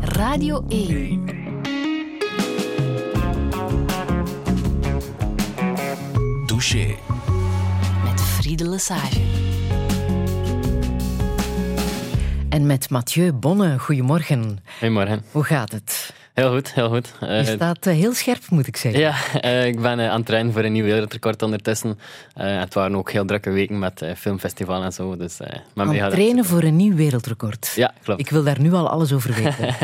[0.00, 1.24] Radio 1.
[6.46, 6.94] Douche.
[8.04, 9.20] Met Friede Lesage.
[12.48, 14.58] En met Mathieu Bonne, goedemorgen.
[14.78, 15.22] Goedemorgen.
[15.30, 16.03] Hoe gaat het?
[16.34, 17.12] Heel goed, heel goed.
[17.20, 19.00] Je Eh, staat eh, heel scherp, moet ik zeggen.
[19.00, 21.98] ja, eh, ik ben aan het trainen voor een nieuw wereldrecord ondertussen.
[22.34, 25.16] Het waren ook heel drukke weken met filmfestival en zo.
[25.16, 27.72] Dus, met Aan het trainen voor een nieuw wereldrecord.
[27.76, 28.20] Ja, klopt.
[28.20, 29.74] Ik wil daar nu al alles over weten.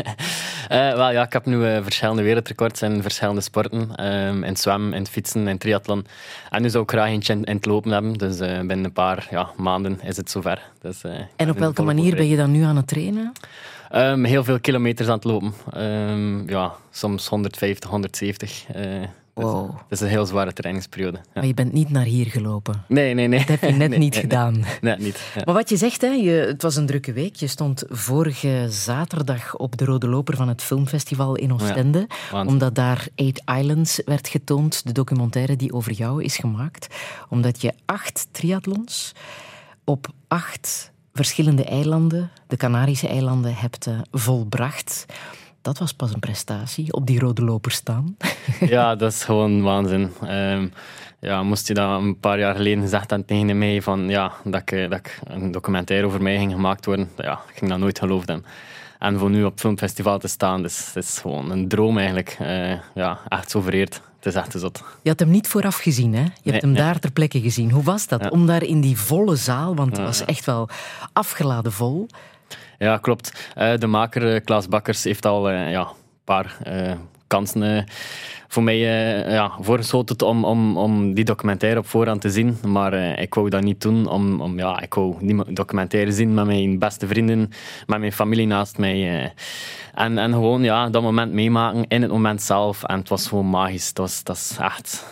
[0.97, 3.95] Wel, ja, ik heb nu verschillende wereldrecords in verschillende sporten.
[3.95, 6.05] Ehm, in het zwemmen, in het fietsen, in het triathlon.
[6.49, 8.13] En nu zou ik graag eentje in, in het lopen hebben.
[8.13, 10.61] Dus binnen een paar ja, maanden is het zover.
[10.81, 11.01] Dus,
[11.35, 13.31] en op welke manier ben je dan nu aan het trainen?
[13.91, 15.53] Ehm, heel veel kilometers aan het lopen.
[15.73, 18.63] Ehm, ja, soms 150, 170.
[18.73, 18.83] eh,
[19.33, 19.69] dus Wow.
[19.71, 21.17] Het is een heel zware trainingsperiode.
[21.17, 21.23] Ja.
[21.33, 22.83] Maar je bent niet naar hier gelopen.
[22.87, 23.39] Nee, nee, nee.
[23.39, 24.53] Dat heb je net Nee, niet nee, gedaan.
[24.53, 25.31] Nee, net niet.
[25.35, 25.41] Ja.
[25.45, 27.35] Maar wat je zegt, hè, je, het was een drukke week.
[27.35, 32.07] Je stond vorige zaterdag op de Rode Loper van het filmfestival in Oostende.
[32.45, 36.87] omdat daar Eight Islands werd getoond, de documentaire die over jou is gemaakt.
[37.29, 39.11] Omdat je acht triathlons
[39.83, 45.05] op acht verschillende eilanden, de Canarische eilanden, hebt eh, volbracht.
[45.61, 48.17] Dat was pas een prestatie, op die Rode Loper staan.
[48.59, 50.11] Ja, dat is gewoon waanzin.
[50.21, 50.67] Ehm,
[51.19, 54.61] ja, moest je dat een paar jaar geleden gezegd hebben tegen mij van, ja, dat,
[54.61, 57.99] ik, eh, dat een documentaire over mij ging gemaakt worden, ja, ik ging dat nooit
[57.99, 58.45] hebben.
[58.99, 62.35] En voor nu op filmfestival te staan, dus, dat is gewoon een droom eigenlijk.
[62.39, 64.01] Eh, ja, echt zo vereerd.
[64.21, 64.83] Het is echt zot.
[65.01, 66.21] Je had hem niet vooraf gezien, hè?
[66.21, 66.81] Je hebt Nee, hem nee.
[66.81, 67.71] daar ter plekke gezien.
[67.71, 68.21] Hoe was dat?
[68.23, 68.29] Ja.
[68.29, 70.69] Om daar in die volle zaal, want het was echt wel
[71.13, 72.07] afgeladen vol.
[72.77, 73.49] Ja, klopt.
[73.55, 76.57] Eh, de maker eh, Klaas Bakkers heeft al eh, ja, een paar
[77.31, 77.83] kansen eh,
[78.47, 82.57] voor mij eh, ja, voorgeschoten om, om, om die documentaire op voorhand te zien.
[82.67, 84.07] Maar eh, ik wou dat niet doen.
[84.07, 87.39] Om, om, ja, ik wou die documentaire zien met mijn beste vrienden,
[87.87, 89.33] met mijn familie naast mij.
[89.93, 92.83] en, en gewoon ja, dat moment meemaken in het moment zelf.
[92.83, 93.87] En het was gewoon magisch.
[93.87, 95.05] Het was, dat is echt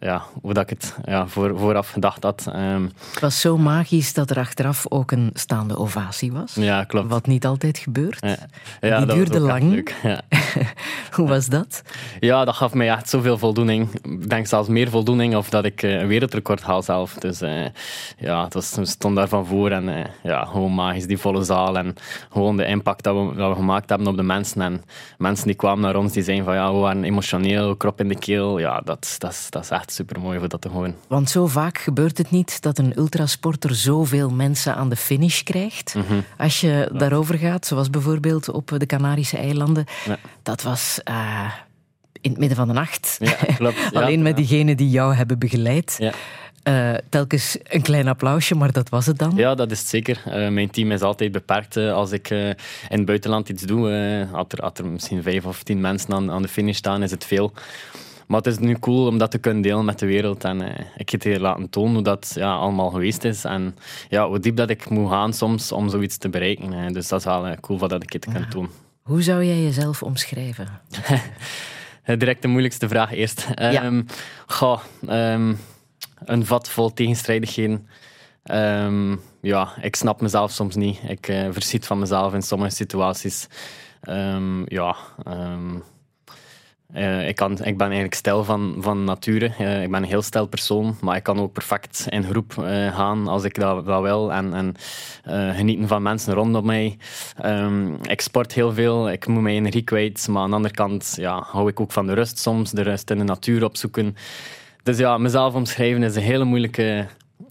[0.00, 2.46] ja, hoe dat ik het ja, voor, vooraf gedacht had.
[2.52, 6.54] Ehm, Het was zo magisch dat er achteraf ook een staande ovatie was.
[6.54, 7.08] ja, klopt.
[7.08, 8.18] Wat niet altijd gebeurt.
[8.20, 8.36] Ja.
[8.80, 9.88] Ja, Die duurde lang.
[10.02, 10.20] Ja.
[11.16, 11.82] Hoe was dat?
[12.20, 13.88] Ja, dat gaf mij echt zoveel voldoening.
[14.02, 17.14] Ik denk zelfs meer voldoening of dat ik eh, een wereldrecord haal zelf.
[17.14, 17.64] Dus eh,
[18.18, 21.78] ja, het was, we stonden daarvan voor en eh, ja, gewoon magisch, die volle zaal
[21.78, 21.94] en
[22.30, 24.60] gewoon de impact dat we, dat we gemaakt hebben op de mensen.
[24.62, 24.82] En
[25.18, 28.18] mensen die kwamen naar ons, die zeiden van ja, we waren emotioneel, krop in de
[28.18, 28.58] keel.
[28.58, 30.96] Ja, dat, dat, dat is echt super mooi voor dat te horen.
[31.08, 35.94] Want zo vaak gebeurt het niet dat een ultrasporter zoveel mensen aan de finish krijgt.
[35.94, 36.20] Mhm.
[36.38, 39.84] Als je daarover gaat, zoals bijvoorbeeld op de Canarische eilanden.
[40.04, 40.16] Ja.
[40.42, 41.52] Dat was eh,
[42.20, 43.16] in het midden van de nacht.
[43.20, 43.76] Ja, klopt.
[43.92, 46.12] Alleen met diegenen die jou hebben begeleid.
[46.62, 49.32] Eh, telkens een klein applausje, maar dat was het dan.
[49.36, 50.22] Ja, dat is het zeker.
[50.24, 51.76] Eh, mijn team is altijd beperkt.
[51.76, 52.56] als ik in
[52.88, 53.88] het buitenland iets doe,
[54.32, 57.10] had, er, had er misschien vijf of tien mensen aan, aan de finish staan, is
[57.10, 57.52] het veel.
[58.26, 60.44] Maar het is nu cool om dat te kunnen delen met de wereld.
[60.44, 63.44] En eh, ik heb hier laten tonen hoe dat ja, allemaal geweest is.
[63.44, 63.76] En
[64.08, 66.92] ja, hoe diep dat ik moet gaan soms om zoiets te bereiken.
[66.92, 68.68] dus dat is wel eh, cool wat dat ik het kan doen.
[69.02, 70.68] Hoe zou jij jezelf omschrijven?
[72.06, 73.46] Eh, Direct de moeilijkste vraag eerst.
[74.46, 75.54] Goh, ehm,
[76.24, 77.88] een vat vol tegenstrijdigheden.
[78.42, 80.98] Ehm, ja, ik snap mezelf soms niet.
[81.08, 83.46] Ik verschiet van mezelf in sommige situaties.
[84.66, 84.96] Ja,
[86.92, 89.52] eh, ik, kan, ik ben eigenlijk stijl van, van nature.
[89.58, 92.96] Eh, ik ben een heel stijl persoon, maar ik kan ook perfect in groep eh,
[92.96, 94.32] gaan als ik dat, dat wil.
[94.32, 94.74] En, en
[95.54, 96.98] genieten van mensen rondom mij.
[97.40, 100.28] Ehm, ik sport heel veel, ik moet mijn energie kwijt.
[100.28, 102.70] Maar aan de andere kant ja, hou ik ook van de rust soms.
[102.70, 104.16] De rust in de natuur opzoeken.
[104.82, 107.06] Dus ja, mezelf omschrijven is een hele moeilijke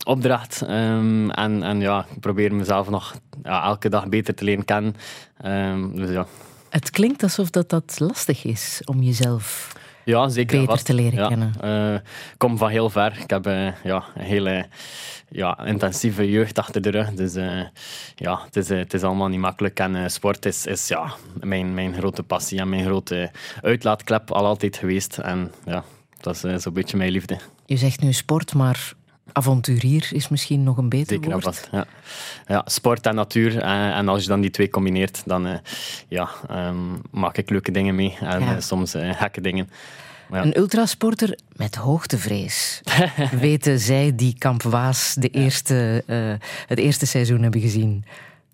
[0.05, 0.61] opdracht.
[0.61, 4.95] Ehm, en, en ja, ik probeer mezelf nog elke dag beter te leren kennen.
[5.37, 6.25] Ehm, dus ja.
[6.75, 10.57] Het klinkt alsof dat, dat lastig is om jezelf Ja, zeker.
[10.59, 10.85] beter vast.
[10.85, 11.53] te leren Ja, kennen.
[11.61, 13.17] eh, Ik kom van heel ver.
[13.21, 14.65] Ik heb eh, ja, een hele
[15.29, 17.13] ja, intensieve jeugd achter de rug.
[17.13, 17.61] Dus eh,
[18.15, 19.79] ja, het is, eh, het is allemaal niet makkelijk.
[19.79, 24.45] En eh, sport is, is ja, mijn, mijn grote passie en mijn grote uitlaatklep al
[24.45, 25.17] altijd geweest.
[25.17, 25.83] En ja,
[26.21, 27.37] dat is eh, zo'n beetje mijn liefde.
[27.65, 28.93] Je zegt nu sport, maar
[29.31, 31.69] avonturier is misschien nog een beter Zeker woord.
[31.71, 31.85] Ja.
[32.47, 33.57] Ja, sport en natuur.
[33.59, 35.57] eh, en als je dan die twee combineert, dan eh,
[36.07, 36.75] ja, ehm,
[37.11, 38.17] maak ik leuke dingen mee.
[38.19, 38.55] En Ja.
[38.55, 39.69] eh, soms gekke dingen.
[40.31, 40.43] Ja.
[40.43, 42.81] Een ultrasporter met hoogtevrees.
[43.39, 46.03] Weten zij die Kamp Waas de eerste,
[46.67, 48.05] het eerste seizoen hebben gezien.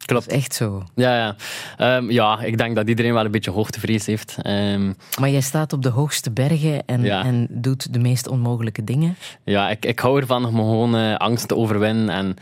[0.06, 0.25] Klopt.
[0.25, 0.83] Dat is echt zo.
[0.95, 1.36] Ja, ja.
[1.77, 4.38] Ehm, ja, ik denk dat iedereen wel een beetje hoogtevrees heeft.
[4.48, 9.15] Um, maar jij staat op de hoogste bergen en, en doet de meest onmogelijke dingen.
[9.44, 12.36] Ja, ik, ik hou ervan om gewoon uh, angst te overwinnen en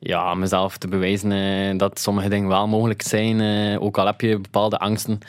[0.00, 3.40] ja, mezelf te bewijzen uh, dat sommige dingen wel mogelijk zijn.
[3.40, 5.20] Uh, ook al heb je bepaalde angsten.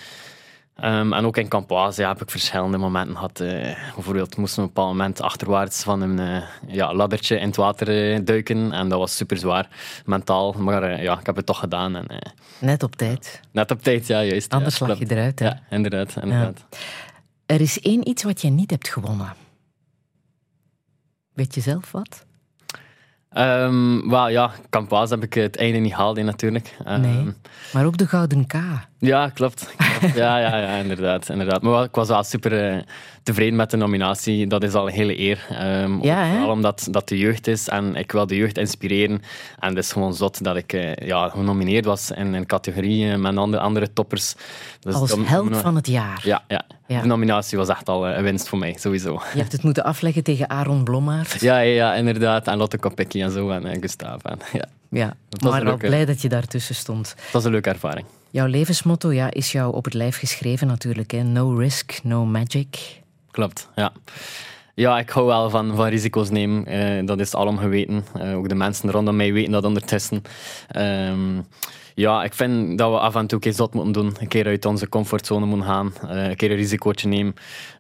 [0.83, 3.39] Um, en ook in Campoise ja, heb ik verschillende momenten gehad.
[3.39, 3.49] Uh,
[3.93, 7.55] bijvoorbeeld moesten we op een bepaald moment achterwaarts van een uh, ja, laddertje in het
[7.55, 8.71] water uh, duiken.
[8.71, 9.67] En dat was super zwaar,
[10.05, 10.51] mentaal.
[10.51, 11.95] Maar ja, ik heb het toch gedaan.
[11.95, 13.41] En, net op tijd.
[13.51, 14.53] Net op tijd, ja, juist.
[14.53, 15.39] Anders ja, slag je eruit.
[15.39, 15.45] Hè?
[15.45, 16.15] Ja, inderdaad.
[16.21, 16.65] inderdaad.
[17.45, 19.33] Er is één iets wat je niet hebt gewonnen.
[21.33, 22.25] Weet je zelf wat?
[23.33, 26.77] Um, well, ja, Campoise heb ik het einde niet gehaald, natuurlijk.
[26.87, 27.33] Um, nee,
[27.73, 28.53] maar ook de Gouden K.
[28.99, 29.73] Ja, klopt.
[30.15, 31.61] ja, ja, ja, inderdaad, inderdaad.
[31.61, 32.81] Maar ik was wel super uh,
[33.23, 34.47] tevreden met de nominatie.
[34.47, 35.47] Dat is al een hele eer.
[35.83, 39.21] Um, ja, vooral omdat dat de jeugd is en ik wil de jeugd inspireren.
[39.59, 43.15] En het is gewoon zot dat ik uh, ja, genomineerd was in een categorie uh,
[43.15, 44.35] met andere, andere toppers.
[44.79, 46.21] Dus Als held van het jaar.
[46.23, 47.01] Ja, ja, ja.
[47.01, 49.21] de nominatie was echt al een winst voor mij, sowieso.
[49.33, 51.41] Je hebt het moeten afleggen tegen Aaron Blommaert.
[51.41, 52.47] Ja, ja, ja inderdaad.
[52.47, 53.49] En Lotte Kopecky en zo.
[53.49, 54.23] En Gustav.
[54.23, 54.65] En, ja.
[54.89, 55.13] Ja,
[55.43, 57.13] maar wel blij dat je daartussen stond.
[57.15, 58.05] Dat was een leuke ervaring.
[58.31, 61.11] Jouw levensmotto ja, is jou op het lijf geschreven natuurlijk.
[61.11, 61.23] Hè?
[61.23, 63.01] No risk, no magic.
[63.31, 63.91] Klopt, ja.
[64.75, 66.73] Ja, ik hou wel van, van risico's nemen.
[66.73, 68.05] Uh, dat is allemaal geweten.
[68.17, 70.21] Uh, ook de mensen rondom mij weten dat ondertussen.
[70.77, 71.45] Um,
[71.99, 74.15] ja, ik vind dat we af en toe een moeten doen.
[74.19, 75.93] Een keer uit onze comfortzone moeten gaan.
[76.05, 77.33] Uh, een keer een risicootje nemen.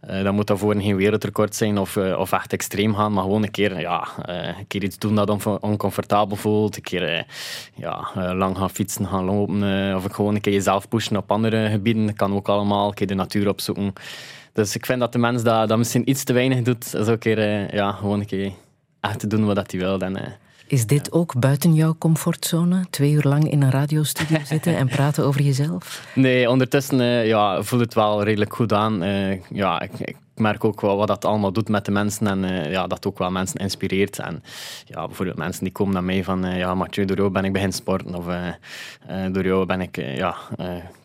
[0.09, 3.13] Uh, dat moet daarvoor geen wereldrecord zijn of, uh, of echt extreem gaan.
[3.13, 4.07] Maar gewoon een keer, ja,
[4.57, 6.75] een keer iets doen dat on oncomfortabel voelt.
[6.75, 7.25] Een keer
[7.75, 9.95] ja, lang gaan fietsen, gaan lopen.
[9.95, 12.05] of gewoon een keer jezelf pushen op andere gebieden.
[12.05, 12.87] Dat kan ook allemaal.
[12.87, 13.93] Een keer de natuur opzoeken.
[14.53, 16.85] Dus ik vind dat de mens dat, dat misschien iets te weinig doet.
[16.85, 18.51] Zo een keer, ja, gewoon een keer
[18.99, 19.97] echt doen wat hij wil.
[20.69, 22.85] Is dit ook buiten jouw comfortzone?
[22.89, 26.07] Twee uur lang in een radiostudio zitten en praten over jezelf?
[26.15, 29.03] Nee, ondertussen uh, ja, voelt het wel redelijk goed aan.
[29.03, 32.43] Uh, ja, ik, ik, merk ook wel wat dat allemaal doet met de mensen en
[32.43, 34.19] uh, ja, dat ook wel mensen inspireert.
[34.19, 34.43] En
[34.85, 37.73] ja, bijvoorbeeld mensen die komen naar mij van ja, Mathieu, door jou ben ik begin
[37.73, 38.25] sporten of
[39.31, 40.35] door jou ben ik, ja,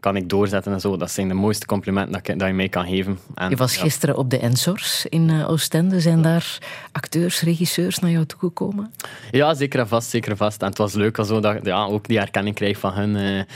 [0.00, 0.96] kan ik doorzetten en zo.
[0.96, 3.18] Dat zijn de mooiste complimenten dat, ik, dat je mij kan geven.
[3.34, 6.00] En, je was gisteren op de Ensors in Oostende.
[6.00, 6.58] Zijn daar
[6.92, 8.92] acteurs, regisseurs naar jou toegekomen?
[9.30, 10.62] Ja, zeker en vast, zeker en vast.
[10.62, 13.46] En het was leuk zo dat ja, ook die herkenning krijg van hun.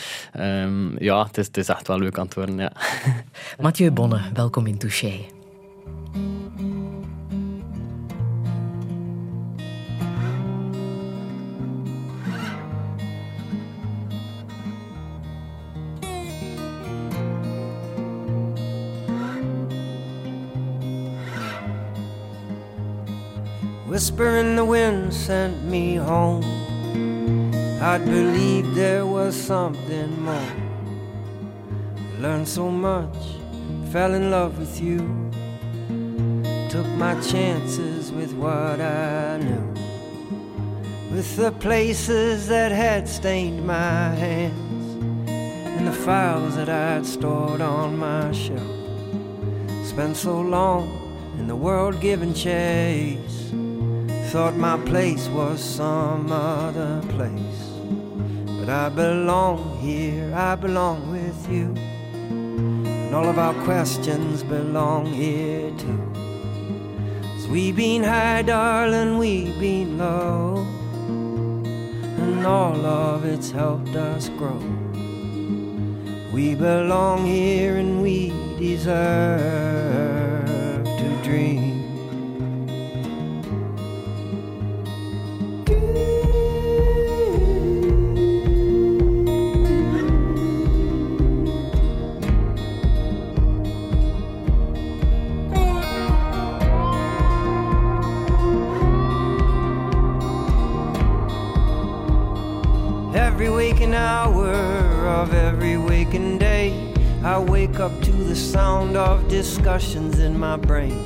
[0.41, 2.59] Um, ja, het is, het is, echt wel leuk aan het worden.
[2.59, 2.73] Ja.
[3.61, 5.38] Mathieu Bonne, welkom in Touché.
[23.99, 26.45] Whisper in the wind sent me home.
[27.83, 30.53] I'd believed there was something more.
[32.21, 33.17] Learned so much,
[33.91, 35.01] fell in love with you.
[36.69, 39.75] Took my chances with what I knew.
[41.11, 47.97] With the places that had stained my hands and the files that I'd stored on
[47.99, 48.63] my shelf.
[49.87, 50.87] Spent so long
[51.39, 53.39] in the world giving chase
[54.31, 57.73] Thought my place was some other place.
[58.61, 61.73] But I belong here, I belong with you.
[61.75, 66.18] And all of our questions belong here too.
[67.49, 70.67] Cause we been high, darling, We've been low.
[72.19, 74.61] And all of it's helped us grow.
[76.31, 78.99] We belong here and we deserve
[80.85, 81.68] to dream.
[107.29, 111.05] I wake up to the sound of discussions in my brain.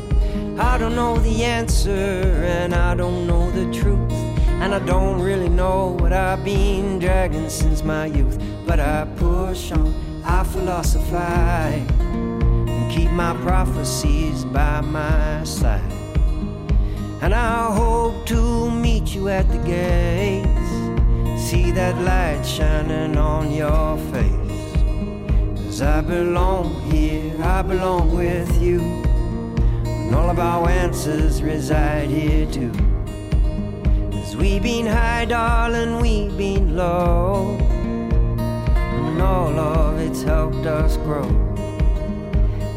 [0.58, 4.12] I don't know the answer, and I don't know the truth.
[4.62, 8.40] And I don't really know what I've been dragging since my youth.
[8.66, 9.92] But I push on,
[10.24, 15.92] I philosophize, and keep my prophecies by my side.
[17.20, 20.61] And I hope to meet you at the gates,
[21.52, 24.72] see that light shining on your face.
[25.60, 28.80] Cause I belong here, I belong with you.
[29.84, 32.72] And all of our answers reside here too.
[34.12, 37.58] Cause we been high, darling, we've been low.
[38.78, 41.28] and all of it's helped us grow.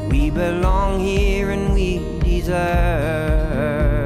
[0.09, 4.04] We belong here and we deserve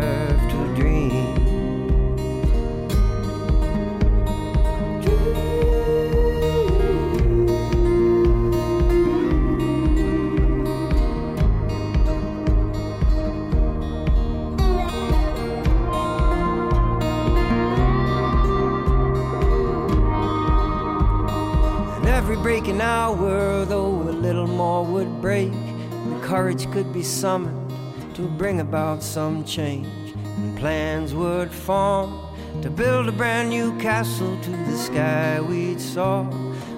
[22.80, 27.74] every hour, though a little more would break, and courage could be summoned
[28.16, 32.20] to bring about some change, and plans would form
[32.62, 36.24] to build a brand new castle to the sky we'd soar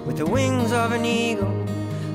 [0.04, 1.66] with the wings of an eagle,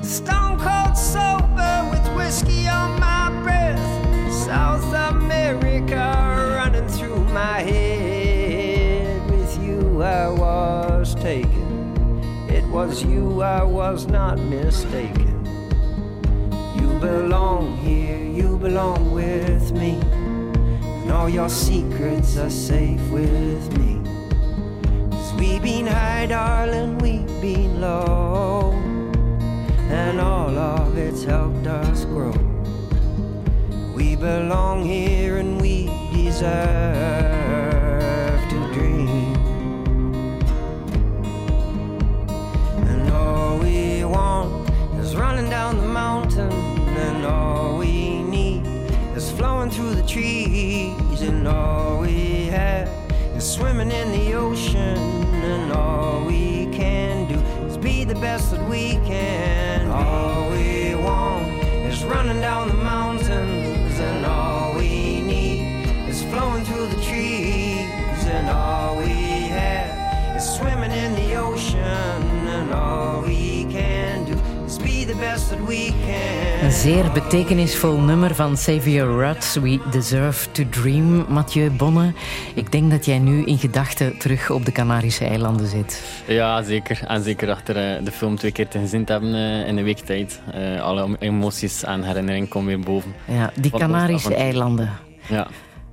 [0.02, 6.12] stone cold sober with whiskey on my breath, South America
[6.56, 9.30] running through my head.
[9.30, 10.87] With you, I was
[12.86, 15.34] was you, I was not mistaken.
[16.78, 19.98] You belong here, you belong with me.
[21.00, 24.00] And all your secrets are safe with me.
[25.10, 28.70] Cause we been high, darling, We've been low.
[29.90, 32.38] And all of it's helped us grow.
[33.92, 37.47] We belong here and we deserve
[45.68, 48.64] down the mountain, and all we need
[49.14, 52.88] is flowing through the trees, and all we have
[53.36, 54.96] is swimming in the ocean,
[55.44, 59.90] and all we can do is be the best that we can.
[59.90, 61.46] All we want
[61.84, 62.77] is running down the
[76.62, 81.24] Een zeer betekenisvol nummer van Xavier Rudd, We Deserve to Dream.
[81.28, 82.12] Mathieu Bonne,
[82.54, 86.02] ik denk dat jij nu in gedachten terug op de Canarische eilanden zit.
[86.26, 87.00] Ja, zeker.
[87.06, 89.84] En zeker achter eh, de film twee keer te gezien te hebben eh, in een
[89.84, 90.40] week tijd.
[90.52, 93.14] Eh, alle emoties en herinneringen komen weer boven.
[93.24, 94.90] Ja, die Canarische eilanden.
[95.28, 95.46] Ja,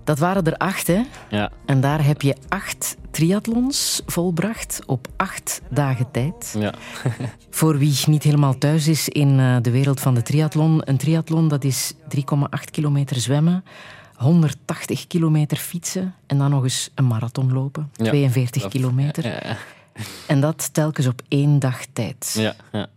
[0.05, 1.01] Dat waren er acht, hè?
[1.29, 1.51] ja.
[1.65, 6.55] En daar heb je acht triathlons volbracht op acht dagen tijd.
[6.59, 6.73] ja.
[7.49, 10.81] Voor wie niet helemaal thuis is in eh, de wereld van de triathlon.
[10.89, 11.99] Een triathlon dat is 3,8
[12.71, 13.63] kilometer zwemmen,
[14.15, 17.89] 180 kilometer fietsen en dan nog eens een marathon lopen.
[17.93, 19.25] Ja, 42 dat- kilometer.
[19.25, 19.57] Ja.
[20.27, 22.33] En dat telkens op één dag tijd.
[22.37, 22.87] ja, ja.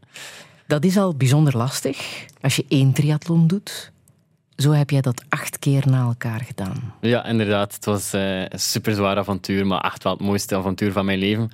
[0.67, 3.93] Dat is al bijzonder lastig als je één triathlon doet.
[4.59, 6.95] Zo heb jij dat acht keer na elkaar gedaan.
[7.01, 7.75] Ja, inderdaad.
[7.75, 11.19] Het was eh, een super zwaar avontuur, maar echt wel het mooiste avontuur van mijn
[11.19, 11.51] leven.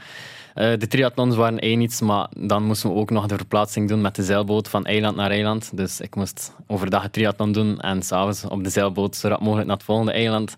[0.55, 4.01] Eh, de triathlons waren één iets, maar dan moesten we ook nog de verplaatsing doen
[4.01, 5.77] met de zeilboot van eiland naar eiland.
[5.77, 9.67] Dus ik moest overdag een triathlon doen en s'avonds op de zeilboot zo rap mogelijk
[9.67, 10.57] naar het volgende eiland.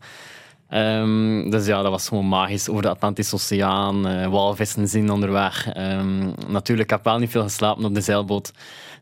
[0.69, 2.69] Ehm, dus ja, dat was gewoon magisch.
[2.69, 5.69] Over de Atlantische Oceaan, eh, walvissen zien onderweg.
[5.73, 8.53] Ehm, natuurlijk, ik heb wel niet veel geslapen op de zeilboot.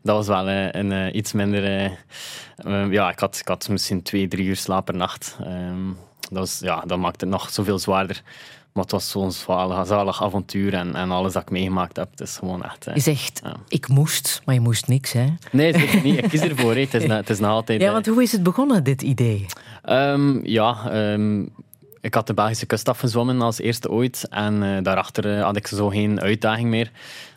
[0.05, 1.63] Dat was wel eh, een eh, iets minder...
[1.65, 1.85] eh,
[2.55, 5.37] eh, ja, ik had, ik had misschien twee, drie uur slaap per nacht.
[5.43, 5.87] Ehm,
[6.19, 8.21] dat, was, ja, dat maakte het nog zoveel zwaarder.
[8.73, 12.11] Maar het was zo'n zalig, zalig avontuur en, en alles dat ik meegemaakt heb.
[12.11, 12.87] Het is gewoon echt...
[12.93, 13.55] Je zegt, Ja.
[13.67, 15.25] ik moest, maar je moest niks, hè?
[15.51, 16.17] Nee, zeker niet.
[16.17, 16.75] Ik kies ervoor.
[16.75, 17.81] Het, is, na- het is nog altijd...
[17.81, 19.45] Ja, want hoe is het begonnen, dit idee?
[19.83, 21.45] Ehm, ja, ehm,
[22.05, 24.27] ik had de Belgische kust afgezwommen als eerste ooit.
[24.29, 26.91] En eh, daarachter eh, had ik zo geen uitdaging meer.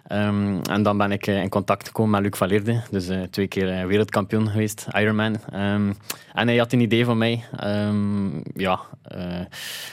[0.06, 2.82] Ehm, en dan ben ik eh, in contact gekomen met Luc Valerde.
[2.90, 5.36] Dus twee keer wereldkampioen geweest, Ironman.
[5.50, 5.92] Ehm,
[6.34, 7.44] en hij had een idee van mij.
[7.56, 8.80] Ehm, ja,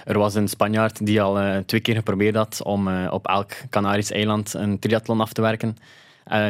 [0.03, 4.53] er was een Spanjaard die al twee keer geprobeerd had om op elk Canarisch eiland
[4.53, 5.77] een triathlon af te werken.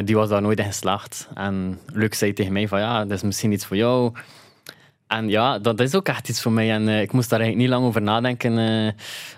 [0.04, 1.28] Die was daar nooit in geslaagd.
[1.34, 4.12] En Luc zei tegen mij van ja, dat is misschien iets voor jou.
[5.06, 6.70] En ja, dat is ook echt iets voor mij.
[6.72, 8.58] En eh, ik moest daar eigenlijk niet lang over nadenken.
[8.58, 8.86] eh.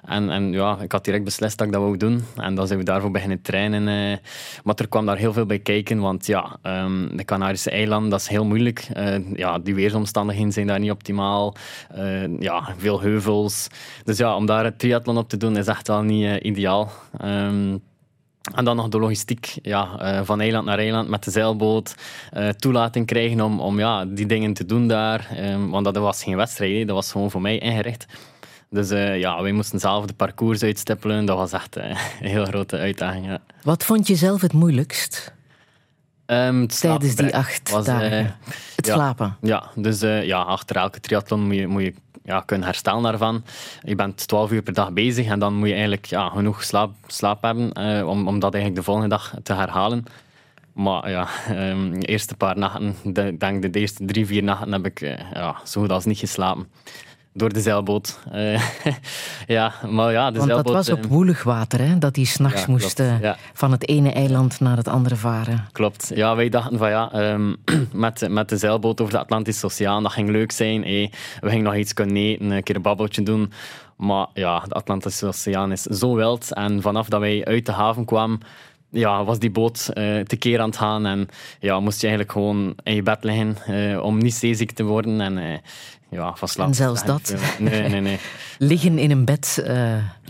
[0.04, 2.24] en, en ja, ik had direct beslist dat ik dat wou doen.
[2.36, 3.88] En dan zijn we daarvoor beginnen trainen.
[3.88, 4.18] eh.
[4.64, 5.98] maar er kwam daar heel veel bij kijken.
[6.00, 8.86] Want ja, ehm, de Canarische eilanden, dat is heel moeilijk.
[9.34, 11.54] Ja, die weersomstandigheden zijn daar niet optimaal.
[12.38, 13.68] Ja, veel heuvels.
[14.04, 16.92] Dus ja, om daar het triathlon op te doen is echt wel niet ideaal.
[17.20, 17.76] Ehm,
[18.54, 21.94] en dan nog de logistiek, ja, eh, van eiland naar eiland met de zeilboot.
[22.30, 25.28] eh, toelating krijgen om, om ja, die dingen te doen daar.
[25.36, 28.06] Ehm, want dat was geen wedstrijd, dat was gewoon voor mij ingericht.
[28.70, 31.24] Dus eh, ja, wij moesten zelf de parcours uitstippelen.
[31.24, 33.26] Dat was echt een heel grote uitdaging.
[33.26, 33.38] Ja.
[33.62, 35.36] Wat vond je zelf het moeilijkst?
[36.26, 38.36] Ehm, het tijdens die acht was, dagen?
[38.76, 39.36] het slapen.
[39.40, 41.94] Ja, dus ja, achter elke triathlon moet je, moet je
[42.28, 43.44] ja, kunnen herstellen daarvan.
[43.82, 46.94] Je bent 12 uur per dag bezig en dan moet je eigenlijk ja, genoeg slaap,
[47.06, 50.04] slaap hebben eh, om, om dat eigenlijk de volgende dag te herhalen.
[50.72, 54.86] Maar ja, ehm, de eerste paar nachten, de, denk de eerste drie, vier nachten heb
[54.86, 56.68] ik eh, ja, zo goed als niet geslapen.
[57.38, 58.18] Door de zeilboot.
[58.32, 58.62] Eh,
[59.46, 61.98] ja, maar ja, de Want dat was op eh, woelig water, hè?
[61.98, 62.82] dat die s'nachts Ja, klopt.
[62.82, 63.36] moest eh, Ja.
[63.52, 65.66] van het ene eiland naar het andere varen.
[65.72, 66.10] Klopt.
[66.14, 67.54] Ja, wij dachten van ja, ehm,
[67.92, 70.82] met, met de zeilboot over de Atlantische Oceaan, dat ging leuk zijn.
[70.82, 73.52] Hey, we gingen nog iets kunnen eten, een keer een babbeltje doen.
[73.96, 76.54] Maar ja, de Atlantische Oceaan is zo wild.
[76.54, 78.40] En vanaf dat wij uit de haven kwamen,
[78.90, 81.06] ja, was die boot eh tekeer aan het gaan.
[81.06, 81.28] En
[81.60, 85.20] ja, moest je eigenlijk gewoon in je bed liggen eh, om niet zeeziek te worden.
[85.20, 85.58] En eh,
[86.10, 86.66] ja, van slaap.
[86.66, 87.36] En zelfs te dat?
[87.58, 88.18] Nee, nee, nee.
[88.58, 89.62] Liggen in een bed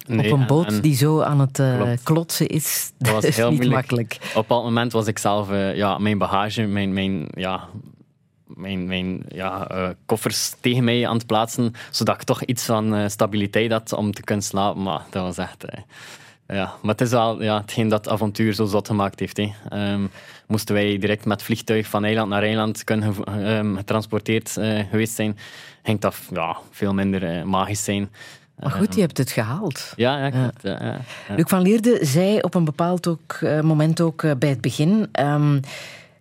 [0.07, 1.63] Nee, op een en- boot en- die zo aan het
[2.03, 3.81] klotsen is, dat, was is heel niet moeilijk.
[3.81, 4.33] makkelijk.
[4.35, 7.69] Op dat moment was ik zelf ja, mijn bagage, mijn, mijn, ja,
[8.47, 9.67] mijn, mijn ja,
[10.07, 14.23] koffers tegen mij aan het plaatsen, zodat ik toch iets van stabiliteit had om te
[14.23, 14.83] kunnen slapen.
[14.83, 15.65] Maar dat was echt...
[16.49, 19.37] ja, maar het is wel ja, hetgeen dat het avontuur zo zot gemaakt heeft.
[19.37, 19.53] Hè.
[19.69, 20.07] Ehm,
[20.47, 25.39] moesten wij direct met vliegtuig van eiland naar eiland kunnen ehm, getransporteerd eh, geweest zijn,
[25.83, 28.11] ging dat ja, veel minder eh, magisch zijn.
[28.59, 29.93] Maar goed, je hebt het gehaald.
[29.97, 31.35] Ja, ja, klopt, ja, ja, ja.
[31.35, 35.09] Luc van Leerde zei op een bepaald ook, eh, moment ook bij het begin...
[35.13, 35.61] ehm,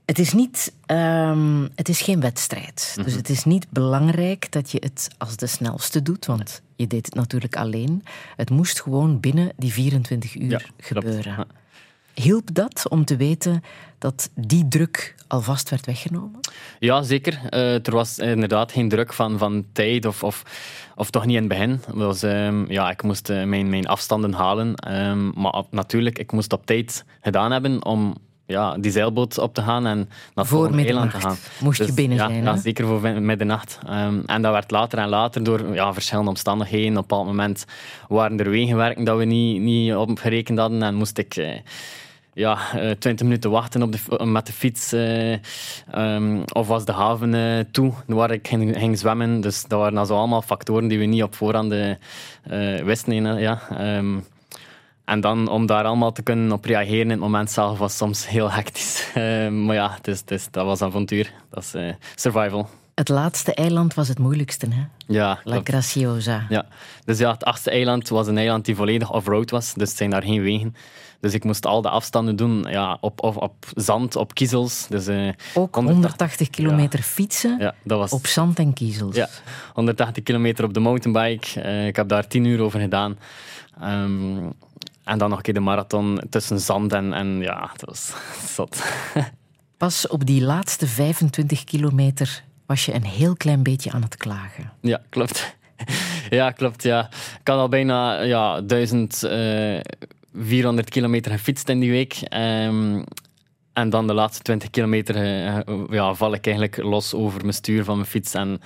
[0.08, 2.94] het is, niet, ehm, het is geen wedstrijd.
[2.96, 3.18] Dus Mhm.
[3.18, 7.16] het is niet belangrijk dat je het als de snelste doet, want je deed het
[7.16, 8.04] natuurlijk alleen.
[8.36, 11.34] Het moest gewoon binnen die 24 uur Ja, gebeuren.
[11.38, 11.46] Ja.
[12.14, 13.64] Hielp dat om te weten
[13.98, 16.40] dat die druk alvast werd weggenomen?
[16.80, 17.40] Ja, zeker.
[17.50, 20.44] Eh, er was inderdaad geen druk van, van tijd, of, of,
[20.96, 21.82] of toch niet in het begin.
[22.22, 26.54] Ehm, ja, ik moest eh, mijn, mijn afstanden halen, ehm, maar op- natuurlijk, ik moest
[26.54, 28.16] op tijd gedaan hebben om
[28.48, 31.36] ja, die zeilboot op te gaan en naar Voor eiland te gaan.
[31.60, 33.80] moest je Dus binnen ja, zijn, Ja, zeker voor middernacht.
[33.88, 36.90] Ehm, en dat werd later en later door ja, verschillende omstandigheden.
[36.92, 37.66] Op een bepaald moment
[38.08, 41.36] waren er wegenwerken dat we niet, niet op gerekend hadden en moest ik...
[41.36, 41.60] eh,
[42.34, 44.94] ja, eh, 20 minuten wachten op de, met de fiets.
[44.94, 45.34] eh,
[45.92, 49.42] ehm, of was de haven eh, toe waar ik ging, ging zwemmen.
[49.42, 51.90] Dus dat waren zo allemaal factoren die we niet op voorhand eh,
[52.44, 53.40] eh, wisten.
[53.40, 53.62] Ja.
[53.78, 54.18] Ehm,
[55.08, 58.28] en dan om daar allemaal te kunnen op reageren in het moment zelf was soms
[58.28, 58.96] heel hectisch.
[59.14, 61.34] Eh, maar ja, het is, het is, dat was avontuur.
[61.50, 62.70] Dat is eh, survival.
[62.96, 64.82] Het laatste eiland was het moeilijkste, hè?
[65.08, 65.70] Ja, La klopt.
[65.70, 66.46] Graciosa.
[66.50, 66.66] Ja,
[67.06, 70.10] dus ja, het achtste eiland was een eiland die volledig off-road was, dus het zijn
[70.10, 70.76] daar geen wegen.
[71.20, 74.86] Dus ik moest al de afstanden doen ja, op, op, op zand, op kiezels.
[74.90, 79.16] Dus, eh, Ook 180 kilometer fietsen Ja, dat was op zand en kiezels.
[79.16, 79.30] ja,
[79.74, 81.62] 180 kilometer op de mountainbike.
[81.88, 83.18] Ik heb daar 10 uur over gedaan.
[83.82, 84.50] Ehm,
[85.08, 88.14] en dan nog een keer de marathon tussen zand en, en ja, het was
[88.56, 88.84] zot.
[89.78, 94.72] Pas op die laatste 25 kilometer was je een heel klein beetje aan het klagen.
[94.82, 95.56] Ja, klopt.
[96.30, 96.84] Ja, klopt.
[96.84, 97.10] Ja.
[97.40, 102.14] Ik had al bijna ja, 1400 kilometer gefietst in die week.
[102.14, 103.04] Ehm,
[103.74, 107.84] en dan de laatste 20 kilometer eh, ja, val ik eigenlijk los over mijn stuur
[107.84, 108.34] van mijn fiets.
[108.34, 108.62] En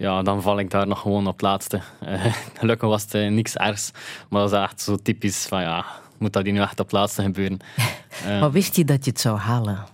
[0.00, 1.80] ja, dan val ik daar nog gewoon op het laatste.
[2.00, 2.24] Eh,
[2.58, 3.90] gelukkig was het eh, niks ergs.
[4.28, 5.84] Maar dat is echt zo typisch van ja,
[6.18, 7.58] moet dat hier nu echt op het laatste gebeuren?
[8.26, 9.84] Eh, Maar wist je dat je het zou halen?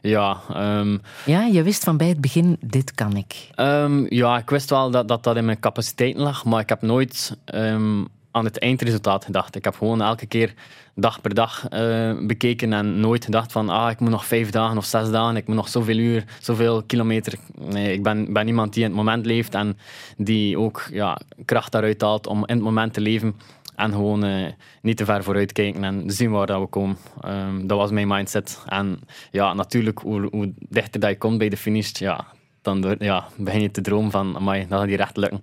[0.00, 3.48] ja, ehm, Ja, je wist van bij het begin, dit kan ik.
[3.54, 6.82] Ehm, ja, ik wist wel dat, dat dat in mijn capaciteiten lag, maar ik heb
[6.82, 9.56] nooit ehm, aan het eindresultaat gedacht.
[9.56, 10.54] Ik heb gewoon elke keer
[10.94, 14.76] dag per dag eh, bekeken en nooit gedacht van ah, ik moet nog vijf dagen
[14.76, 17.34] of zes dagen, ik moet nog zoveel uur, zoveel kilometer.
[17.58, 19.78] Nee, ik ben, ben iemand die in het moment leeft en
[20.16, 23.34] die ook ja, kracht daaruit haalt om in het moment te leven.
[23.76, 26.96] En gewoon eh, niet te ver vooruit kijken en zien waar dat we komen.
[27.20, 28.62] Ehm, dat was mijn mindset.
[28.66, 32.26] En ja, natuurlijk, hoe, dichter dat je komt bij de finish, ja,
[32.62, 35.40] dan ja, begin je te dromen van, amai, dat gaat hier echt lukken.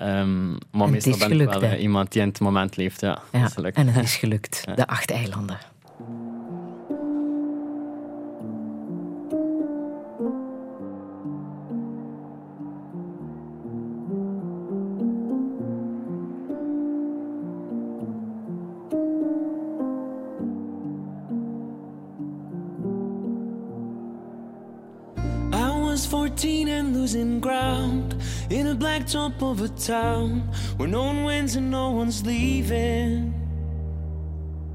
[0.00, 1.74] Ehm, maar het meestal gelukt, wel hè?
[1.76, 3.00] eh, iemand die in het moment leeft.
[3.00, 4.64] Ja, Ja, en het is gelukt.
[4.74, 5.58] De acht eilanden.
[27.00, 28.14] Losing ground
[28.50, 30.40] in a black top of a town
[30.76, 33.32] where no one wins and no one's leaving.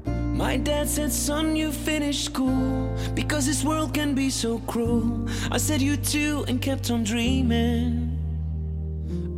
[0.04, 5.28] My dad said, Son, you finished school because this world can be so cruel.
[5.52, 8.18] I said, You too, and kept on dreaming.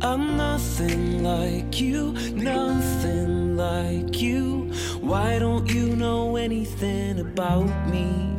[0.01, 4.73] I'm nothing like you, nothing like you.
[5.01, 8.38] Why don't you know anything about me?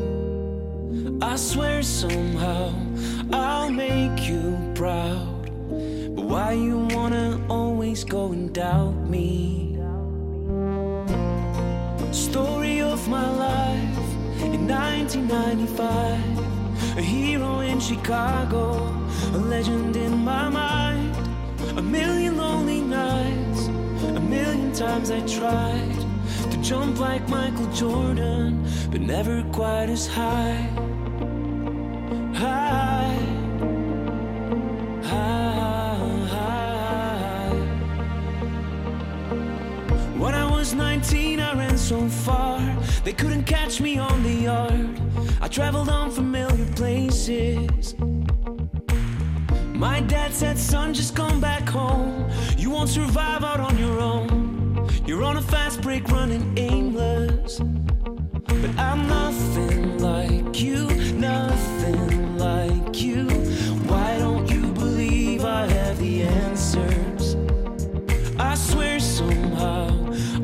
[1.22, 2.72] I swear somehow
[3.30, 5.50] I'll make you proud.
[6.16, 9.76] But why you wanna always go and doubt me?
[12.10, 13.98] Story of my life
[14.40, 16.96] in 1995.
[16.96, 18.88] A hero in Chicago,
[19.34, 21.14] a legend in my mind.
[21.76, 23.66] A million lonely nights,
[24.16, 25.98] a million times I tried
[26.50, 30.89] to jump like Michael Jordan, but never quite as high.
[41.00, 42.60] 19, I ran so far,
[43.04, 45.00] they couldn't catch me on the yard.
[45.40, 47.94] I traveled unfamiliar places.
[49.74, 52.30] My dad said, son, just come back home.
[52.58, 54.88] You won't survive out on your own.
[55.06, 57.60] You're on a fast break running aimless.
[58.60, 63.24] But I'm nothing like you, nothing like you.
[63.88, 67.36] Why don't you believe I have the answers?
[68.38, 69.88] I swear somehow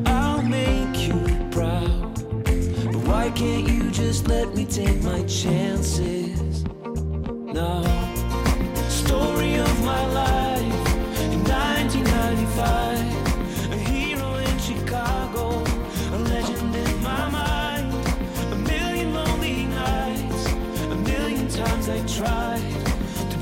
[0.07, 1.19] I'll make you
[1.51, 2.15] proud.
[2.43, 6.63] But why can't you just let me take my chances?
[7.23, 7.83] No.
[8.89, 10.46] Story of my life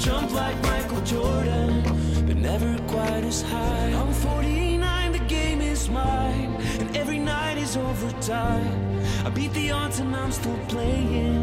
[0.05, 1.81] jump like Michael Jordan,
[2.27, 3.89] but never quite as high.
[3.99, 9.01] I'm 49, the game is mine, and every night is overtime.
[9.25, 11.41] I beat the odds and I'm still playing.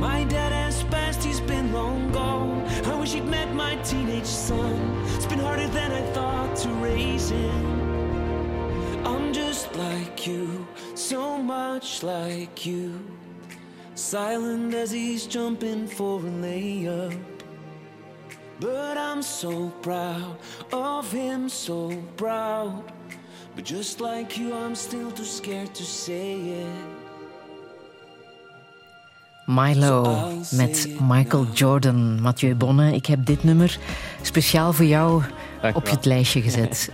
[0.00, 2.66] My dad has passed, he's been long gone.
[2.84, 4.74] I wish he'd met my teenage son.
[5.14, 9.06] It's been harder than I thought to raise him.
[9.06, 13.19] I'm just like you, so much like you.
[14.00, 17.14] Silent as he's jumping for a layup.
[18.58, 20.38] But I'm so proud
[20.72, 22.82] of him, so proud.
[23.54, 26.32] But just like you, I'm still too scared to say
[26.62, 27.00] it.
[29.46, 32.20] Milo met Michael Jordan.
[32.22, 33.78] Mathieu Bonne, ik heb dit nummer
[34.22, 35.22] speciaal voor jou
[35.60, 36.90] Dank op je het lijstje gezet.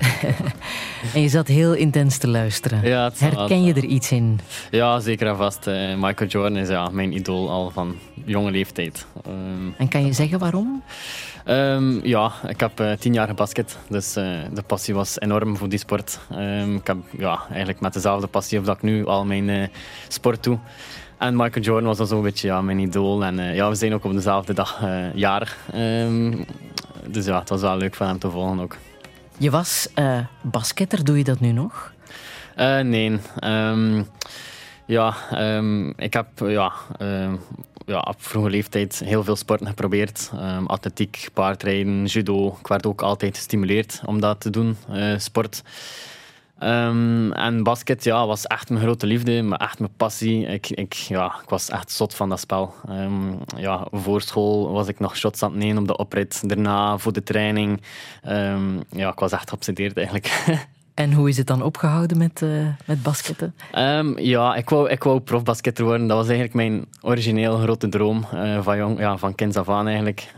[1.14, 2.88] en je zat heel intens te luisteren.
[2.88, 4.40] Ja, Herken je er iets in?
[4.70, 5.66] Ja, zeker en vast.
[5.66, 9.06] Eh, Michael Jordan is ja, mijn idool al van jonge leeftijd.
[9.24, 9.32] Ehm,
[9.78, 10.82] En kan je zeggen waarom?
[11.44, 15.68] Ehm, ja, ik heb eh, tien jaar gebasket, dus eh, de passie was enorm voor
[15.68, 16.18] die sport.
[16.30, 19.70] Ehm, ik heb ja, eigenlijk met dezelfde passie of dat ik nu al mijn
[20.08, 20.58] sport doe.
[21.18, 23.24] En Michael Jordan was dan zo'n beetje ja, mijn idool.
[23.24, 24.80] En ja, we zijn ook op dezelfde dag
[25.14, 25.56] jarig.
[27.08, 28.76] Dus ja, het was wel leuk van hem te volgen ook.
[29.38, 31.92] Je was eh, basketter, doe je dat nu nog?
[32.54, 33.18] Eh, nee.
[33.38, 34.02] Ehm,
[34.86, 37.34] ja, ehm, ik heb ja, ehm,
[37.86, 40.30] ja, op vroege leeftijd heel veel sporten geprobeerd.
[40.34, 42.56] Ehm, atletiek, paardrijden, judo.
[42.60, 45.62] Ik werd ook altijd gestimuleerd om dat te doen, eh, sport.
[46.58, 50.46] Ehm, en basket ja, was echt mijn grote liefde, maar echt mijn passie.
[50.46, 52.74] Ik, ik, ja, ik was echt zot van dat spel.
[52.88, 56.48] Ehm, ja, voor school was ik nog shots aan het nemen op de oprit.
[56.48, 57.82] Daarna voor de training.
[58.22, 60.28] Ehm, ja, ik was echt geobsedeerd eigenlijk.
[60.96, 63.54] En hoe is het dan opgehouden met, eh, met basketten?
[64.16, 66.06] Ja, ik wou, ik wou profbasketter worden.
[66.06, 69.86] Dat was eigenlijk mijn origineel grote droom eh, van, jong, ja, van kinds af aan
[69.86, 70.32] eigenlijk.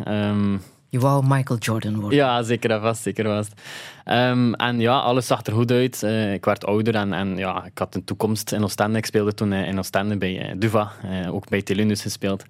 [0.90, 2.18] Je wou Michael Jordan worden.
[2.18, 3.52] ja, zeker en vast, zeker vast.
[4.04, 6.02] Ehm, en ja, alles zag er goed uit.
[6.02, 8.98] Eh, ik werd ouder en, en ja, ik had een toekomst in Oostende.
[8.98, 10.92] Ik speelde toen eh, in Oostende bij eh, Duva,
[11.30, 12.44] ook bij Telundus gespeeld.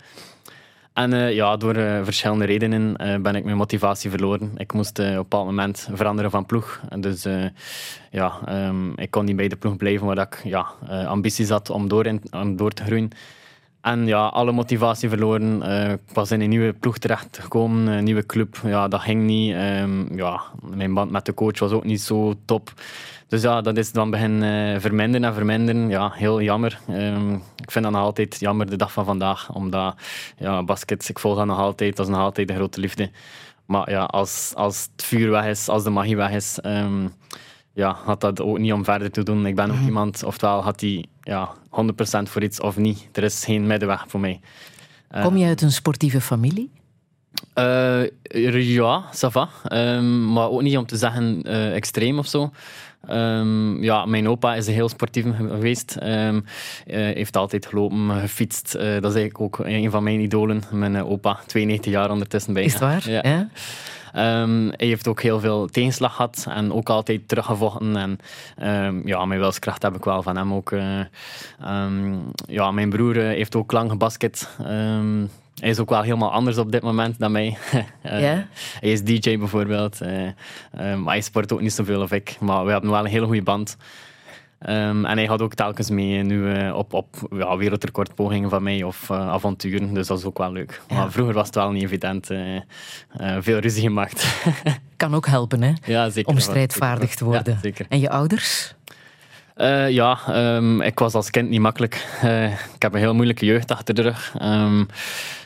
[0.92, 1.74] En ja, door
[2.04, 4.52] verschillende redenen eh, ben ik mijn motivatie verloren.
[4.56, 6.80] Ik moest op een bepaald moment veranderen van ploeg.
[6.98, 7.26] Dus
[8.10, 10.66] ja, ehm, ik kon niet bij de ploeg blijven waar ik ja,
[11.06, 13.10] ambities had om door, in, om door te groeien.
[13.88, 15.62] En ja, alle motivatie verloren.
[15.62, 18.60] Eh, ik was in een nieuwe ploeg terechtgekomen, een nieuwe club.
[18.64, 19.54] Ja, dat ging niet.
[19.54, 22.72] Ehm, ja, mijn band met de coach was ook niet zo top.
[23.28, 25.88] Dus ja, dat is dan begin eh, verminderen en verminderen.
[25.88, 26.78] Ja, heel jammer.
[26.88, 29.54] Ehm, ik vind dat nog altijd jammer de dag van vandaag.
[29.54, 29.94] Omdat,
[30.38, 31.96] ja, basket, ik volg dat nog altijd.
[31.96, 33.10] Dat is nog altijd de grote liefde.
[33.66, 37.08] Maar ja, als, als het vuur weg is, als de magie weg is, ehm,
[37.78, 39.46] ja, had dat ook niet om verder te doen.
[39.46, 43.08] Ik ben ook iemand, oftewel had hij ja, 100% voor iets of niet.
[43.12, 44.40] Er is geen middenweg voor mij.
[45.22, 46.70] Kom je uit een sportieve familie?
[47.54, 48.02] Eh,
[48.52, 49.48] ja, ça va.
[49.64, 52.50] Ehm, maar ook niet om te zeggen eh, extreem of zo.
[53.06, 55.96] Ehm, ja, mijn opa is een heel sportief geweest.
[55.96, 56.36] Eh,
[56.86, 58.74] heeft altijd gelopen, gefietst.
[58.74, 60.62] Eh, dat is eigenlijk ook een van mijn idolen.
[60.70, 62.64] Mijn eh, opa, 92 jaar ondertussen bij.
[62.64, 63.10] Is het waar?
[63.10, 63.20] Ja.
[63.22, 63.48] Ja?
[64.12, 67.96] Ehm, hij heeft ook heel veel tegenslag gehad en ook altijd teruggevochten.
[67.96, 68.18] En
[68.84, 70.70] um, ja, mijn wilskracht heb ik wel van hem ook.
[70.70, 71.00] Uh,
[72.46, 74.48] ja, mijn broer heeft ook lang gebasket.
[75.54, 77.56] hij is ook wel helemaal anders op dit moment dan mij.
[78.02, 78.46] ja?
[78.80, 80.00] Hij is DJ bijvoorbeeld.
[80.72, 82.36] maar hij sport ook niet zoveel als ik.
[82.40, 83.76] Maar we hebben wel een hele goede band.
[84.66, 88.82] Um, en hij gaat ook telkens mee nu uh, op, op ja, wereldrecordpogingen van mij
[88.82, 89.94] of uh, avonturen.
[89.94, 90.80] Dus dat is ook wel leuk.
[90.88, 90.96] Ja.
[90.96, 92.30] Maar vroeger was het wel niet evident.
[92.30, 92.60] Uh,
[93.38, 94.26] veel ruzie gemaakt.
[94.96, 95.72] kan ook helpen, hè?
[95.84, 96.32] Ja, zeker.
[96.32, 97.58] Om strijdvaardig te worden.
[97.62, 97.70] Ja.
[97.88, 98.74] En je ouders?
[99.88, 100.18] ja,
[100.56, 101.94] um, ik was als kind niet makkelijk.
[102.74, 104.34] ik heb een heel moeilijke jeugd achter de rug.
[104.42, 104.86] Um,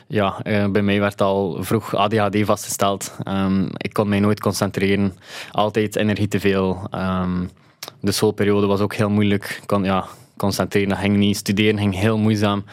[0.07, 0.39] ja,
[0.71, 3.17] bij mij werd al vroeg ADHD vastgesteld.
[3.77, 5.13] ik kon mij nooit concentreren.
[5.51, 6.89] Altijd energie te veel
[8.03, 9.61] de schoolperiode was ook heel moeilijk.
[9.65, 10.05] Kon, ja,
[10.37, 11.37] concentreren ging niet.
[11.37, 12.63] Studeren ging heel moeizaam.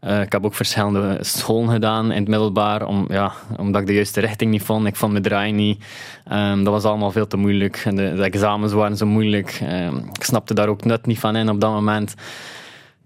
[0.00, 3.94] Uh, ik heb ook verschillende scholen gedaan in het middelbaar, om, ja, omdat ik de
[3.94, 4.86] juiste richting niet vond.
[4.86, 5.84] Ik vond mijn draai niet.
[6.32, 7.82] Um, dat was allemaal veel te moeilijk.
[7.84, 9.60] De, de examens waren zo moeilijk.
[9.62, 12.14] Um, ik snapte daar ook nut niet van in op dat moment.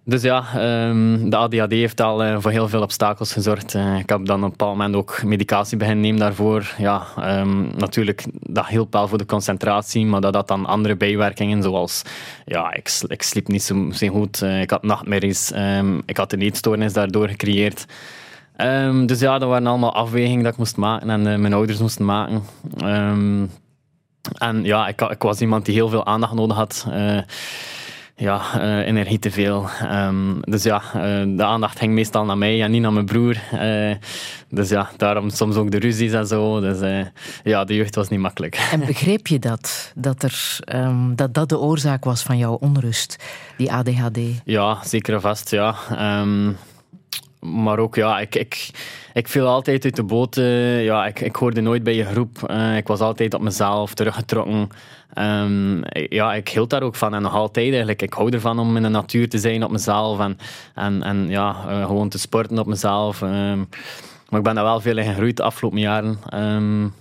[0.08, 0.44] Dus ja,
[0.88, 3.74] um, de ADHD heeft al uh, voor heel veel obstakels gezorgd.
[3.74, 6.74] Uh, ik heb dan op een bepaald moment ook medicatie beginnen nemen daarvoor.
[6.78, 7.06] Ja,
[7.40, 12.02] um, natuurlijk, dat hielp wel voor de concentratie, maar dat had dan andere bijwerkingen, zoals
[12.44, 16.42] ja, ik, ik sliep niet zo, goed, uh, ik had nachtmerries, um, ik had een
[16.42, 17.86] eetstoornis daardoor gecreëerd.
[19.06, 22.42] dus ja, dat waren allemaal afwegingen dat ik moest maken en mijn ouders moesten maken.
[24.38, 26.86] en ja, ik, ik, was iemand die heel veel aandacht nodig had
[28.16, 29.68] ja, uh, energie te veel.
[29.92, 33.36] Um, dus ja, uh, de aandacht ging meestal naar mij en niet naar mijn broer.
[33.54, 33.94] Uh,
[34.48, 36.60] dus ja, daarom soms ook de ruzies en zo.
[36.60, 37.08] Dus
[37.44, 38.68] ja, de jeugd was niet makkelijk.
[38.72, 39.92] En begreep je dat?
[39.94, 43.16] Dat, er, um, dat dat de oorzaak was van jouw onrust,
[43.56, 44.18] die ADHD?
[44.44, 45.74] Ja, zeker vast, ja.
[46.20, 46.56] Um,
[47.40, 48.70] maar ook, ja, ik, ik,
[49.12, 50.34] ik viel altijd uit de boot.
[50.34, 52.50] ja, ik, ik hoorde nooit bij je groep.
[52.76, 54.68] ik was altijd op mezelf teruggetrokken.
[55.18, 57.14] Um, ja, ik hield daar ook van.
[57.14, 58.02] En nog altijd eigenlijk.
[58.02, 60.18] Ik hou ervan om in de natuur te zijn op mezelf.
[60.18, 60.38] En,
[60.74, 63.20] en, en ja, uh, gewoon te sporten op mezelf.
[63.20, 63.68] Um,
[64.28, 66.18] maar ik ben daar wel veel in gegroeid de afgelopen jaren.
[66.34, 66.94] Um,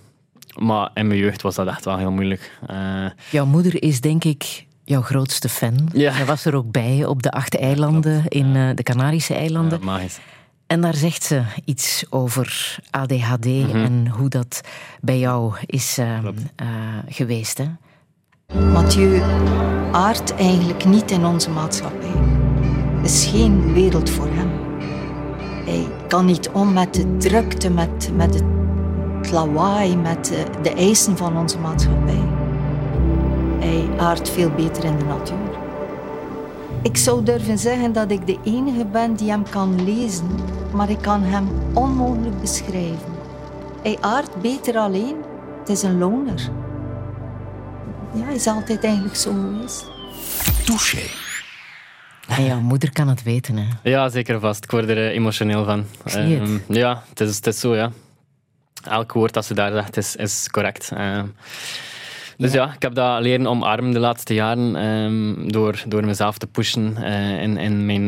[0.58, 2.58] maar in mijn jeugd was dat echt wel heel moeilijk.
[3.30, 5.88] Jouw moeder is denk ik jouw grootste fan.
[5.92, 6.12] Ja.
[6.12, 9.78] Zij was er ook bij op de acht eilanden, in uh, de Canarische eilanden.
[9.78, 10.18] Ja, magisch.
[10.66, 13.84] En daar zegt ze iets over ADHD mm -hmm.
[13.84, 14.60] en hoe dat
[15.00, 16.18] bij jou is uh,
[17.08, 17.58] geweest.
[17.58, 17.66] Hè?
[18.72, 19.22] Mathieu
[19.92, 22.12] aardt eigenlijk niet in onze maatschappij.
[22.96, 24.50] Het is geen wereld voor hem.
[25.64, 31.16] Hij kan niet om met de drukte, met, met het lawaai, met de, de eisen
[31.16, 32.25] van onze maatschappij.
[33.96, 35.58] Hij aardt veel beter in de natuur.
[36.82, 40.28] Ik zou durven zeggen dat ik de enige ben die hem kan lezen,
[40.72, 43.14] maar ik kan hem onmogelijk beschrijven.
[43.82, 45.16] Hij aardt beter alleen.
[45.58, 46.50] Het is een loner
[48.18, 49.86] ja, is altijd eigenlijk zo geweest.
[50.64, 51.02] Touché.
[52.28, 53.90] En jouw moeder kan het weten, hè?
[53.90, 54.64] Ja, zeker vast.
[54.64, 55.86] Ik word er uh, emotioneel van.
[56.06, 57.90] Uh, ja, het is, het is zo, ja.
[58.84, 60.90] Elk woord dat ze daar zegt is, is correct.
[60.92, 61.22] Uh,
[62.36, 62.64] dus ja.
[62.64, 62.72] ja.
[62.74, 66.96] ik heb dat leren omarmen de laatste jaren um, door, door mezelf te pushen
[67.40, 68.06] in, in mijn,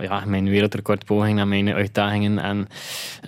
[0.00, 2.38] ja, mijn wereldrecordpogingen en mijn uitdagingen.
[2.38, 2.68] En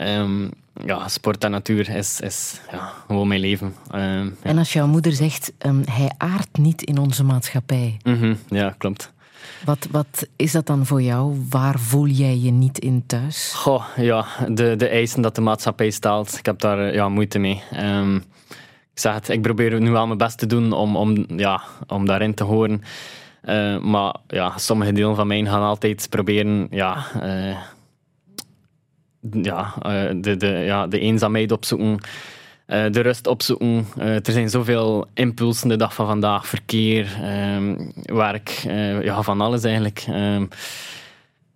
[0.01, 0.51] um,
[0.87, 3.75] ja, sport en natuur is, is ja, gewoon mijn leven.
[3.95, 7.97] Uh, en als jouw moeder zegt, um, hij aardt niet in onze maatschappij.
[8.03, 9.13] Mm -hmm, ja, klopt.
[9.65, 11.47] Wat, wat is dat dan voor jou?
[11.51, 13.53] Waar voel jij je niet in thuis?
[13.55, 16.39] Goh, ja, de, de eisen dat de maatschappij stelt.
[16.39, 17.63] Ik heb daar ja, moeite mee.
[17.81, 18.25] Um,
[18.95, 22.07] ik zeg het, ik probeer nu wel mijn best te doen om, om, ja, om
[22.07, 22.83] daarin te horen.
[23.45, 26.67] Uh, maar ja, sommige delen van mij gaan altijd proberen...
[26.71, 27.57] Ja, uh,
[29.43, 31.99] ja, uh, de, de, ja, de eenzaamheid opzoeken,
[32.67, 33.87] de rust opzoeken.
[33.97, 37.19] Er zijn zoveel impulsen de dag van vandaag, verkeer,
[37.57, 38.49] um, werk,
[39.03, 40.05] ja, van alles eigenlijk.
[40.11, 40.49] Um,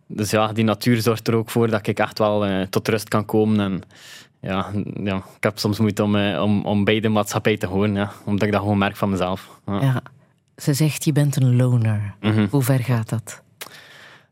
[0.06, 3.24] dus ja, die natuur zorgt er ook voor dat ik echt wel tot rust kan
[3.24, 3.60] komen.
[3.60, 3.82] En
[4.46, 4.70] ja,
[5.02, 8.46] ja, ik heb soms moeite om, om, om bij de maatschappij te horen, ja, omdat
[8.46, 9.60] ik dat gewoon merk van mezelf.
[9.66, 9.80] Ja.
[9.80, 10.02] ja
[10.56, 12.14] ze zegt, je bent een loner.
[12.20, 12.46] -hmm.
[12.50, 13.42] Hoe ver gaat dat?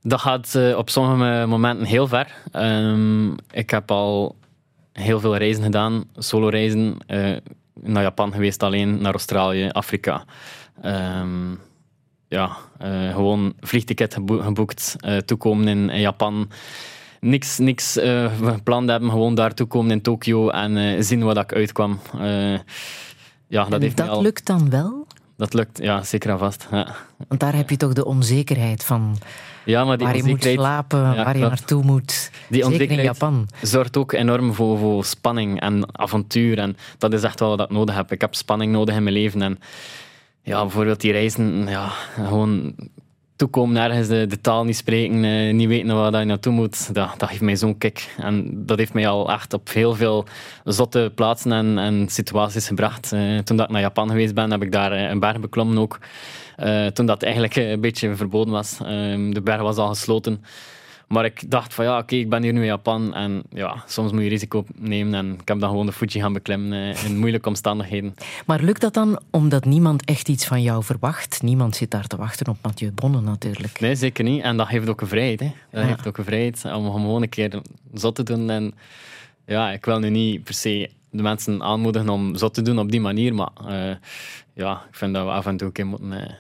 [0.03, 2.35] Dat gaat uh, op sommige momenten heel ver.
[2.53, 4.37] Um, ik heb al
[4.93, 6.97] heel veel reizen gedaan, solo reizen.
[7.07, 7.37] Uh,
[7.81, 10.25] naar Japan geweest alleen, naar Australië, Afrika.
[10.85, 11.61] Um,
[12.29, 16.49] ja, uh, gewoon vliegticket gebo geboekt, toekomen in, in, Japan.
[17.25, 17.99] Niks, niks
[18.43, 22.01] gepland hebben, gewoon daar toekomen in Tokio en zien waar ik uitkwam.
[23.49, 24.23] ja, dat heeft dat al...
[24.23, 25.07] lukt dan wel?
[25.37, 26.67] Dat lukt, ja, zeker en vast.
[26.71, 26.95] Ja.
[27.29, 29.17] Want daar heb je toch de onzekerheid van
[29.65, 32.31] Ja, maar die waar je moet slapen, Ja, waar je naartoe moet.
[32.49, 33.49] Die Zeker in Japan.
[33.63, 36.59] zorgt ook enorm voor, voor spanning en avontuur.
[36.59, 38.13] En dat is echt wel wat ik nodig heb.
[38.13, 39.43] Ik heb spanning nodig in mijn leven.
[39.43, 39.59] En
[40.43, 42.75] ja, bijvoorbeeld die reizen, ja, gewoon
[43.37, 47.15] toekomen ergens, de, de taal niet spreken, eh, niet weten waar je naartoe moet, dat,
[47.17, 48.15] dat geeft mij zo'n kick.
[48.19, 50.25] En dat heeft mij al echt op heel veel
[50.65, 53.13] zotte plaatsen en, en situaties gebracht.
[53.13, 55.79] Eh, toen dat ik naar Japan geweest ben, heb ik daar eh, een berg beklommen
[55.79, 55.99] ook.
[56.93, 58.79] Toen dat eigenlijk een beetje verboden was.
[58.83, 60.45] Ehm, de berg was al gesloten.
[61.09, 64.13] Maar ik dacht van ja, oké, ik ben hier nu in Japan en ja, soms
[64.13, 65.15] moet je risico nemen.
[65.15, 68.15] En ik heb dan gewoon de Fuji gaan beklimmen eh, in moeilijke omstandigheden.
[68.47, 71.43] Maar lukt dat dan omdat niemand echt iets van jou verwacht?
[71.43, 73.81] Niemand zit daar te wachten op Mathieu Bonne natuurlijk.
[73.81, 74.43] Nee, zeker niet.
[74.43, 75.41] En dat geeft ook een vrijheid.
[75.41, 75.53] Hè.
[75.71, 75.89] Dat Ja.
[75.89, 77.61] geeft ook een vrijheid om gewoon een keer
[77.95, 78.51] zot te doen.
[78.51, 78.75] En
[79.47, 82.91] ja, ik wil nu niet per se de mensen aanmoedigen om zot te doen op
[82.91, 83.35] die manier.
[83.35, 83.97] Maar eh,
[84.55, 86.33] ja, ik vind dat we af en toe een keer moeten eh.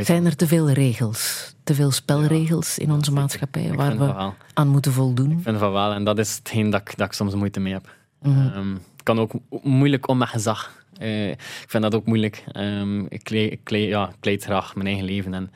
[0.00, 4.68] Zijn er te veel regels, te veel spelregels in onze maatschappij Ik waar we aan
[4.68, 5.30] moeten voldoen?
[5.30, 5.92] Ik vind van wel.
[5.92, 7.94] En dat is hetgeen dat ik, dat ik soms moeite mee heb.
[8.22, 8.38] Mhm.
[8.46, 10.84] Ehm, ik kan ook mo- moeilijk om met gezag.
[10.98, 12.44] Eh, ik vind dat ook moeilijk.
[12.52, 15.34] Ehm, ik, leid, ja, ik graag mijn eigen leven.
[15.34, 15.50] En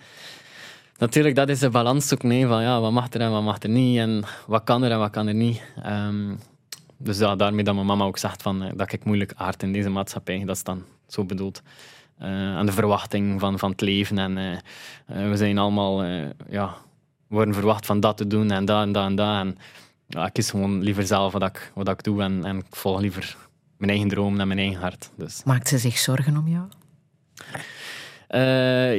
[0.98, 2.48] natuurlijk, dat is de balans zoeken.
[2.48, 3.98] Van, ja, wat mag er en wat mag er niet.
[3.98, 5.62] En wat kan er en wat kan er niet.
[5.82, 6.34] Ehm,
[6.96, 9.72] dus ja, daarmee dat mijn mama ook zegt van, eh, dat ik moeilijk aard in
[9.72, 10.42] deze maatschappij.
[10.44, 11.62] Dat is dan zo bedoeld.
[12.18, 14.18] Eh, aan de verwachting van, van het leven.
[14.18, 14.52] En eh,
[15.06, 16.04] eh, we zijn allemaal...
[16.50, 16.74] ja,
[17.28, 19.40] worden verwacht van dat te doen en dat en dat en dat.
[19.40, 19.58] En
[20.06, 23.00] ja, ik kies gewoon liever zelf wat ik, wat ik doe en, en ik volg
[23.00, 23.36] liever
[23.76, 25.10] mijn eigen droom en mijn eigen hart.
[25.16, 26.64] Dus, Maakt ze zich zorgen om jou?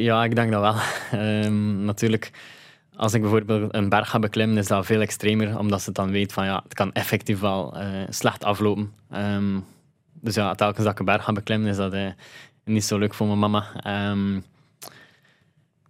[0.01, 0.75] ja, ik denk dat wel.
[1.21, 2.31] Ehm, natuurlijk,
[2.97, 6.33] als ik bijvoorbeeld een berg ga beklimmen, is dat veel extremer, omdat ze dan weet
[6.33, 8.93] van ja, het kan effectief wel eh, slecht aflopen.
[9.09, 9.59] Ehm,
[10.13, 11.93] dus ja, telkens dat ik een berg ga beklimmen, is dat
[12.67, 13.65] niet zo leuk voor mijn mama.
[13.81, 14.39] Ehm,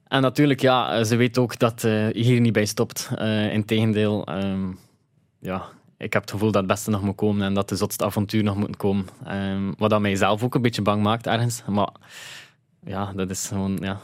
[0.07, 3.09] en natuurlijk, ja, ze weet ook dat eh hier niet bij stopt.
[3.17, 4.67] Eh Integendeel, ehm
[5.39, 5.63] ja,
[5.97, 8.43] ik heb het gevoel dat het beste nog moet komen en dat de zotste avontuur
[8.43, 9.07] nog moet komen.
[9.25, 11.63] Ehm, wat dat mij zelf ook een beetje bang maakt ergens.
[11.67, 11.89] Maar
[12.85, 13.99] ja, dat is gewoon, ja,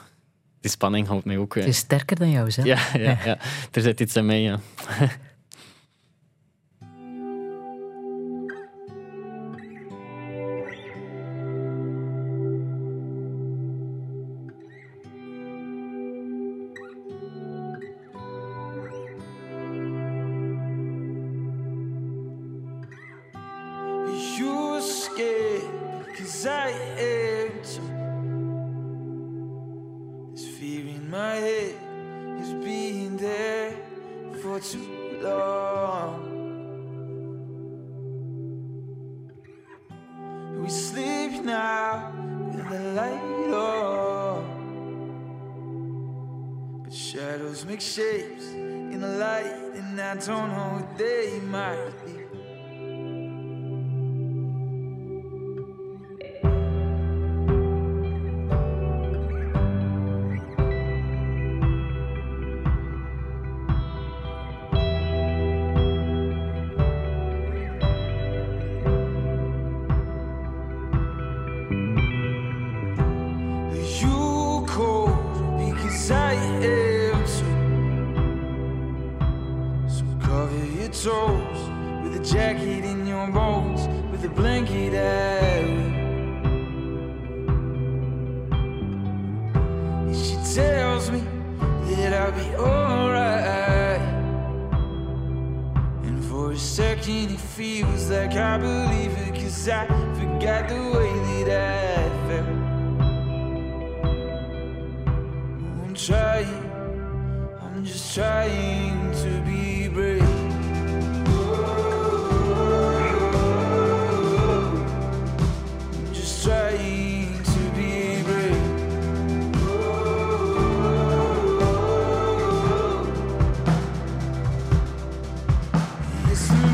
[0.61, 1.55] die spanning houdt mij ook.
[1.55, 2.63] eh, Het is sterker dan jou, hè?
[2.63, 3.37] ja, ja, ja,
[3.71, 4.59] er zit iets in mij, ja.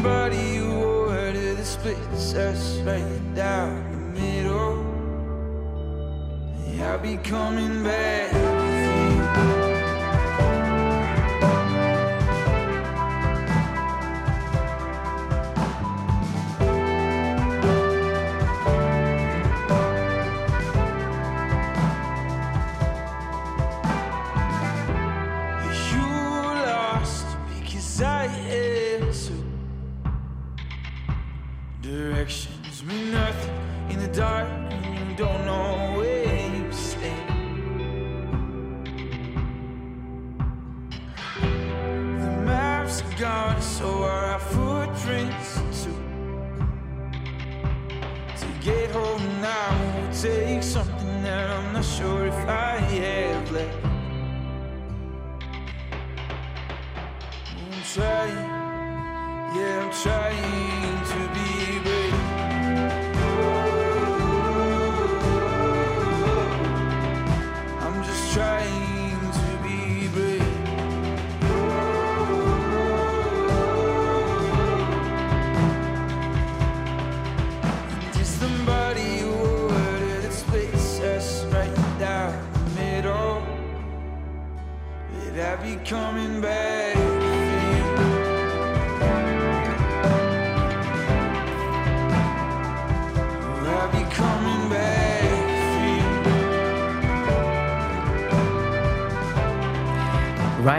[0.01, 4.77] Somebody who ordered the splits us right down the middle.
[6.71, 8.48] Yeah, I'll be coming back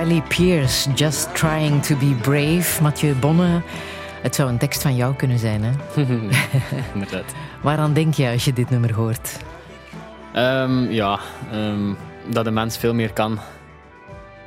[0.00, 2.82] Riley Pierce, Just Trying to Be Brave.
[2.82, 3.62] Mathieu Bonne,
[4.22, 5.72] het zou een tekst van jou kunnen zijn, hè?
[6.94, 7.34] Inderdaad.
[7.62, 9.38] Waaraan denk je als je dit nummer hoort?
[10.32, 11.20] Ehm, ja,
[11.50, 11.94] ehm,
[12.32, 13.38] dat de mens veel meer kan.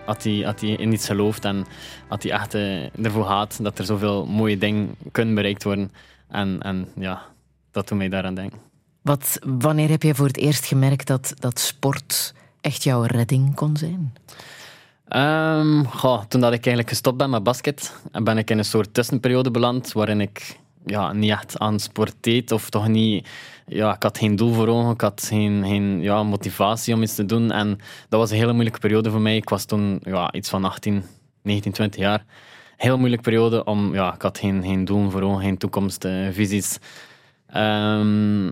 [0.05, 1.65] Als hij, als hij in iets gelooft en
[2.07, 5.91] als hij echt eh, ervoor gaat dat er zoveel mooie dingen kunnen bereikt worden.
[6.29, 7.21] En, en ja,
[7.71, 8.59] dat doet mij daaraan denken.
[9.01, 13.77] Wat, wanneer heb je voor het eerst gemerkt dat, dat sport echt jouw redding kon
[13.77, 14.13] zijn?
[15.13, 15.83] Ehm,
[16.27, 19.91] toen dat ik eigenlijk gestopt ben met basket, ben ik in een soort tussenperiode beland
[19.91, 23.29] waarin ik ja, niet echt aan sport deed of toch niet...
[23.67, 27.15] Ja, ik had geen doel voor ogen, ik had geen, geen ja, motivatie om iets
[27.15, 27.51] te doen.
[27.51, 27.77] En
[28.09, 29.35] dat was een hele moeilijke periode voor mij.
[29.35, 31.03] Ik was toen ja, iets van 18,
[31.41, 32.25] 19, 20 jaar.
[32.77, 36.77] Heel moeilijke periode, om, ja, ik had geen, geen doel voor ogen, geen toekomstvisies.
[37.47, 38.49] Ehm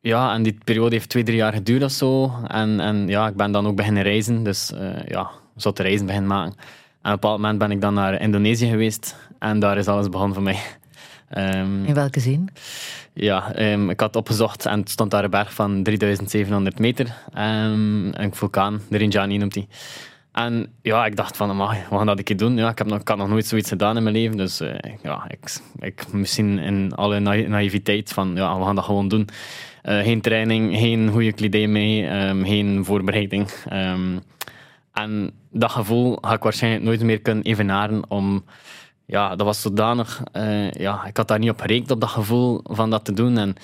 [0.00, 2.32] ja, en die periode heeft twee, drie jaar geduurd of zo.
[2.46, 4.42] En, en ja, ik ben dan ook beginnen reizen.
[4.42, 6.52] Dus uh, ja, zotte reizen beginnen maken.
[6.52, 9.16] En op een bepaald moment ben ik dan naar Indonesië geweest.
[9.38, 10.58] En daar is alles begonnen voor mij.
[11.36, 12.48] Um, In welke zin?
[13.12, 17.06] Ja, um, ik had opgezocht en het stond daar een berg van 3700 meter.
[17.38, 19.68] Um, een vulkaan, de Rinjani noemt hij.
[20.32, 22.56] En ja, ik dacht van, amai, wat gaan dat ik doen?
[22.56, 24.36] Ja, ik heb nog, ik had nog nooit zoiets gedaan in mijn leven.
[24.36, 28.84] Dus uh, ja, ik, ik misschien in alle na naïviteit van, ja, we gaan dat
[28.84, 29.28] gewoon doen.
[29.84, 33.50] Uh, geen training, geen goede kledij mee, um, geen voorbereiding.
[33.72, 34.20] Um,
[34.92, 38.44] en dat gevoel ga ik waarschijnlijk nooit meer kunnen evenaren om...
[39.06, 40.22] Ja, dat was zodanig...
[40.32, 43.38] Uh, ja, ik had daar niet op gerekend, op dat gevoel van dat te doen.
[43.38, 43.54] En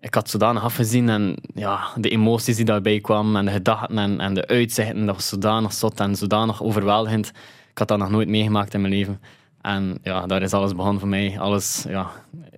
[0.00, 4.20] ik had zodanig afgezien en ja, de emoties die daarbij kwamen en de gedachten en,
[4.20, 7.28] en de uitzichten, dat was zodanig zot en zodanig overweldigend.
[7.70, 9.20] Ik had dat nog nooit meegemaakt in mijn leven.
[9.60, 11.38] En ja, daar is alles begonnen voor mij.
[11.38, 12.10] Alles, ja,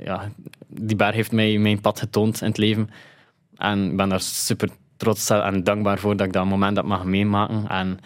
[0.04, 0.30] ja,
[0.66, 2.90] die berg heeft mij mijn pad getoond in het leven.
[3.56, 4.68] En ik ben daar super
[5.02, 7.68] trots en dankbaar voor dat ik dat moment heb mag meemaken.
[7.68, 7.98] En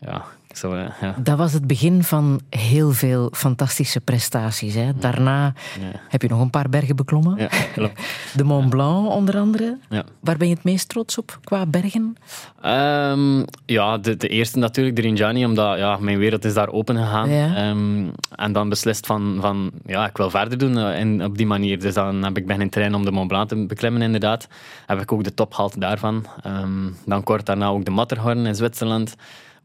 [0.00, 0.24] ja,
[0.56, 1.14] zo, ja.
[1.18, 4.74] Dat was het begin van heel veel fantastische prestaties.
[4.74, 4.90] Hè?
[4.98, 5.44] Daarna
[5.80, 6.00] ja.
[6.08, 7.36] heb je nog een paar bergen beklommen.
[7.38, 8.00] Ja, klopt.
[8.36, 9.78] De Mont Blanc onder andere.
[9.88, 10.04] Ja.
[10.20, 12.16] Waar ben je het meest trots op qua bergen?
[12.64, 16.96] Um, ja, de, de, eerste natuurlijk, de Rinjani, omdat ja, mijn wereld is daar open
[16.96, 17.30] gegaan.
[17.30, 21.80] Um, en dan beslist van, van ja, ik wil verder doen in, op die manier.
[21.80, 24.48] Dus dan heb ik beginnen trainen om de Mont Blanc te beklimmen inderdaad.
[24.86, 26.26] Heb ik ook de top gehaald daarvan.
[26.46, 29.16] Um, dan kort daarna ook de Matterhorn in Zwitserland.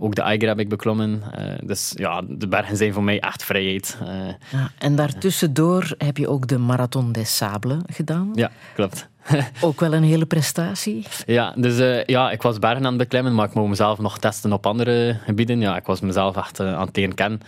[0.03, 1.23] Ook de Eiger heb ik beklommen.
[1.39, 3.97] Uh, dus ja, de bergen zijn voor mij echt vrijheid.
[4.01, 4.07] Uh,
[4.51, 8.31] ja, en daartussendoor heb je ook de Marathon des Sables gedaan.
[8.33, 9.07] Ja, klopt.
[9.61, 11.05] ook wel een hele prestatie.
[11.25, 14.17] Ja, dus uh, ja, ik was bergen aan het beklimmen, maar ik mocht mezelf nog
[14.17, 15.59] testen op andere gebieden.
[15.59, 17.41] Ja, ik was mezelf echt aan het leren kennen.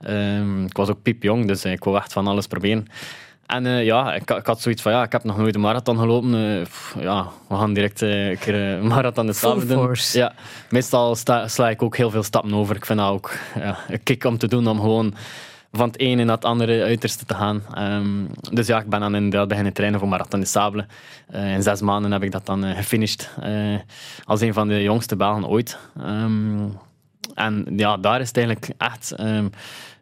[0.00, 2.86] Ehm, ik was ook piepjong, dus ik wou echt van alles proberen.
[3.46, 5.98] En uh, ja, ik, ik, had zoiets van, ja, ik heb nog nooit een marathon
[5.98, 6.34] gelopen.
[6.34, 9.76] Uh, pff, ja, we gaan direct uh, een keer een marathon de samen doen.
[9.76, 10.18] Force.
[10.18, 10.32] Ja,
[10.70, 12.76] meestal sta, sla ik ook heel veel stappen over.
[12.76, 15.14] Ik vind dat ook ja, een kick om te doen, om gewoon
[15.72, 17.62] van het ene naar het andere uiterste te gaan.
[17.78, 20.86] Um, dus ja, ik ben dan inderdaad beginnen trainen voor Marathon de Sable.
[21.32, 23.30] in zes maanden heb ik dat dan gefinished.
[24.24, 25.78] als een van de jongste Belgen ooit.
[26.00, 26.78] Um,
[27.34, 29.20] en ja, daar is het eigenlijk echt...
[29.20, 29.50] Um,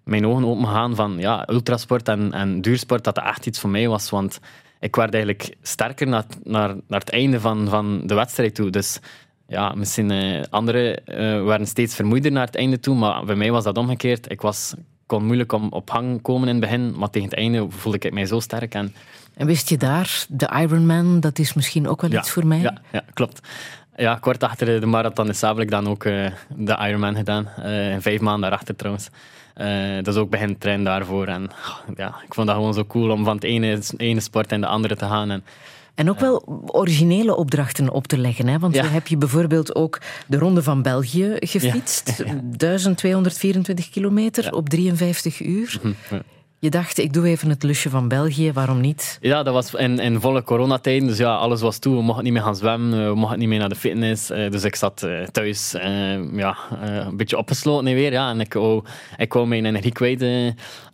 [0.04, 3.70] mijn ogen open gaan van ja, ultrasport en, en duursport, dat dat echt iets voor
[3.70, 4.10] mij was.
[4.10, 4.40] Want
[4.80, 8.70] ik werd eigenlijk sterker naar, naar, naar het einde van, van de wedstrijd toe.
[8.70, 9.00] Dus
[9.48, 13.50] ja, misschien uh, anderen uh, werden steeds vermoeider naar het einde toe, maar bij mij
[13.50, 14.30] was dat omgekeerd.
[14.30, 14.74] Ik was,
[15.06, 18.12] kon moeilijk om op hang komen in het begin, maar tegen het einde voelde ik
[18.12, 18.74] mij zo sterk.
[18.74, 18.94] En,
[19.34, 22.60] en wist je daar, de Ironman, dat is misschien ook wel ja, iets voor mij?
[22.60, 23.48] Ja, ja, klopt.
[23.96, 26.26] Ja, kort achter de marathon is heb ik dan ook uh,
[26.56, 27.48] de Ironman gedaan.
[28.00, 29.08] vijf maanden daarachter trouwens.
[29.56, 31.26] Uh, dat is ook begin trainen daarvoor.
[31.26, 31.50] En
[31.96, 34.66] ja, ik vond dat gewoon zo cool om van het ene, ene sport in de
[34.66, 35.30] andere te gaan.
[35.30, 35.44] En
[35.94, 38.46] En ook wel originele opdrachten op te leggen.
[38.48, 38.58] Hè?
[38.58, 38.84] Want Ja.
[38.84, 42.24] zo heb je bijvoorbeeld ook de Ronde van België gefietst.
[42.56, 45.80] 1224 kilometer op 53 uur.
[46.64, 49.18] Je dacht, ik doe even het lusje van België, waarom niet?
[49.20, 51.08] Ja, dat was in, in volle coronatijden.
[51.08, 51.96] Dus ja, alles was toe.
[51.96, 53.08] We mochten niet meer gaan zwemmen.
[53.08, 54.30] We mochten niet meer naar de fitness.
[54.30, 58.12] Eh, dus ik zat eh, thuis eh, ja, een beetje opgesloten weer.
[58.12, 58.30] Ja.
[58.30, 58.82] En ik wou,
[59.16, 60.22] ik mijn energie kwijt.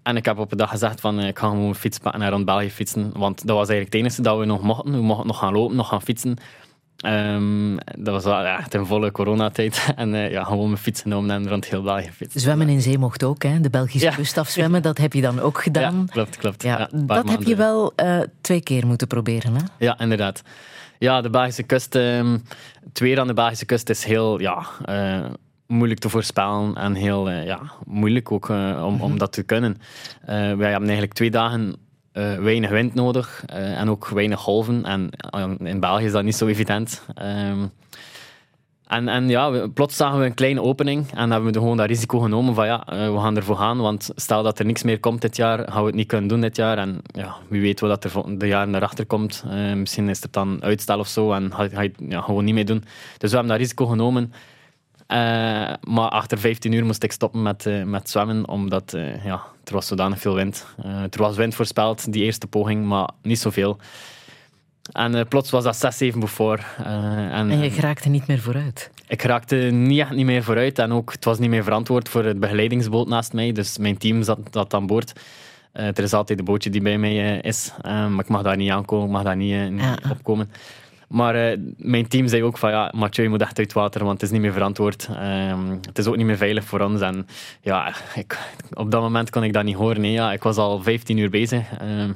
[0.03, 2.31] en ik heb op een dag gezegd van ik ga gewoon een fiets pakken en
[2.31, 3.13] rond België fietsen.
[3.15, 4.93] Want dat was eigenlijk het enige dat we nog mochten.
[4.93, 6.37] We mochten nog gaan lopen, nog gaan fietsen.
[7.01, 9.87] Ehm, dat was wel echt in volle coronatijd.
[9.97, 12.41] En eh, ja, gewoon mijn fiets genomen en rond heel België fietsen.
[12.41, 13.61] Zwemmen in zee mocht ook, hè?
[13.61, 14.15] de Belgische Ja.
[14.15, 15.95] kust afzwemmen, dat heb je dan ook gedaan.
[16.07, 16.63] Ja, klopt, klopt.
[16.63, 19.55] Ja, Ja, dat heb je wel eh, twee keer moeten proberen.
[19.55, 19.61] Hè?
[19.79, 20.43] Ja, inderdaad.
[20.99, 22.39] Ja, de Belgische kust, ehm,
[22.89, 25.25] het weer aan de Belgische kust is heel ja, eh,
[25.67, 28.49] moeilijk te voorspellen en heel ja, moeilijk ook
[28.85, 29.77] om, om dat te kunnen.
[30.27, 31.77] Wij hebben eigenlijk twee dagen
[32.13, 34.85] eh, weinig wind nodig eh, en ook weinig golven.
[34.85, 37.03] En eh, in België is dat niet zo evident.
[37.15, 37.67] Ehm,
[38.87, 42.19] en, en ja, plots zagen we een kleine opening en hebben we gewoon dat risico
[42.19, 45.37] genomen van ja, we gaan ervoor gaan, want stel dat er niks meer komt dit
[45.37, 46.79] jaar, gaan we het niet kunnen doen dit jaar.
[46.79, 49.45] En ja, wie weet wat er de jaren erachter komt.
[49.75, 52.55] Misschien is er dan uitstel of zo en ga, ga je het ja, gewoon niet
[52.55, 52.85] meer doen.
[53.19, 54.33] Dus we hebben dat risico genomen.
[55.11, 59.43] Eh, maar achter 15 uur moest ik stoppen met, eh, met zwemmen, omdat eh, ja,
[59.65, 60.67] er was zodanig veel wind.
[61.11, 63.77] Er was wind voorspeld, die eerste poging, maar niet zoveel.
[64.93, 66.65] En plots was dat 6, 7 voor.
[66.85, 68.91] en, En je geraakte niet meer vooruit.
[69.09, 72.25] ik raakte niet echt niet meer vooruit en ook het was niet meer verantwoord voor
[72.25, 73.53] het begeleidingsboot naast mij.
[73.53, 75.13] Dus mijn team zat, zat aan boord.
[75.73, 79.07] Er is altijd een bootje die bij mij is, maar ik mag daar niet aankomen,
[79.07, 79.97] ik mag daar niet, niet Ja.
[80.11, 80.51] opkomen.
[81.11, 84.13] Maar eh, mijn team zei ook van ja, Mathieu, je moet echt uit water, want
[84.13, 85.09] het is niet meer verantwoord.
[85.17, 87.01] Ehm, het is ook niet meer veilig voor ons.
[87.01, 87.27] En
[87.61, 88.39] ja, ik,
[88.73, 90.01] op dat moment kon ik dat niet horen.
[90.01, 91.67] Nee, ja, ik was al 15 uur bezig.
[91.79, 92.13] Ehm,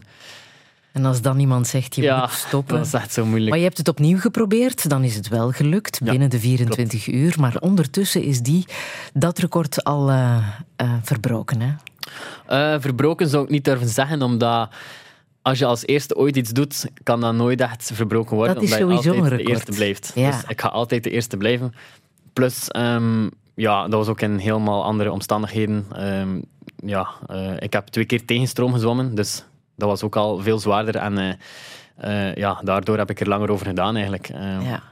[0.92, 2.76] En als dan iemand zegt, je ja, moet stoppen...
[2.76, 3.48] dat is echt zo moeilijk.
[3.48, 7.06] Maar je hebt het opnieuw geprobeerd, dan is het wel gelukt Ja, binnen de 24
[7.06, 7.34] uur.
[7.40, 8.64] Maar ondertussen is die,
[9.12, 10.36] dat record al eh,
[10.76, 11.60] eh, verbroken.
[11.60, 12.80] Hè?
[12.80, 14.68] Verbroken zou ik niet durven zeggen, omdat
[15.44, 18.54] als je als eerste ooit iets doet, kan dat nooit echt verbroken worden.
[18.54, 20.12] Dat is omdat je altijd de eerste blijft.
[20.14, 20.30] Ja.
[20.30, 21.74] Dus ik ga altijd de eerste blijven.
[22.32, 25.86] Plus, ehm, ja, dat was ook in helemaal andere omstandigheden.
[25.92, 26.40] Ehm,
[26.76, 29.44] ja, eh, ik heb twee keer tegenstroom gezwommen, dus
[29.76, 30.96] dat was ook al veel zwaarder.
[30.96, 31.32] En eh,
[32.28, 34.28] eh, ja, daardoor heb ik er langer over gedaan eigenlijk.
[34.28, 34.82] Ehm, Ja.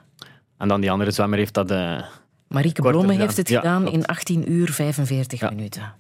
[0.58, 1.68] En dan die andere zwemmer heeft dat...
[2.48, 3.96] Marieke Blomme heeft het Ja, gedaan klopt.
[3.96, 5.50] in 18 uur 45 Ja.
[5.50, 5.92] minuten.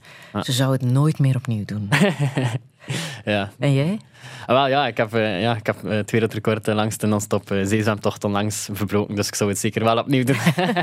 [0.42, 1.88] Ze zou het nooit meer opnieuw doen.
[3.24, 3.98] ja, en jij?
[4.46, 7.06] Ah, wel, ja, ik heb, eh, ja, ik heb eh, het wereldrecord eh, langs de
[7.06, 10.36] non-stop zeezwemtocht onlangs verbroken, dus ik zou het zeker wel opnieuw doen.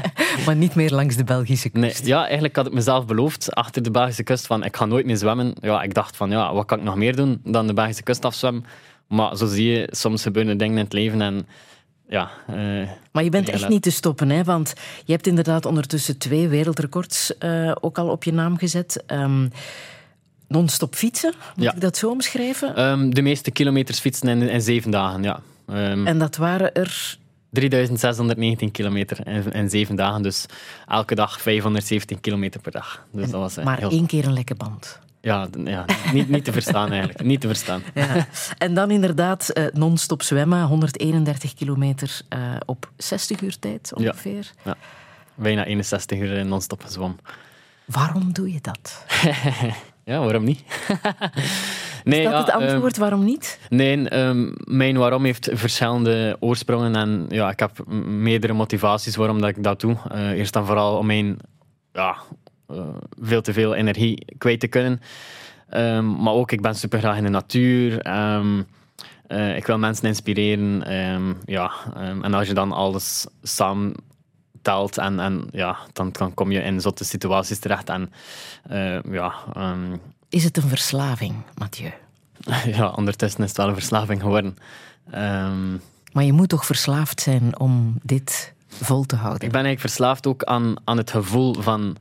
[0.46, 2.06] Maar niet meer langs de Belgische nee, kust.
[2.06, 5.18] ja, eigenlijk had ik mezelf beloofd achter de Belgische kust van ik ga nooit meer
[5.18, 5.54] zwemmen.
[5.62, 8.26] Ja, ik dacht van ja, wat kan ik nog meer doen dan de Belgische kust
[8.26, 8.66] afzwemmen?
[9.08, 11.48] Maar zo zie je, soms gebeuren dingen in het leven en
[12.08, 12.30] ja...
[13.12, 14.44] Maar je bent echt niet te stoppen, hè?
[14.44, 14.74] want
[15.06, 17.34] je hebt inderdaad ondertussen twee wereldrecords
[17.82, 19.04] ook al op je naam gezet.
[19.06, 19.48] Ehm,
[20.50, 21.74] Non-stop fietsen, moet Ja.
[21.74, 22.76] ik dat zo omschrijven?
[22.76, 25.40] ehm, de meeste kilometers fietsen in, in zeven dagen, ja.
[25.68, 27.18] Ehm, En dat waren er
[27.52, 30.46] 3619 kilometer in, in zeven dagen, dus
[30.88, 33.06] elke dag 517 kilometer per dag.
[33.12, 33.90] Dus dat was eh, maar heel...
[33.90, 35.00] één keer een lekke band.
[35.22, 37.24] Ja, ja niet, niet te verstaan eigenlijk.
[37.24, 37.82] Niet te verstaan.
[37.94, 38.28] Ja.
[38.58, 44.52] En dan inderdaad eh, non-stop zwemmen, 131 kilometer eh, op 60 uur tijd ongeveer.
[45.36, 47.20] Bijna 61 uur non-stop gezwommen.
[47.86, 49.06] Waarom doe je dat?
[50.10, 50.64] Ja, waarom niet?
[52.04, 52.98] nee, Is dat ja, het antwoord?
[52.98, 53.60] waarom niet?
[53.70, 56.96] ehm, nee, ehm, mijn waarom heeft verschillende oorsprongen.
[56.96, 59.96] En ja, ik heb meerdere motivaties waarom dat ik dat doe.
[60.12, 61.38] Eh, eerst en vooral om mijn
[61.94, 62.16] ja,
[62.68, 62.78] eh,
[63.22, 65.02] veel te veel energie kwijt te kunnen.
[65.70, 68.00] Ehm, maar ook, ik ben super graag in de natuur.
[68.02, 68.62] Ehm,
[69.28, 70.84] eh, ik wil mensen inspireren.
[70.84, 73.94] ehm, ja, ehm, en als je dan alles samen
[74.62, 77.90] telt en, en ja, dan, dan kom je in zotte situaties terecht.
[77.90, 78.12] En
[78.64, 79.96] eh, ja, ehm,
[80.30, 81.92] Is het een verslaving, Mathieu?
[82.78, 84.58] ja, ondertussen is het wel een verslaving geworden.
[85.12, 85.72] Ehm,
[86.12, 89.42] Maar je moet toch verslaafd zijn om dit vol te houden?
[89.42, 91.98] ik ben eigenlijk verslaafd ook aan, aan het gevoel van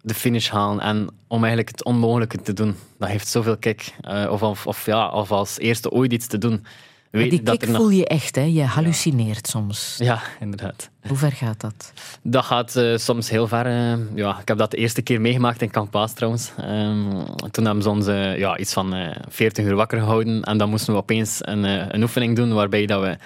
[0.00, 2.76] de finish halen en om eigenlijk het onmogelijke te doen.
[2.98, 3.94] Dat heeft zoveel kick.
[4.00, 6.66] Eh, of, of, of, ja, of als eerste ooit iets te doen.
[7.10, 8.42] Weet die dat kick voel je echt, hè?
[8.42, 9.94] Je hallucineert soms.
[9.98, 10.90] Ja, inderdaad.
[11.06, 11.92] Hoe ver gaat dat?
[12.22, 13.66] Dat gaat eh, soms heel ver.
[13.66, 13.98] eh.
[14.14, 16.52] ja, ik heb dat de eerste keer meegemaakt in Campaas trouwens.
[16.56, 17.10] Ehm,
[17.50, 20.42] toen hebben ze ons eh, ja, iets van eh 40 uur wakker gehouden.
[20.42, 23.16] En dan moesten we opeens een, een oefening doen waarbij dat we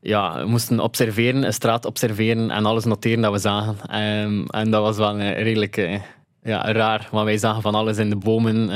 [0.00, 3.76] ja, we moesten observeren, een straat observeren en alles noteren dat we zagen.
[3.86, 6.00] Ehm, en dat was wel redelijk
[6.42, 8.66] ja, raar, want wij zagen van alles in de bomen.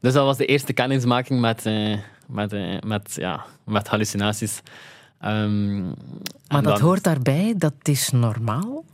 [0.00, 1.64] dus dat was de eerste kennismaking met,
[2.26, 4.60] met, eh, met, ja, met hallucinaties.
[5.20, 5.92] Ehm, Maar
[6.48, 8.84] dat dan- hoort daarbij, dat is normaal.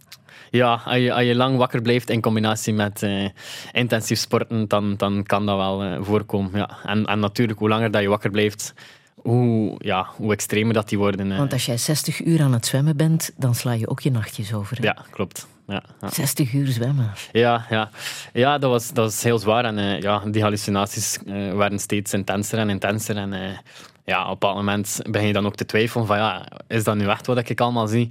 [0.50, 3.28] Ja, als je, als je lang wakker blijft in combinatie met eh,
[3.72, 6.50] intensief sporten, dan, dan kan dat wel eh, voorkomen.
[6.58, 6.70] Ja.
[6.84, 8.74] En, en natuurlijk, hoe langer dat je wakker blijft,
[9.14, 11.36] hoe, ja, hoe extremer dat die worden.
[11.36, 14.52] Want als jij 60 uur aan het zwemmen bent, dan sla je ook je nachtjes
[14.54, 14.76] over.
[14.76, 14.82] hè?
[14.84, 15.46] Ja, klopt.
[15.70, 16.10] Ja, ja.
[16.10, 17.12] 60 uur zwemmen.
[17.32, 17.90] Ja, ja.
[18.32, 19.64] ja dat, was, dat was heel zwaar.
[19.64, 23.16] En eh, ja, die hallucinaties eh, werden steeds intenser en intenser.
[23.16, 23.58] En eh,
[24.04, 26.96] ja, op een bepaald moment begin je dan ook te twijfelen van ja, is dat
[26.96, 28.10] nu echt wat ik allemaal zie?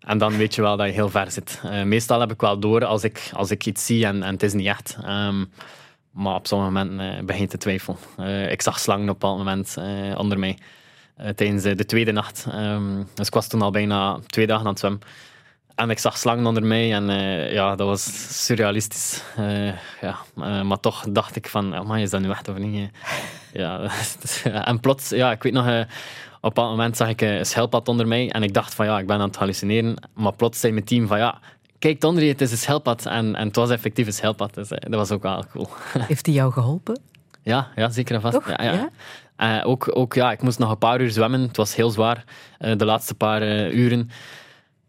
[0.00, 1.60] En dan weet je wel dat je heel ver zit.
[1.84, 4.52] Meestal heb ik wel door als ik, als ik iets zie en, en het is
[4.52, 4.96] niet echt.
[5.02, 5.44] Ehm,
[6.10, 7.98] maar op sommige momenten begin je te twijfelen.
[8.50, 9.76] Ik zag slangen op een bepaald moment
[10.18, 10.58] onder mij.
[11.34, 12.46] tijdens de tweede nacht.
[12.50, 15.00] Ehm, dus ik was toen al bijna twee dagen aan het zwemmen.
[15.74, 18.04] En ik zag slangen onder mij en eh, ja, dat was
[18.44, 19.22] surrealistisch.
[19.36, 19.66] Eh,
[20.00, 22.90] ja, eh, maar toch dacht ik van, amai, is dat nu echt of niet?
[23.52, 23.90] Ja,
[24.44, 25.86] en plots, ja, ik weet nog, op een
[26.40, 29.16] bepaald moment zag ik een schelpad onder mij en ik dacht van, ja, ik ben
[29.16, 29.96] aan het hallucineren.
[30.14, 31.38] Maar plots zei mijn team van, ja,
[31.78, 33.06] kijk onder je, het is een schelpad.
[33.06, 35.68] En, en het was effectief een schelpad, dus dat was ook wel cool.
[35.98, 37.00] Heeft hij jou geholpen?
[37.42, 38.34] Ja, ja zeker en vast.
[38.34, 38.48] Toch?
[38.48, 38.90] Ja, ja.
[39.38, 39.62] Ja?
[39.62, 41.40] Ook, ook, ja, ik moest nog een paar uur zwemmen.
[41.40, 42.24] Het was heel zwaar,
[42.58, 44.10] de laatste paar uren.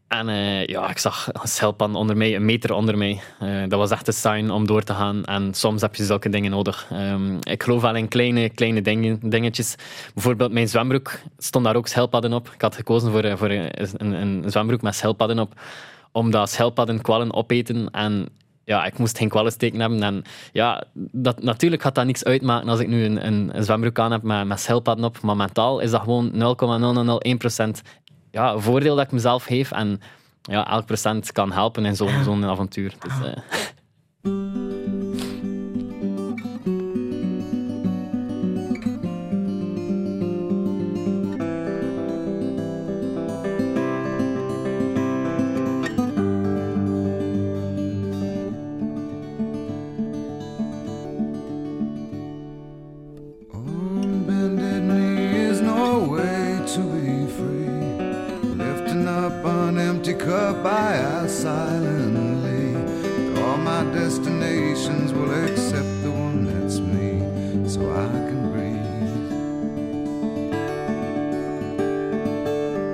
[0.08, 3.22] En eh, ja, ik zag een schelpan onder mij, een meter onder mij.
[3.40, 5.24] Eh, dat was echt een sign om door te gaan.
[5.24, 6.88] En soms heb je zulke dingen nodig.
[6.92, 9.76] Ehm, ik geloof wel in kleine, kleine dingen, dingetjes.
[10.14, 12.50] Bijvoorbeeld mijn zwembroek stond daar ook schelpadden op.
[12.54, 15.54] Ik had gekozen voor, eh, voor een, een, zwembroek met schelpadden op.
[16.12, 17.90] Omdat schelpadden kwallen opeten.
[17.92, 18.30] En
[18.66, 20.04] ja, ik moest geen kwallensteken hebben.
[20.04, 24.12] En ja, dat, natuurlijk gaat dat niks uitmaken als ik nu een, een, zwembroek aan
[24.12, 25.22] heb met, met op.
[25.22, 27.82] Maar mentaal is dat gewoon 0,0001%
[28.36, 29.72] ja, een voordeel dat ik mezelf geef.
[29.72, 30.02] En
[30.42, 32.94] ja, elk procent kan helpen in zo'n zo'n avontuur.
[33.00, 33.38] Dus, eh,
[60.08, 62.76] empty cup, I ask silently.
[63.42, 67.22] All my destinations will accept the one that's me,
[67.68, 68.86] so I can breathe.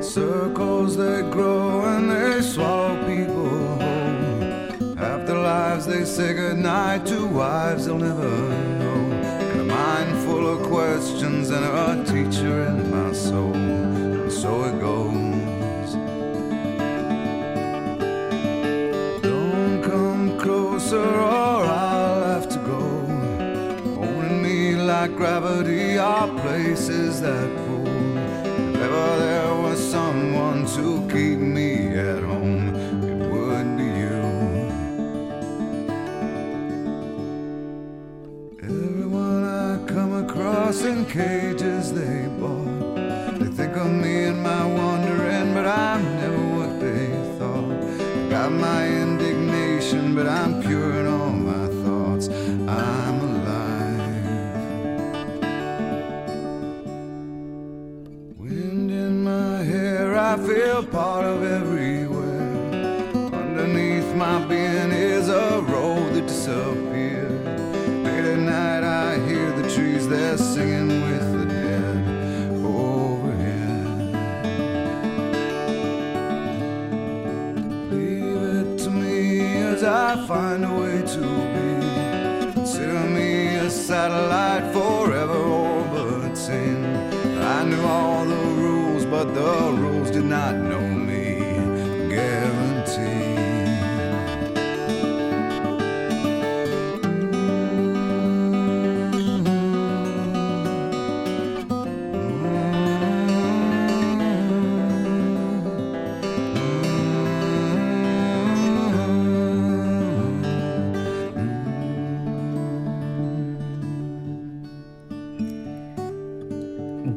[0.03, 4.97] Circles they grow and they swallow people whole.
[4.97, 8.29] After lives they say goodnight to wives they'll never
[8.79, 9.01] know.
[9.51, 13.53] And a mind full of questions and a teacher in my soul.
[13.53, 15.20] And so it goes.
[20.91, 22.81] Closer or I'll have to go.
[23.95, 27.87] Holding me like gravity are places that pull.
[27.87, 32.75] If ever there was someone to keep me at home,
[33.11, 34.21] it would be you.
[38.63, 42.30] Everyone I come across in cages they
[84.01, 86.83] satellite forever orbiting.
[87.55, 90.80] I knew all the rules, but the rules did not know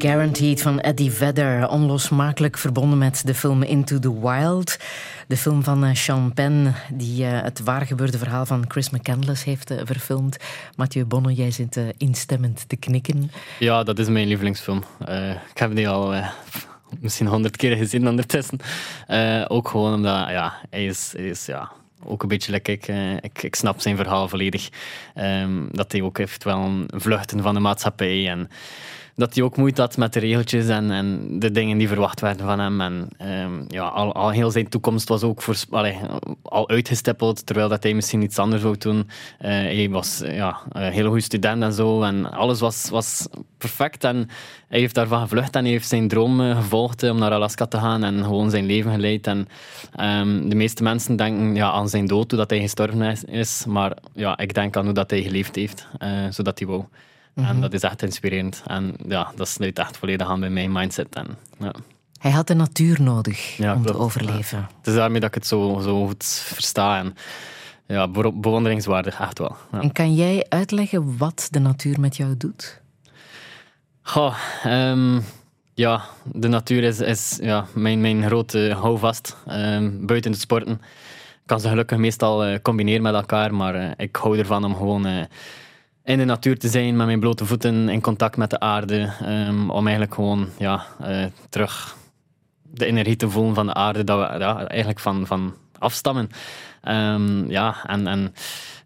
[0.05, 4.77] Guaranteed van Eddie Vedder, onlosmakelijk verbonden met de film Into the Wild.
[5.27, 9.71] De film van eh, Sean Penn, die eh, het waargebeurde verhaal van Chris McCandless heeft
[9.71, 10.37] eh, verfilmd.
[10.75, 13.31] Mathieu Bonne, jij zit instemmend te knikken.
[13.59, 14.83] ja, dat is mijn lievelingsfilm.
[15.51, 16.13] Ik heb die al
[16.99, 18.59] misschien honderd keer gezien ondertussen.
[19.47, 21.71] Ook gewoon omdat ja, hij is, is ja,
[22.05, 23.43] ook een beetje eh, ik.
[23.43, 24.69] Ik snap zijn verhaal volledig.
[25.13, 28.29] Ehm, dat hij ook heeft wel een vluchten van de maatschappij.
[28.29, 28.49] En
[29.15, 32.45] dat hij ook moeite had met de regeltjes en, en de dingen die verwacht werden
[32.45, 32.81] van hem.
[32.81, 35.55] En ehm, ja, al, al heel zijn toekomst was ook voor,
[36.41, 39.09] al uitgestippeld, terwijl dat hij misschien iets anders wou doen.
[39.39, 42.01] Eh, hij was ja, een hele goede student en zo.
[42.01, 44.03] En alles was, was perfect.
[44.03, 44.29] En
[44.67, 47.77] hij heeft daarvan gevlucht en heeft zijn droom eh, gevolgd eh, om naar Alaska te
[47.77, 49.27] gaan en gewoon zijn leven geleid.
[49.27, 49.47] En
[49.95, 53.65] ehm, de meeste mensen denken ja, aan zijn dood, hoe dat hij gestorven is.
[53.67, 55.87] Maar ja, ik denk aan hoe dat hij geleefd heeft,
[56.29, 56.85] zodat hij wou.
[57.35, 57.59] En mhm.
[57.59, 58.63] dat is echt inspirerend.
[58.65, 61.15] En ja, dat sluit echt volledig aan bij mijn mindset.
[61.15, 61.73] En, ja.
[62.19, 64.57] Hij had de natuur nodig om te overleven.
[64.57, 64.69] Ja.
[64.77, 66.97] Het is daarmee dat ik het zo, zo goed versta.
[66.97, 67.15] En,
[67.87, 69.55] ja, bewonderingswaardig, echt wel.
[69.71, 69.81] Ja.
[69.81, 72.81] En kan jij uitleggen wat de natuur met jou doet?
[74.01, 75.23] Goh, um,
[75.73, 80.73] ja, de natuur is, is ja, mijn, mijn grote houvast um, buiten het sporten.
[80.73, 84.75] Ik kan ze gelukkig meestal uh, combineren met elkaar, maar uh, ik hou ervan om
[84.75, 85.07] gewoon...
[85.07, 85.23] Uh,
[86.05, 89.09] in de natuur te zijn, met mijn blote voeten in contact met de aarde.
[89.23, 91.95] Um, om eigenlijk gewoon ja, uh, terug
[92.61, 96.29] de energie te voelen van de aarde, dat we eigenlijk van, van afstammen.
[96.83, 98.33] Um, ja, en, en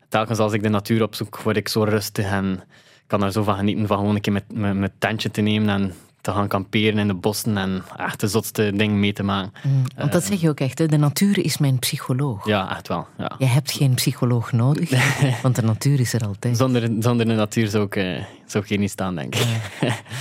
[0.10, 2.64] telkens als ik de natuur opzoek, word ik zo rustig en
[3.08, 5.94] kan er zo van genieten van gewoon een keer met mijn tentje te nemen en
[6.22, 9.52] te gaan kamperen in de bossen en echt de zotste dingen mee te maken.
[9.64, 10.86] Mm, want dat zeg je ook echt, hè?
[10.86, 12.48] de natuur is mijn psycholoog.
[12.48, 13.08] Ja, echt wel.
[13.18, 13.32] Ja.
[13.38, 14.90] Je hebt geen psycholoog nodig,
[15.44, 16.58] want de natuur is er altijd.
[16.58, 19.48] Zonder, zonder de natuur zou ik, uh, zou ik hier niet staan, denk ik.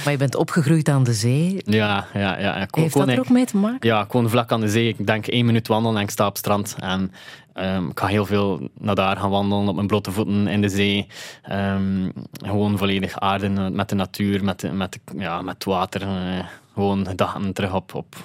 [0.04, 1.62] maar je bent opgegroeid aan de zee.
[1.64, 2.38] Ja, ja.
[2.38, 2.66] ja.
[2.70, 3.88] Heeft dat er ook mee te maken?
[3.88, 4.88] Ja, gewoon vlak aan de zee.
[4.88, 6.76] Ik denk één minuut wandelen en ik sta op het strand.
[6.78, 7.12] En
[7.60, 10.68] Um, ik ga heel veel naar daar gaan wandelen op mijn blote voeten in de
[10.68, 11.06] zee.
[11.52, 16.02] Um, gewoon volledig aarden met de natuur, met, met, ja, met water.
[16.02, 16.44] Uh,
[16.74, 18.16] gewoon gedachten terug op, op,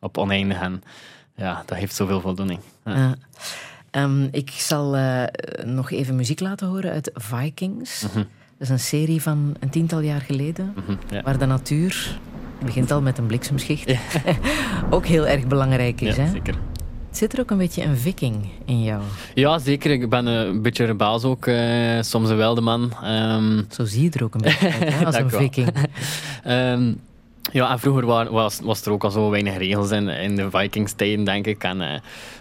[0.00, 0.60] op oneindig.
[0.60, 0.82] En
[1.34, 2.60] ja, dat heeft zoveel voldoening.
[2.84, 3.14] Ja.
[3.90, 5.22] Um, ik zal uh,
[5.64, 8.02] nog even muziek laten horen uit Vikings.
[8.02, 8.28] Mm -hmm.
[8.58, 11.22] Dat is een serie van een tiental jaar geleden, mm -hmm, ja.
[11.22, 12.18] waar de natuur
[12.64, 13.88] begint al met een bliksemschicht.
[13.90, 13.98] Ja.
[14.96, 16.16] ook heel erg belangrijk is.
[16.16, 16.30] Ja, hè?
[16.30, 16.54] zeker.
[17.10, 19.02] Zit er ook een beetje een viking in jou?
[19.34, 19.90] Ja, zeker.
[19.90, 21.46] Ik ben een beetje rebels ook.
[21.46, 22.92] Uh, soms een wilde man.
[23.04, 23.66] Um...
[23.70, 25.68] Zo zie je er ook een beetje uit, als een viking.
[26.46, 27.00] um,
[27.52, 31.24] ja, en vroeger was, was er ook al zo weinig regels in, in de Vikings-tijden,
[31.24, 31.64] denk ik.
[31.64, 31.88] En uh,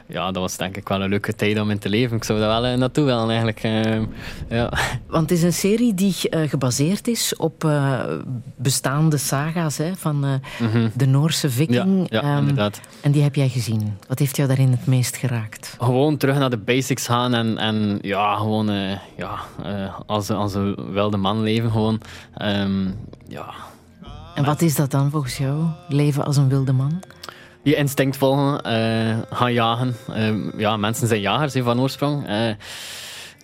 [0.08, 2.18] ja, dat was denk ik wel een leuke tijd om in te leven.
[2.18, 3.64] Ik zou daar wel uh, naartoe willen, eigenlijk.
[3.64, 4.02] Uh,
[4.50, 4.72] ja.
[5.08, 7.72] Want het is een serie die gebaseerd is op
[8.56, 10.26] bestaande saga's hè, van
[10.58, 10.92] -hmm.
[10.96, 12.08] de Noorse viking.
[12.10, 12.80] Ja, ja um, inderdaad.
[13.02, 13.98] En die heb jij gezien.
[14.08, 15.76] Wat heeft jou daarin het meest geraakt?
[15.80, 18.72] Gewoon terug naar de basics gaan en, en ja, gewoon
[19.18, 19.40] ja,
[20.06, 21.72] als, als een wilde man leven.
[21.72, 22.02] Gewoon,
[22.42, 22.96] um,
[23.28, 23.54] ja
[24.36, 25.66] en wat is dat dan volgens jou?
[25.88, 27.02] Leven als een wilde man?
[27.64, 29.96] Je instinct volgen, uh, gaan jagen.
[30.10, 32.30] Uh, ja, mensen zijn jagers van oorsprong.
[32.30, 32.54] Uh,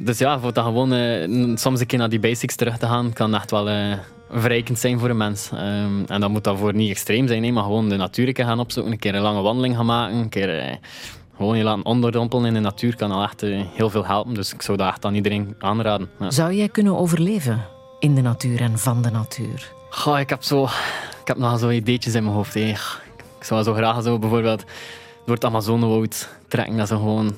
[0.01, 3.35] dus ja, voor dat gewoon soms een keer naar die basics terug te gaan, kan
[3.35, 3.97] echt wel
[4.29, 5.49] verrijkend zijn voor een mens.
[5.53, 8.91] Um, en dat moet daarvoor niet extreem zijn, nee, maar gewoon de natuur gaan opzoeken,
[8.91, 10.79] een keer een lange wandeling gaan maken, een keer
[11.37, 13.41] gewoon je laten onderdompelen in de natuur kan al echt
[13.75, 14.33] heel veel helpen.
[14.33, 16.09] Dus ik zou dat echt aan iedereen aanraden.
[16.19, 16.31] Ja.
[16.31, 17.65] Zou jij kunnen overleven
[17.99, 19.73] in de natuur en van de natuur?
[19.95, 20.63] Goh, ik heb zo...
[21.21, 22.53] Ik heb nog zo ideetjes in mijn hoofd.
[22.53, 22.59] Hè.
[23.39, 24.63] Ik zou zo graag zo bijvoorbeeld
[25.25, 26.77] door het Amazonewoud trekken.
[26.77, 27.35] Dat ze gewoon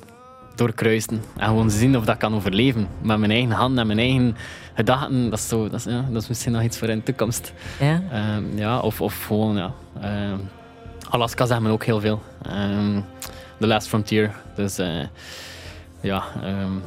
[0.55, 1.23] doorkruisen.
[1.37, 2.87] En gewoon zien of dat kan overleven.
[3.01, 4.37] Met mijn eigen handen en mijn eigen
[4.73, 5.29] gedachten.
[5.29, 7.53] Dat is, zo, dat is, ja, dat is misschien nog iets voor in de toekomst.
[7.79, 8.01] Ja?
[8.35, 9.73] Um, ja of, of gewoon, ja.
[10.31, 10.49] Um,
[11.09, 12.21] Alaska zegt me ook heel veel.
[12.51, 13.05] Um,
[13.59, 14.35] the Last Frontier.
[14.55, 15.03] Dus uh,
[16.01, 16.23] ja,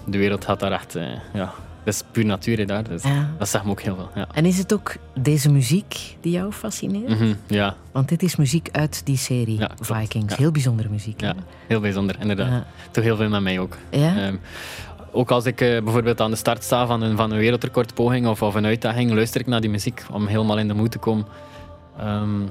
[0.06, 0.96] de wereld gaat daar echt...
[0.96, 1.02] Uh,
[1.32, 1.52] ja,
[1.84, 2.88] dat is puur natuur daar.
[2.88, 3.02] Dus
[3.38, 4.10] Dat zegt me ook heel veel.
[4.14, 4.28] Ja.
[4.34, 7.20] En is het ook deze muziek die jou fascineert?
[7.20, 7.76] Mm ja.
[7.92, 10.36] Want dit is muziek uit die serie ja, Vikings.
[10.36, 11.20] Heel bijzondere muziek.
[11.20, 11.34] Ja,
[11.66, 12.64] heel bijzonder, inderdaad.
[12.90, 13.76] Toch heel veel met mij ook.
[13.90, 14.26] Ja?
[14.26, 14.40] Um,
[15.12, 18.42] ook als ik uh, bijvoorbeeld aan de start sta van een, van een wereldrecordpoging of,
[18.42, 21.26] of een uitdaging, luister ik naar die muziek om helemaal in de moed te komen.
[22.00, 22.50] Um,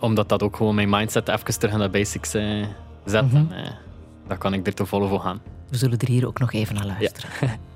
[0.00, 2.66] omdat dat ook gewoon mijn mindset even terug naar de basics uh,
[3.04, 3.22] zet.
[3.22, 3.52] Mm -hmm.
[3.52, 3.70] en, uh,
[4.26, 5.40] dan kan ik er te volle voor gaan.
[5.68, 7.30] We zullen er hier ook nog even naar luisteren.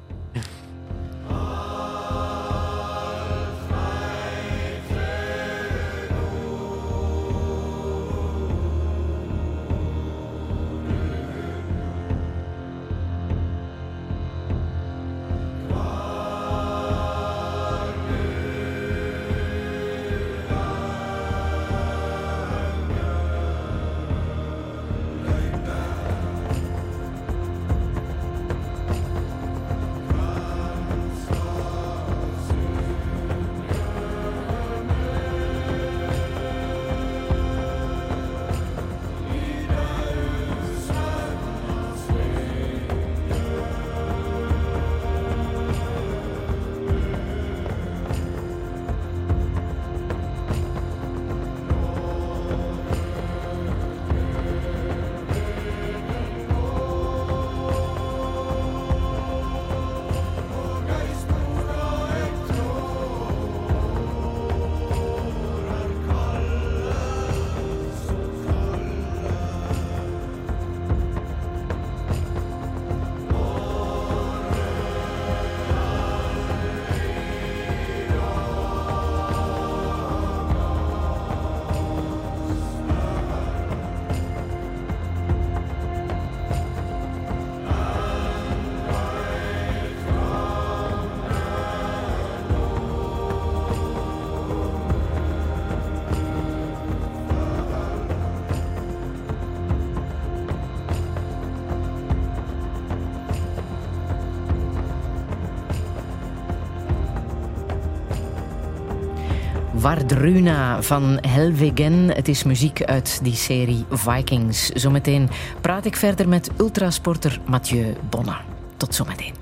[109.82, 109.88] Ja.
[109.88, 112.08] Vardruna van Helvegen.
[112.08, 114.68] Het is muziek uit die serie Vikings.
[114.68, 115.30] Zometeen
[115.60, 118.40] praat ik verder met ultrasporter Mathieu Bonna.
[118.76, 119.34] Tot zometeen.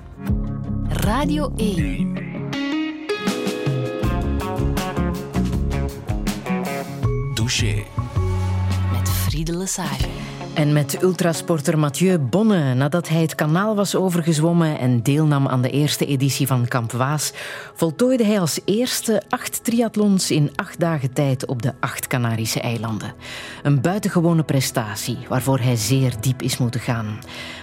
[0.88, 2.14] Radio 1.
[7.34, 7.82] Douche.
[8.92, 10.08] Met Friede Lesage.
[10.54, 15.70] En met ultrasporter Mathieu Bonne, nadat hij het kanaal was overgezwommen en deelnam aan de
[15.70, 17.32] eerste editie van Kamp Waas,
[17.80, 23.14] voltooide hij als eerste acht triathlons in acht dagen tijd op de acht Canarische eilanden.
[23.62, 27.18] Een buitengewone prestatie waarvoor hij zeer diep is moeten gaan.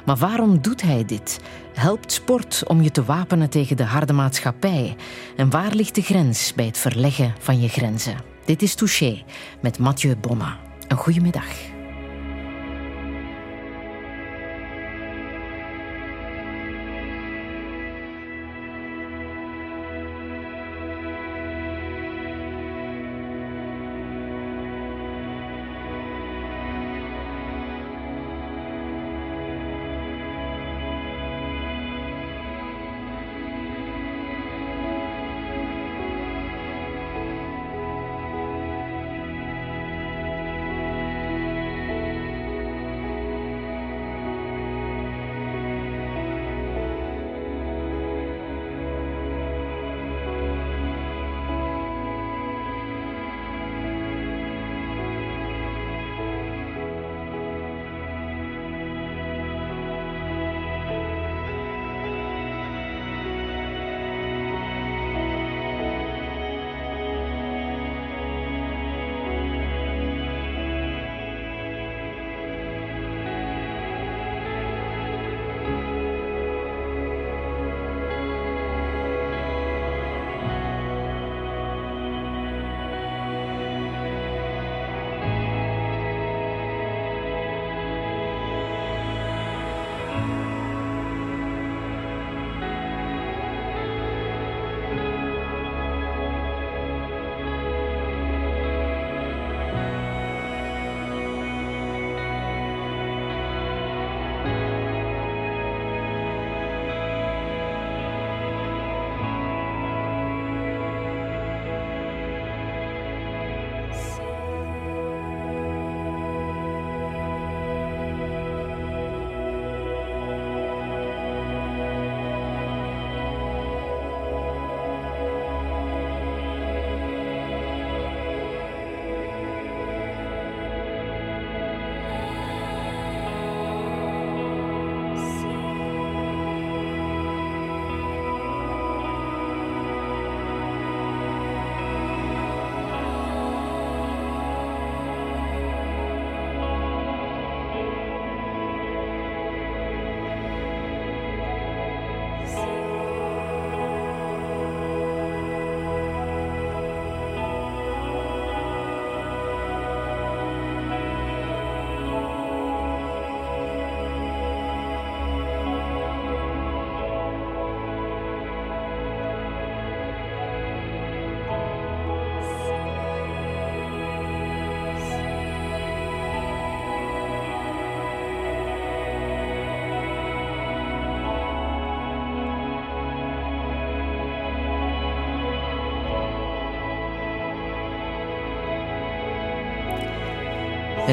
[0.06, 1.40] Maar waarom doet hij dit?
[1.74, 4.96] Helpt sport om je te wapenen tegen de harde maatschappij?
[5.36, 8.18] En waar ligt de grens bij het verleggen van je grenzen?
[8.46, 9.24] Dit is Touché
[9.62, 10.56] met Mathieu Bonne.
[10.88, 11.77] Een goede middag.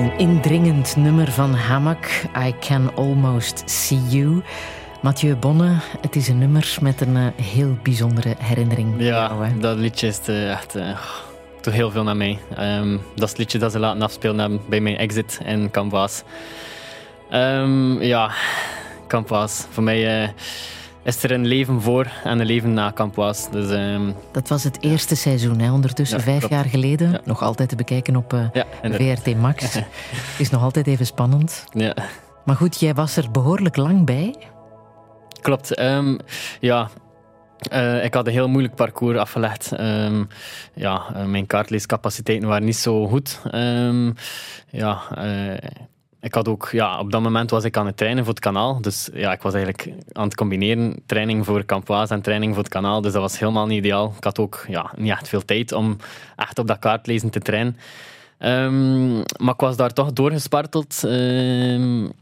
[0.04, 4.42] Een indringend nummer van Hamak, I Can Almost See You.
[5.02, 8.94] Mathieu Bonne, het is een nummer met een uh, heel bijzondere herinnering.
[8.98, 9.58] Ja, jou, hè?
[9.58, 10.76] dat liedje is echt...
[10.76, 10.98] Uh,
[11.60, 12.38] doet heel veel naar mij.
[12.58, 16.22] Um, dat is het liedje dat ze laten afspelen bij mijn exit in Campwaas.
[17.32, 18.30] Um, ja,
[19.08, 19.66] Campwaas.
[19.70, 20.34] Voor mij
[21.04, 23.50] is er een leven voor en een leven na Campwaas.
[23.50, 25.72] Dus, um, dat was het eerste seizoen, hè?
[25.72, 26.54] ondertussen ja, vijf klopt.
[26.54, 27.10] jaar geleden.
[27.10, 27.20] Ja.
[27.24, 29.78] Nog altijd te bekijken op uh, ja, VRT Max.
[30.38, 31.64] is nog altijd even spannend.
[31.72, 31.94] Ja.
[32.44, 34.34] Maar goed, jij was er behoorlijk lang bij.
[35.40, 35.80] Klopt.
[35.80, 36.18] Um,
[36.60, 36.88] ja,
[37.72, 39.80] uh, ik had een heel moeilijk parcours afgelegd.
[39.80, 40.28] Um,
[40.74, 43.40] ja, uh, mijn kaartleescapaciteiten waren niet zo goed.
[43.54, 44.14] Um,
[44.70, 45.56] ja, uh,
[46.24, 48.80] ik had ook, ja, op dat moment was ik aan het trainen voor het kanaal.
[48.80, 52.72] Dus ja, ik was eigenlijk aan het combineren training voor Campoise en training voor het
[52.72, 53.00] kanaal.
[53.00, 54.14] Dus dat was helemaal niet ideaal.
[54.16, 55.96] Ik had ook ja, niet echt veel tijd om
[56.36, 57.76] echt op dat kaartlezen te trainen.
[58.38, 61.02] Um, maar ik was daar toch doorgesparteld.
[61.04, 62.12] Um,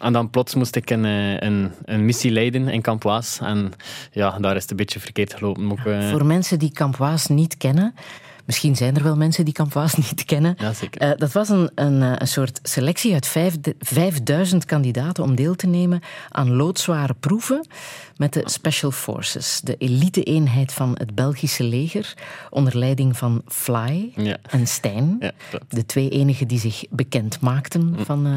[0.00, 3.44] en dan plots moest ik een, een, een missie leiden in Campoise.
[3.44, 3.72] En
[4.12, 5.70] ja, daar is het een beetje verkeerd gelopen.
[5.70, 6.10] Ook, uh...
[6.10, 7.94] Voor mensen die Campoise niet kennen,
[8.44, 10.56] Misschien zijn er wel mensen die Campus niet kennen.
[10.58, 10.72] Ja.
[10.90, 15.54] Eh, dat was een, een, eh, een soort selectie uit vijf, 5000 kandidaten om deel
[15.54, 17.66] te nemen aan loodzware proeven
[18.16, 22.14] met de Special Forces, de elite-eenheid van het Belgische leger,
[22.50, 24.36] onder leiding van Fly Ja.
[24.50, 25.16] en Stijn.
[25.20, 25.32] Ja,
[25.68, 28.32] de twee enigen die zich bekend maakten van eh,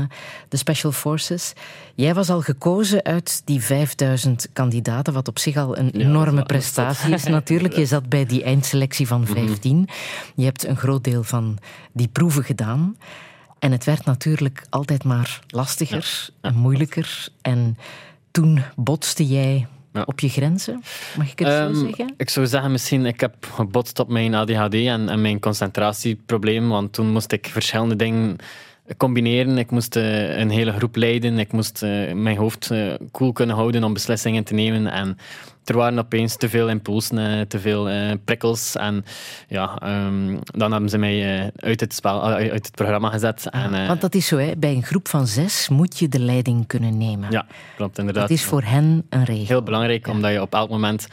[0.50, 1.54] de Special Forces.
[1.96, 7.14] Jij was al gekozen uit die 5000 kandidaten, wat op zich al een enorme prestatie
[7.14, 7.76] is natuurlijk.
[7.78, 9.88] Je zat bij die eindselectie van 15.
[10.36, 11.58] Je hebt een groot deel van
[11.94, 12.98] die proeven gedaan.
[13.60, 17.28] En het werd natuurlijk altijd maar lastiger en moeilijker.
[17.42, 17.78] En
[18.32, 20.04] toen botste jij Ja.
[20.06, 20.84] op je grenzen,
[21.18, 22.14] mag ik het Ehm, zo zeggen?
[22.18, 26.94] Ik zou zeggen, misschien, ik heb gebotst op mijn ADHD en, en mijn concentratieprobleem, want
[26.94, 28.36] toen moest ik verschillende dingen
[28.98, 29.58] combineren.
[29.58, 33.56] Ik moest eh, een hele groep leiden, ik moest eh, mijn hoofd eh, cool kunnen
[33.56, 35.18] houden om beslissingen te nemen en
[35.70, 39.06] er waren opeens te veel impulsen, eh, te veel eh, prikkels en
[39.48, 43.50] ja, ehm, dan hebben ze mij eh, uit, het spel, uit het programma gezet.
[43.50, 44.52] en, Want dat is zo, hè.
[44.58, 47.32] bij een groep van zes moet je de leiding kunnen nemen.
[47.32, 47.46] ja,
[47.76, 48.28] klopt inderdaad.
[48.28, 49.46] Dat is voor hen een regel.
[49.46, 51.08] Heel belangrijk, omdat je op elk moment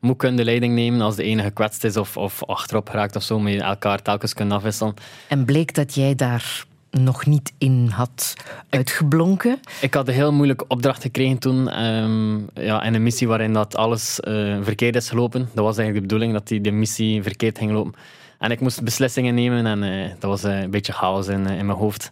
[0.00, 3.22] moet kunnen de leiding nemen als de ene gekwetst is of, of achterop geraakt of
[3.22, 4.94] zo, moet je elkaar telkens kunnen afwisselen.
[5.28, 6.66] En bleek dat jij daar
[7.02, 8.34] nog niet in had
[8.68, 9.60] uitgeblonken.
[9.80, 13.76] Ik had een heel moeilijke opdracht gekregen toen, ehm, ja, in een missie waarin dat
[13.76, 15.40] alles eh, verkeerd is gelopen.
[15.40, 17.92] Dat was eigenlijk de bedoeling, dat die de missie verkeerd ging lopen.
[18.38, 21.66] En ik moest beslissingen nemen en eh, dat was eh, een beetje chaos in, in
[21.66, 22.08] mijn hoofd.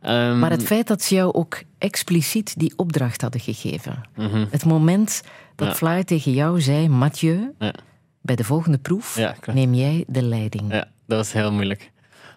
[0.00, 4.02] Ehm, Maar het feit dat ze jou ook expliciet die opdracht hadden gegeven.
[4.16, 5.22] mhm, Het moment
[5.56, 5.74] dat Ja.
[5.74, 7.74] Fly tegen jou zei, Mathieu, Ja.
[8.20, 10.72] bij de volgende proef Ja, neem jij de leiding.
[10.72, 11.90] ja, dat was heel moeilijk.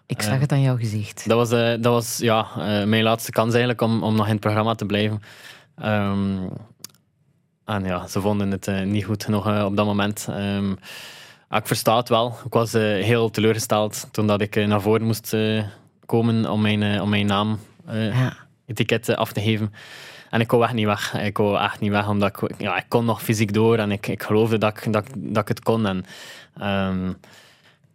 [0.07, 1.27] Ik zag het aan jouw gezicht.
[1.27, 4.31] Dat was, eh, dat was ja, eh, mijn laatste kans eigenlijk om, om nog in
[4.31, 5.21] het programma te blijven.
[5.75, 6.37] Ehm,
[7.65, 10.27] en ja, ze vonden het eh, niet goed genoeg eh, op dat moment.
[10.29, 10.67] Ehm,
[11.49, 12.35] maar ik versta het wel.
[12.45, 15.63] Ik was eh, heel teleurgesteld toen dat ik eh, naar voren moest eh,
[16.05, 18.33] komen om mijn, eh, om mijn naam eh, Ja.
[18.65, 19.73] etiket eh, af te geven.
[20.29, 21.13] En ik wou echt niet weg.
[21.13, 24.07] Ik wou echt niet weg, omdat ik, ja, ik kon nog fysiek door en ik,
[24.07, 25.85] ik geloofde dat ik, dat, dat ik het kon.
[25.85, 26.05] En,
[26.57, 27.11] ehm,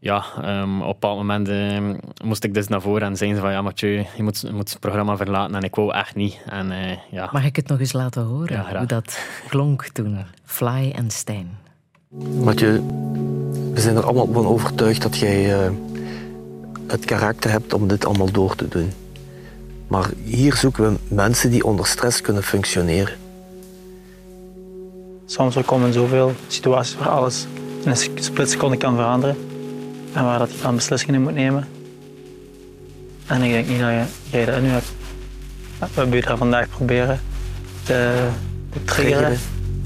[0.00, 1.94] ja, ehm, op een bepaald moment ehm,
[2.24, 4.70] moest ik dus naar voren en zeiden ze van ja, Mathieu, je moet, je moet
[4.70, 5.54] het programma verlaten.
[5.54, 6.40] En ik wou echt niet.
[6.46, 7.28] En, eh, ja.
[7.32, 8.52] Mag ik het nog eens laten horen?
[8.52, 8.78] Ja, graag.
[8.78, 10.18] hoe dat klonk toen.
[10.44, 11.58] Fly en Stijn.
[12.44, 12.82] Mathieu,
[13.72, 15.70] we zijn er allemaal van overtuigd dat jij eh,
[16.86, 18.92] het karakter hebt om dit allemaal door te doen.
[19.86, 23.14] Maar hier zoeken we mensen die onder stress kunnen functioneren.
[25.26, 27.46] Soms er komen zoveel situaties waar alles
[27.84, 29.36] in een splitseconde kan veranderen.
[30.12, 31.68] En waar dat je dan beslissingen in moet nemen.
[33.26, 34.92] En ik denk niet dat je, jij dat nu hebt.
[35.78, 37.20] We hebben je daar vandaag proberen
[37.82, 38.28] te,
[38.70, 39.38] te triggeren.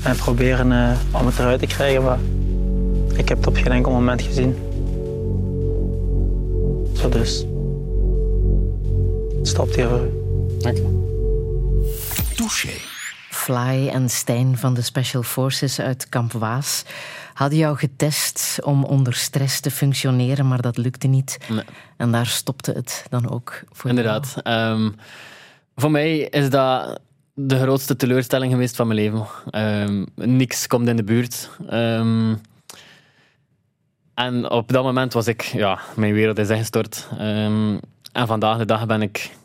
[0.03, 2.03] En proberen eh, om het eruit te krijgen.
[2.03, 2.19] Maar
[3.17, 4.57] ik heb het op geen enkel moment gezien.
[6.93, 7.45] Zo dus.
[9.39, 10.23] Het stopt hier voor u.
[12.37, 12.69] Touché.
[13.31, 16.85] Fly en Stijn van de Special Forces uit Kamp Waas
[17.35, 21.39] hadden jou getest om onder stress te functioneren, maar dat lukte niet.
[21.49, 21.65] Nee.
[21.97, 24.35] En daar stopte het dan ook voor Inderdaad.
[24.43, 24.91] Ehm,
[25.77, 27.01] voor mij is dat
[27.35, 29.27] de grootste teleurstelling geweest van mijn leven.
[29.51, 31.51] Ehm, niks komt in de buurt.
[31.69, 32.35] Ehm,
[34.15, 37.09] en op dat moment was ik, ja, mijn wereld is ingestort.
[38.13, 39.37] En vandaag de dag ben ik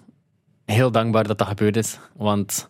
[0.66, 2.00] heel dankbaar dat dat gebeurd is.
[2.14, 2.70] Want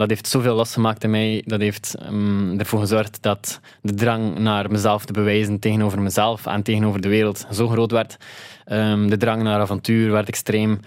[0.00, 1.42] dat heeft zoveel losgemaakt in mij.
[1.46, 6.62] Dat heeft ehm, ervoor gezorgd dat de drang naar mezelf te bewijzen tegenover mezelf en
[6.62, 8.16] tegenover de wereld zo groot werd.
[8.64, 10.80] Ehm, de drang naar avontuur werd extreem.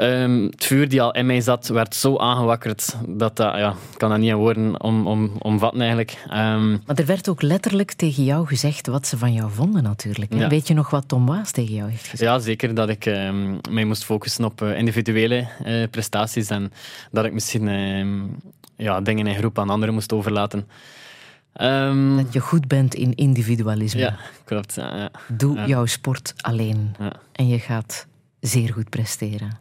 [0.00, 3.98] Ehm, het vuur die al in mij zat, werd zo aangewakkerd dat dat, ja, ik
[3.98, 6.18] kan dat niet in woorden om, om, omvatten eigenlijk.
[6.28, 10.34] Ehm, Maar er werd ook letterlijk tegen jou gezegd wat ze van jou vonden natuurlijk.
[10.34, 10.48] Ja.
[10.48, 12.30] Weet je nog wat Tom Waas tegen jou heeft gezegd?
[12.32, 16.72] Ja, zeker dat ik ehm, mij moest focussen op eh, individuele eh, prestaties en
[17.10, 17.68] dat ik misschien
[18.76, 20.68] ja, dingen in groep aan anderen moest overlaten.
[22.16, 24.00] Dat je goed bent in individualisme.
[24.00, 24.74] ja, klopt.
[24.74, 25.10] Ja, ja.
[25.28, 25.66] Doe Ja.
[25.66, 26.96] jouw sport alleen
[27.32, 28.06] en je gaat
[28.40, 29.59] zeer goed presteren.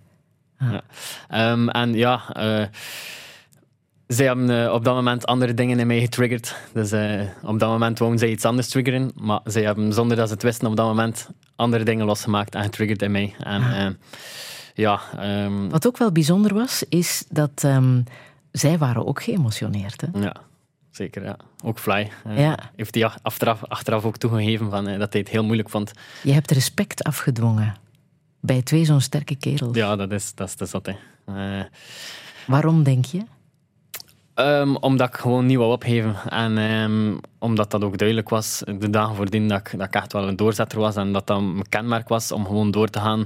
[1.29, 2.65] Ehm, en ja, eh,
[4.07, 6.55] zij hebben eh, op dat moment andere dingen in mij getriggerd.
[6.73, 10.27] Dus eh, op dat moment wouden zij iets anders triggeren, maar zij hebben zonder dat
[10.27, 13.33] ze het wisten op dat moment andere dingen losgemaakt en getriggerd in mij.
[13.43, 13.87] En eh,
[14.73, 18.01] ja, ehm, Wat ook wel bijzonder was, is dat ehm,
[18.51, 20.01] zij waren ook geëmotioneerd.
[20.01, 20.19] Hè?
[20.19, 20.35] Ja,
[20.91, 21.23] zeker.
[21.23, 21.37] Ja.
[21.63, 22.11] Ook Fly.
[22.35, 22.57] Ja.
[22.75, 25.91] Heeft hij ach- achteraf, achteraf ook toegegeven van, dat hij het heel moeilijk vond.
[26.23, 27.75] Je hebt respect afgedwongen
[28.39, 29.75] bij twee zo'n sterke kerels.
[29.75, 30.85] Ja, dat is, dat is, dat.
[30.85, 30.93] hè.
[31.25, 31.65] Eh,
[32.47, 33.21] Waarom denk je?
[34.35, 36.15] Um, omdat ik gewoon niet wou opgeven.
[36.29, 40.13] En um, omdat dat ook duidelijk was, de dagen voordien, dat ik, dat ik echt
[40.13, 40.95] wel een doorzetter was.
[40.95, 43.25] En dat dat mijn kenmerk was om gewoon door te gaan.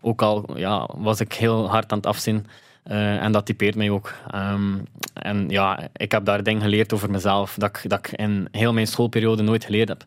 [0.00, 2.46] Ook al ja, was ik heel hard aan het afzien.
[2.90, 4.14] Uh, en dat typeert mij ook.
[4.34, 8.48] Um, en ja, ik heb daar dingen geleerd over mezelf dat ik, dat ik in
[8.50, 10.04] heel mijn schoolperiode nooit geleerd heb.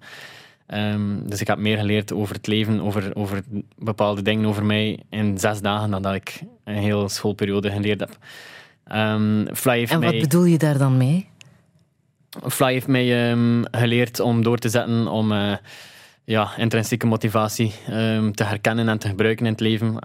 [0.74, 3.44] Um, dus ik heb meer geleerd over het leven, over, over
[3.78, 8.18] bepaalde dingen over mij in zes dagen dan dat ik een hele schoolperiode geleerd heb.
[8.92, 11.28] Um, Fly heeft en wat mij, bedoel je daar dan mee?
[12.48, 15.56] Fly heeft mij um, geleerd om door te zetten, om uh,
[16.24, 17.74] ja, intrinsieke motivatie
[18.34, 20.00] te herkennen en te gebruiken in het leven.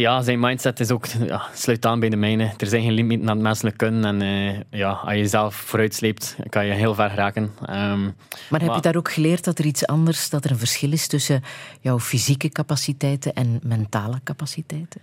[0.00, 2.52] Ja, zijn mindset is ook, ja, sluit aan bij de mijne.
[2.56, 4.04] Er zijn geen limieten aan het menselijk kunnen.
[4.04, 7.42] En uh, ja, als je jezelf vooruitsleept, kan je heel ver raken.
[7.42, 8.14] Um,
[8.50, 11.06] maar heb je daar ook geleerd dat er iets anders, dat er een verschil is
[11.06, 11.42] tussen
[11.80, 15.00] jouw fysieke capaciteiten en mentale capaciteiten?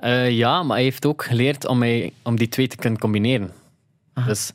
[0.00, 3.52] Uh, ja, maar hij heeft ook geleerd om, mij, om die twee te kunnen combineren.
[4.26, 4.52] Dus,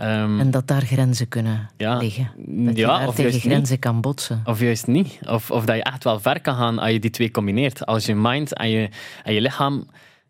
[0.00, 2.30] um, en dat daar grenzen kunnen ja, liggen.
[2.36, 3.80] Dat je ja, daar of tegen juist grenzen niet.
[3.80, 4.42] kan botsen.
[4.44, 5.18] Of juist niet.
[5.26, 7.86] Of, of dat je echt wel ver kan gaan als je die twee combineert.
[7.86, 8.88] Als je mind en je,
[9.24, 9.86] en je lichaam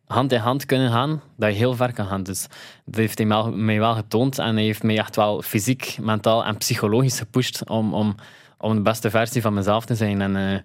[0.07, 2.23] hand in hand kunnen gaan, dat je heel ver kan gaan.
[2.23, 2.47] Dus
[2.85, 4.39] dat heeft hij mij, wel getoond.
[4.39, 8.15] En hij heeft mij echt wel fysiek, mentaal en psychologisch gepusht om, om,
[8.59, 10.21] om de beste versie van mezelf te zijn.
[10.21, 10.59] En uh,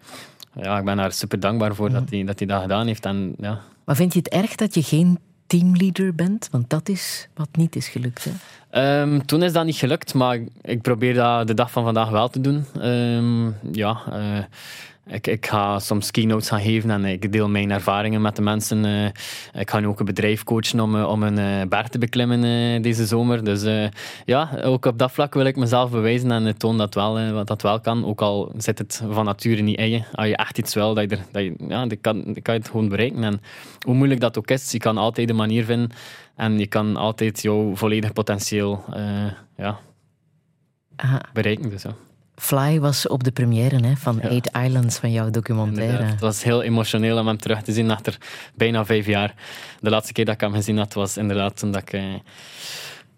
[0.63, 3.05] ja, ik ben daar super dankbaar voor dat, hij, dat hij dat gedaan heeft.
[3.05, 3.61] En, ja.
[3.85, 6.47] Maar vind je het erg dat je geen teamleader bent?
[6.51, 8.23] Want dat is wat niet is gelukt.
[8.23, 8.31] Hè?
[8.77, 12.29] Um, toen is dat niet gelukt, maar ik probeer dat de dag van vandaag wel
[12.29, 12.65] te doen.
[12.81, 14.43] Um, ja, uh,
[15.07, 18.85] ik, ik, ga soms keynotes gaan geven en ik deel mijn ervaringen met de mensen.
[18.85, 19.05] Uh,
[19.61, 22.41] ik ga nu ook een bedrijf coachen om, om een uh, berg te beklimmen
[22.81, 23.43] deze zomer.
[23.43, 23.89] Dus
[24.25, 27.79] ja, ook op dat vlak wil ik mezelf bewijzen en toon dat wel, dat wel
[27.79, 28.05] kan.
[28.05, 30.03] Ook al zit het van nature niet in je.
[30.11, 32.53] Als je echt iets wil, dat je, er, dat je, ja, dan kan, dan kan
[32.53, 33.23] je het gewoon bereiken.
[33.23, 33.41] En
[33.81, 35.89] hoe moeilijk dat ook is, je kan altijd een manier vinden
[36.35, 38.83] en je kan altijd jouw volledig potentieel
[39.57, 39.79] ja,
[41.33, 41.69] bereiken.
[41.69, 41.95] Dus, ja.
[42.35, 44.29] Fly was op de première hè, van Ja.
[44.29, 45.83] Eight Islands, van jouw documentaire.
[45.91, 46.11] Inderdaad.
[46.11, 48.17] Het was heel emotioneel om hem terug te zien achter
[48.55, 49.33] bijna vijf jaar.
[49.79, 52.03] De laatste keer dat ik hem gezien had, was inderdaad toen dat ik eh,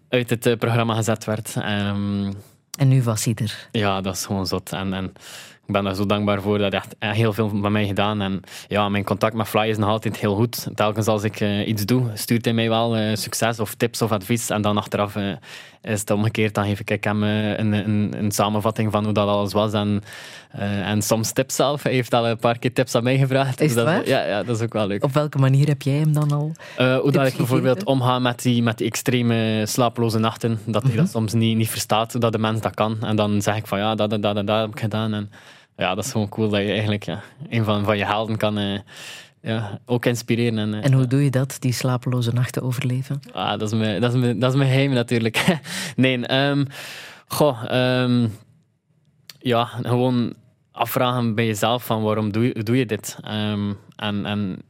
[0.09, 1.55] uit het eh, programma gezet werd.
[1.55, 2.31] Ehm,
[2.77, 3.67] En nu was hij er.
[3.71, 4.71] ja, dat is gewoon zot.
[4.71, 5.13] En, en
[5.67, 6.57] ik ben daar zo dankbaar voor.
[6.57, 8.21] Dat heeft echt heel veel bij mij gedaan.
[8.21, 10.67] En ja, mijn contact met Fly is nog altijd heel goed.
[10.75, 14.11] Telkens als ik eh, iets doe, stuurt hij mij wel eh, succes of tips of
[14.11, 14.49] advies.
[14.49, 15.31] En dan achteraf eh,
[15.87, 16.53] is het omgekeerd.
[16.53, 19.73] Dan geef ik hem eh, een, een, een samenvatting van hoe dat alles was.
[19.73, 20.03] En,
[20.51, 21.83] eh, en soms tips zelf.
[21.83, 23.61] Hij heeft al een paar keer tips aan mij gevraagd.
[23.61, 24.07] Is het dat, waar?
[24.07, 25.03] Ja, ja, dat is ook wel leuk.
[25.03, 26.51] Op welke manier heb jij hem dan al?
[26.77, 28.01] Eh, hoe dat ik bijvoorbeeld gegeven?
[28.01, 30.59] omga met die, met die extreme slapeloze nachten.
[30.65, 32.97] Dat hij dat soms niet, niet verstaat, dat de mens dat kan.
[33.01, 35.13] En dan zeg ik van ja, dat en dat en dat heb ik gedaan.
[35.13, 35.31] En
[35.77, 38.57] ja, dat is gewoon cool dat je eigenlijk ja, een van, van je helden kan
[38.57, 38.79] eh,
[39.41, 40.57] ja, ook inspireren.
[40.57, 43.19] En, eh, En hoe doe je dat, die slapeloze nachten overleven?
[43.31, 45.59] Ah, dat, is mijn, dat, is mijn, dat is mijn geheim natuurlijk.
[45.95, 46.65] nee, ehm
[47.27, 48.27] goh, ehm,
[49.39, 50.33] ja, gewoon
[50.71, 53.17] afvragen bij jezelf van waarom doe je, doe je dit?
[53.21, 54.61] Ehm, en, en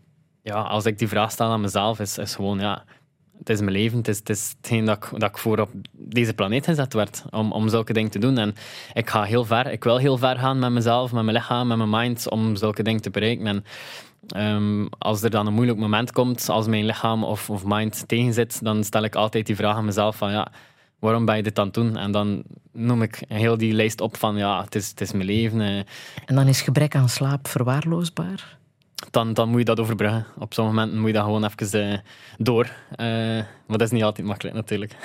[0.41, 2.83] ja, als ik die vraag stel aan mezelf, is, is gewoon ja,
[3.39, 5.69] het is mijn leven, het is, het is hetgeen dat ik, dat ik voor op
[5.91, 8.37] deze planeet gezet werd om, om zulke dingen te doen.
[8.37, 8.55] En
[8.93, 11.77] ik ga heel ver, ik wil heel ver gaan met mezelf, met mijn lichaam, met
[11.77, 13.47] mijn mind, om zulke dingen te bereiken.
[13.47, 13.63] En
[14.27, 18.63] Ehm, als er dan een moeilijk moment komt, als mijn lichaam of, of mind tegenzit,
[18.63, 20.51] dan stel ik altijd die vraag aan mezelf van ja,
[20.99, 21.97] waarom ben je dit aan het doen?
[21.97, 25.25] En dan noem ik heel die lijst op van ja, het is, het is mijn
[25.25, 25.61] leven.
[25.61, 25.77] eh.
[26.25, 28.57] En dan is gebrek aan slaap verwaarloosbaar?
[29.11, 30.25] Dan, dan moet je dat overbruggen.
[30.37, 31.99] Op sommige momenten moet je dat gewoon even eh,
[32.37, 32.71] door.
[32.95, 33.07] Eh,
[33.37, 34.95] maar dat is niet altijd makkelijk natuurlijk.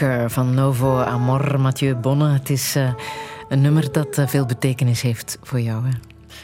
[0.00, 2.32] Anchor van Novo Amor, Mathieu Bonne.
[2.32, 2.92] Het is eh,
[3.48, 5.84] een nummer dat eh, veel betekenis heeft voor jou.
[5.84, 5.90] Hè?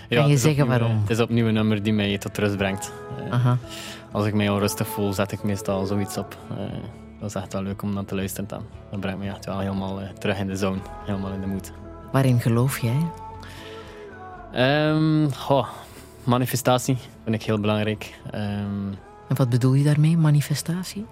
[0.08, 1.00] Ja, kan je zeggen opnieuw, waarom?
[1.00, 2.92] Het is opnieuw een nummer die mij tot rust brengt.
[3.24, 3.58] Eh, Aha.
[4.12, 6.36] Als ik mij onrustig voel, zet ik meestal zoiets op.
[6.50, 6.56] Eh,
[7.20, 8.62] dat is echt wel leuk om naar te luisteren dan.
[8.90, 10.78] Dat brengt me echt wel helemaal eh, terug in de zone.
[11.04, 11.72] Helemaal in de moed.
[12.12, 13.06] Waarin geloof jij?
[14.52, 15.68] Ehm, goh,
[16.24, 18.18] manifestatie vind ik heel belangrijk.
[18.30, 18.88] Ehm,
[19.28, 21.06] En wat bedoel je daarmee, manifestatie?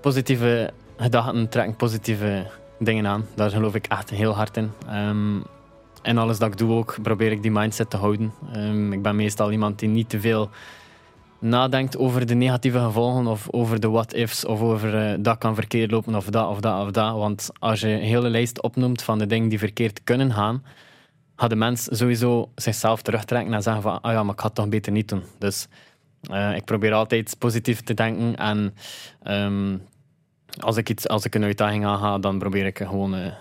[0.00, 0.70] positieve
[1.02, 2.46] gedachten trekken positieve
[2.78, 3.26] dingen aan.
[3.34, 4.70] Daar geloof ik echt heel hard in.
[4.88, 5.40] Ehm,
[6.02, 8.32] en alles dat ik doe ook, probeer ik die mindset te houden.
[8.52, 10.50] Ehm, ik ben meestal iemand die niet te veel
[11.38, 15.90] nadenkt over de negatieve gevolgen of over de what-ifs of over eh, dat kan verkeerd
[15.90, 17.14] lopen of dat of dat of dat.
[17.14, 20.64] Want als je een hele lijst opnoemt van de dingen die verkeerd kunnen gaan,
[21.36, 24.54] gaat de mens sowieso zichzelf terugtrekken en zeggen van ah ja, maar ik ga het
[24.54, 25.22] toch beter niet doen.
[25.38, 25.66] Dus
[26.30, 28.74] eh, ik probeer altijd positief te denken en
[29.22, 29.76] ehm,
[30.60, 33.32] als ik, iets, als ik een uitdaging aanga, dan probeer ik gewoon eh,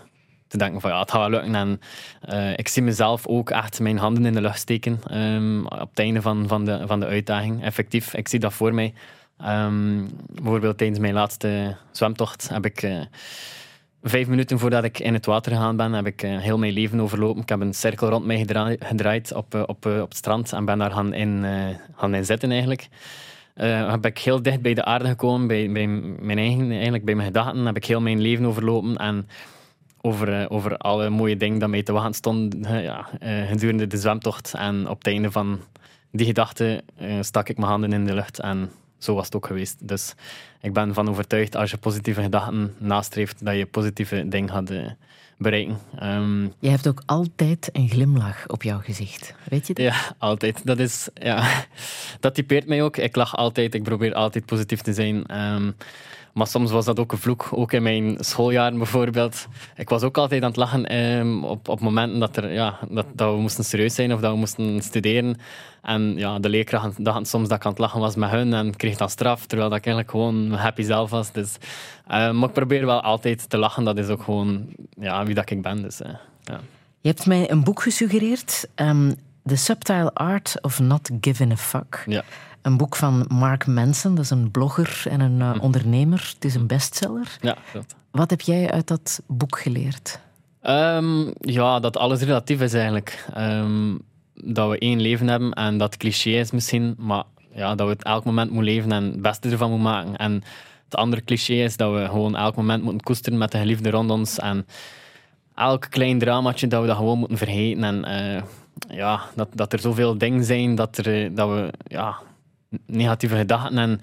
[0.48, 1.56] te denken van ja, het gaat lukken.
[1.56, 1.80] En
[2.22, 6.00] eh, ik zie mezelf ook echt mijn handen in de lucht steken ehm, op het
[6.00, 7.64] einde van, van, de, van de uitdaging.
[7.64, 8.94] Effectief, ik zie dat voor mij.
[9.38, 12.82] Ehm, bijvoorbeeld tijdens mijn laatste zwemtocht heb ik...
[12.82, 13.00] eh,
[14.04, 17.42] Vijf minuten voordat ik in het water gegaan ben, heb ik heel mijn leven overlopen.
[17.42, 20.78] Ik heb een cirkel rond mij gedra- gedraaid op, op, op het strand en ben
[20.78, 21.46] daar gaan in,
[21.96, 22.88] gaan in zitten eigenlijk.
[23.62, 27.28] Eh, heb ik heel dicht bij de aarde gekomen, bij, mijn eigen, eigenlijk bij mijn
[27.28, 27.66] gedachten.
[27.66, 29.28] Heb ik heel mijn leven overlopen en
[30.02, 33.98] over, eh, over alle mooie dingen dat mij te wachten stonden ja, eh, gedurende de
[33.98, 34.54] zwemtocht.
[34.54, 35.60] En op het einde van
[36.12, 36.84] die gedachte
[37.22, 39.88] stak ik mijn handen in de lucht en zo was het ook geweest.
[39.88, 40.14] Dus
[40.62, 44.72] ik ben van overtuigd als je positieve gedachten nastreeft, dat je positieve dingen gaat
[45.42, 45.78] bereiken.
[46.00, 49.34] Ehm, Je hebt ook altijd een glimlach op jouw gezicht.
[49.50, 49.86] Weet je dat?
[49.86, 50.62] ja, altijd.
[50.66, 51.64] Dat, is, ja,
[52.20, 52.98] dat typeert mij ook.
[52.98, 55.26] Ik lach altijd, ik probeer altijd positief te zijn.
[55.26, 55.72] Ehm,
[56.34, 59.48] maar soms was dat ook een vloek, ook in mijn schooljaren bijvoorbeeld.
[59.76, 63.06] Ik was ook altijd aan het lachen ehm, op, op momenten dat, er, ja, dat,
[63.14, 65.38] dat we moesten serieus zijn of dat we moesten studeren.
[65.82, 68.76] En ja, de leerkrachten dachten soms dat ik aan het lachen was met hun en
[68.76, 71.32] kreeg dan straf, terwijl dat ik eigenlijk gewoon happy zelf was.
[71.32, 71.58] Dus,
[72.08, 74.66] eh, maar ik probeer wel altijd te lachen, dat is ook gewoon
[75.00, 75.82] ja, wie dat ik ben.
[75.82, 76.10] Dus, eh,
[76.44, 76.60] ja.
[77.02, 78.68] Je hebt mij een boek gesuggereerd.
[78.76, 79.12] ehm,
[79.46, 82.04] The Subtle Art of Not Giving a Fuck.
[82.08, 82.24] Ja.
[82.62, 86.32] Een boek van Mark Manson, dat is een blogger en een eh, ondernemer.
[86.34, 87.38] Het is een bestseller.
[87.42, 87.96] Ja, klopt.
[88.12, 90.20] Wat heb jij uit dat boek geleerd?
[90.62, 93.26] Ehm, ja, dat alles relatief is eigenlijk.
[93.34, 93.96] Ehm,
[94.34, 97.24] dat we één leven hebben en dat cliché is misschien, maar
[97.54, 100.16] ja, dat we het elk moment moeten leven en het beste ervan moeten maken.
[100.16, 100.34] En
[100.86, 104.10] het andere cliché is dat we gewoon elk moment moeten koesteren met de geliefde rond
[104.10, 104.68] ons en
[105.56, 107.84] elk klein dramaatje dat we dat gewoon moeten vergeten.
[107.84, 108.42] En eh,
[108.90, 112.18] ja, dat, dat er zoveel dingen zijn dat, er, eh, dat we ja,
[112.86, 114.02] negatieve gedachten en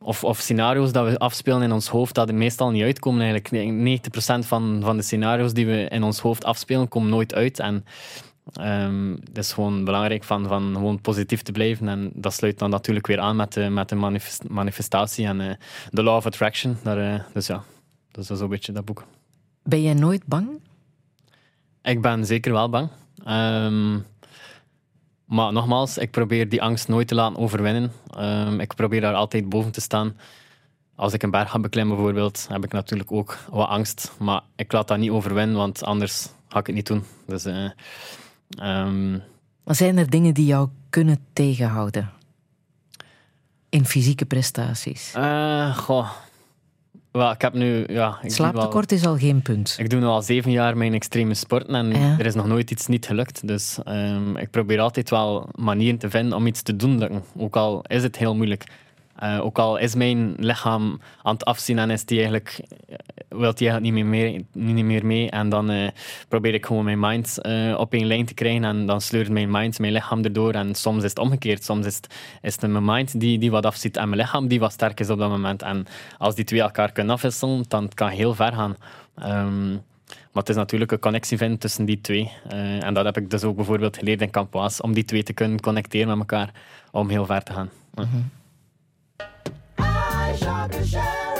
[0.00, 3.20] of, of scenario's dat we afspelen in ons hoofd, dat er meestal niet uitkomen.
[3.20, 4.08] Eigenlijk
[4.42, 7.58] 90% van, van de scenario's die we in ons hoofd afspelen, komen nooit uit.
[7.58, 7.84] En
[8.52, 11.88] ehm het is gewoon belangrijk van, van gewoon positief te blijven.
[11.88, 15.54] En dat sluit dan natuurlijk weer aan met de, met de manifest- manifestatie en eh,
[15.90, 16.76] de law of attraction.
[16.82, 17.62] Daar, eh, dus ja,
[18.10, 19.04] dat is zo'n beetje dat boek.
[19.62, 20.48] Ben jij nooit bang?
[21.82, 22.88] Ik ben zeker wel bang.
[23.24, 23.98] Ehm,
[25.28, 27.92] maar nogmaals, ik probeer die angst nooit te laten overwinnen.
[28.16, 30.16] Ehm, ik probeer daar altijd boven te staan.
[30.94, 34.12] Als ik een berg ga beklimmen bijvoorbeeld, heb ik natuurlijk ook wat angst.
[34.18, 37.04] Maar ik laat dat niet overwinnen, want anders ga ik het niet doen.
[37.26, 37.70] Dus, eh,
[38.58, 39.18] ehm,
[39.64, 42.10] zijn er dingen die jou kunnen tegenhouden?
[43.68, 45.12] In fysieke prestaties?
[45.14, 46.10] eh, goh,
[47.18, 47.84] Wel, ik heb nu...
[47.88, 49.76] Ja, ik Slaaptekort is al geen punt.
[49.78, 52.16] Ik doe nu al zeven jaar mijn extreme sporten en Ja.
[52.18, 53.46] er is nog nooit iets niet gelukt.
[53.48, 57.22] Dus ehm, ik probeer altijd wel manieren te vinden om iets te doen lukken.
[57.36, 58.64] Ook al is het heel moeilijk.
[59.18, 62.96] Eh, ook al is mijn lichaam aan het afzien en is die eigenlijk, eh,
[63.28, 65.30] wil die eigenlijk niet meer mee, niet meer mee.
[65.30, 65.88] En dan eh,
[66.28, 67.38] probeer ik gewoon mijn mind
[67.76, 68.64] op één lijn te krijgen.
[68.64, 70.52] En dan sleurt mijn mind, mijn lichaam erdoor.
[70.52, 71.64] En soms is het omgekeerd.
[71.64, 74.60] Soms is het, is het mijn mind die, die wat afziet en mijn lichaam die
[74.60, 75.62] wat sterk is op dat moment.
[75.62, 75.86] En
[76.18, 78.76] als die twee elkaar kunnen afwisselen, dan kan het heel ver gaan.
[79.14, 79.70] Ehm,
[80.32, 82.32] maar het is natuurlijk een connectie vinden tussen die twee.
[82.80, 85.60] En dat heb ik dus ook bijvoorbeeld geleerd in Campoas, om die twee te kunnen
[85.60, 86.50] connecteren met elkaar,
[86.90, 87.70] om heel ver te gaan.
[87.98, 88.37] I
[90.38, 91.37] shot the sheriff,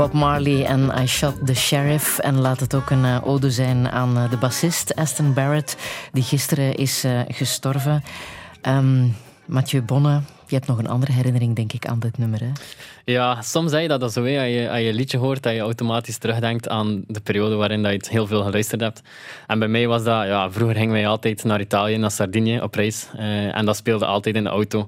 [0.00, 2.18] Bob Marley en I Shot the Sheriff.
[2.18, 5.76] En laat het ook een eh, ode zijn aan eh, de bassist Aston Barrett,
[6.12, 8.02] die gisteren is eh, gestorven.
[8.62, 9.06] Ehm,
[9.44, 12.40] Mathieu Bonne, je hebt nog een andere herinnering, denk ik, aan dit nummer.
[13.04, 14.24] Ja, soms zeg je dat, dat zo.
[14.24, 14.38] Hè.
[14.38, 17.82] Als, je, als je een liedje hoort, dat je automatisch terugdenkt aan de periode waarin
[17.82, 19.02] dat je het heel veel geluisterd hebt.
[19.46, 20.26] En bij mij was dat...
[20.26, 23.06] Ja, vroeger gingen wij altijd naar Italië, naar Sardinië, op reis.
[23.52, 24.86] En dat speelde altijd in de auto.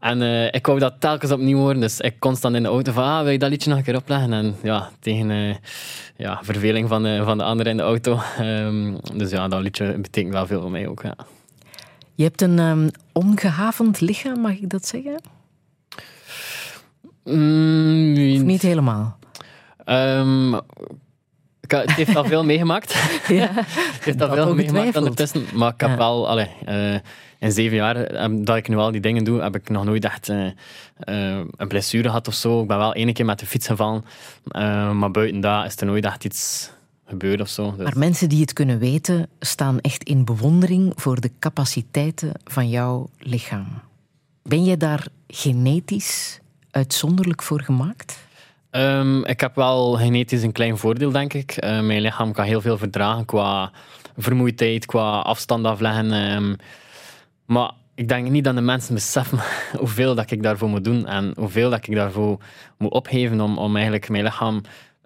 [0.00, 3.04] En eh, ik wou dat telkens opnieuw horen, dus ik constant in de auto van,
[3.04, 4.32] ah, wil je dat liedje nog een keer opleggen?
[4.32, 5.54] En ja, tegen eh,
[6.16, 8.20] ja, verveling van de, van de anderen in de auto.
[8.38, 11.14] Ehm, dus ja, dat liedje betekent wel veel voor mij ook, ja.
[12.14, 15.20] Je hebt een ehm, ongehavend lichaam, mag ik dat zeggen?
[17.24, 19.18] Mm, Of niet helemaal?
[19.84, 20.58] Ehm,
[21.70, 22.94] het heeft al veel meegemaakt.
[23.28, 25.44] Ja, Het heeft al dat veel meegemaakt ondertussen.
[25.54, 25.96] Maar ik heb Ja.
[25.96, 26.94] wel, allee, eh,
[27.38, 30.04] in zeven jaar eh, dat ik nu al die dingen doe, heb ik nog nooit
[30.04, 32.60] echt eh, eh, een blessure gehad of zo.
[32.62, 34.04] Ik ben wel één keer met de fiets gevallen.
[34.98, 36.70] Maar buiten dat is er nooit echt iets
[37.06, 37.74] gebeurd of zo.
[37.76, 42.68] Dus- Maar mensen die het kunnen weten, staan echt in bewondering voor de capaciteiten van
[42.68, 43.66] jouw lichaam.
[44.42, 46.40] Ben jij daar genetisch
[46.70, 48.18] uitzonderlijk voor gemaakt?
[48.70, 51.50] Ehm, ik heb wel genetisch een klein voordeel, denk ik.
[51.50, 53.70] Eh, mijn lichaam kan heel veel verdragen qua
[54.16, 56.12] vermoeidheid, qua afstand afleggen.
[56.12, 56.54] ehm.
[57.46, 59.38] maar ik denk niet dat de mensen beseffen
[59.78, 62.38] hoeveel dat ik daarvoor moet doen en hoeveel dat ik daarvoor
[62.78, 64.60] moet opgeven om, om eigenlijk mijn lichaam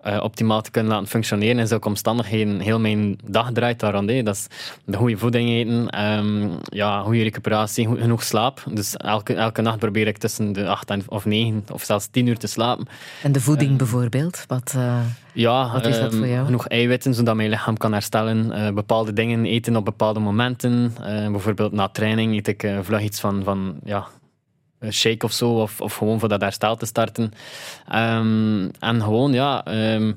[0.05, 2.61] eh, optimaal te kunnen laten functioneren in zulke omstandigheden.
[2.61, 4.11] Heel mijn dag draait daar rond.
[4.11, 4.23] hè.
[4.23, 4.47] Dat is
[4.85, 8.65] de goede voeding eten, ehm, ja, goede recuperatie, goed- genoeg slaap.
[8.71, 12.27] Dus elke, elke nacht probeer ik tussen de acht en, of negen of zelfs tien
[12.27, 12.87] uur te slapen.
[13.23, 14.45] En de voeding bijvoorbeeld?
[14.49, 14.99] Wat, eh,
[15.33, 16.45] Ja, Wat is dat ehm, voor jou?
[16.45, 18.53] genoeg eiwitten zodat mijn lichaam kan herstellen.
[18.53, 20.95] Eh, bepaalde dingen eten op bepaalde momenten.
[21.31, 24.07] Bijvoorbeeld na training eet ik vlug iets van, van ja,
[24.91, 27.33] shake of zo, of, of gewoon voor dat herstel te starten.
[27.89, 30.13] Ehm, en gewoon, ja, ehm,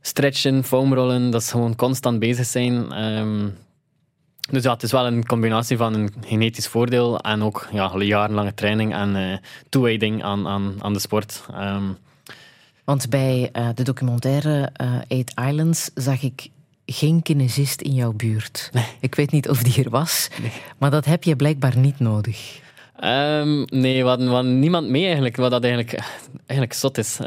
[0.00, 2.92] stretchen, foamrollen, dat is gewoon constant bezig zijn.
[2.92, 3.48] Ehm,
[4.50, 8.54] dus ja, het is wel een combinatie van een genetisch voordeel en ook ja, jarenlange
[8.54, 9.38] training en eh
[9.68, 11.42] toewijding aan, aan, aan de sport.
[12.86, 16.48] Want bij eh, de documentaire eh, Eight Islands zag ik
[16.86, 18.70] geen kinesist in jouw buurt.
[19.00, 20.28] Ik weet niet of die er was,
[20.78, 22.60] maar dat heb je blijkbaar niet nodig.
[23.00, 26.02] Ehm, nee, we niemand mee eigenlijk, wat dat eigenlijk,
[26.46, 27.18] eigenlijk zot is.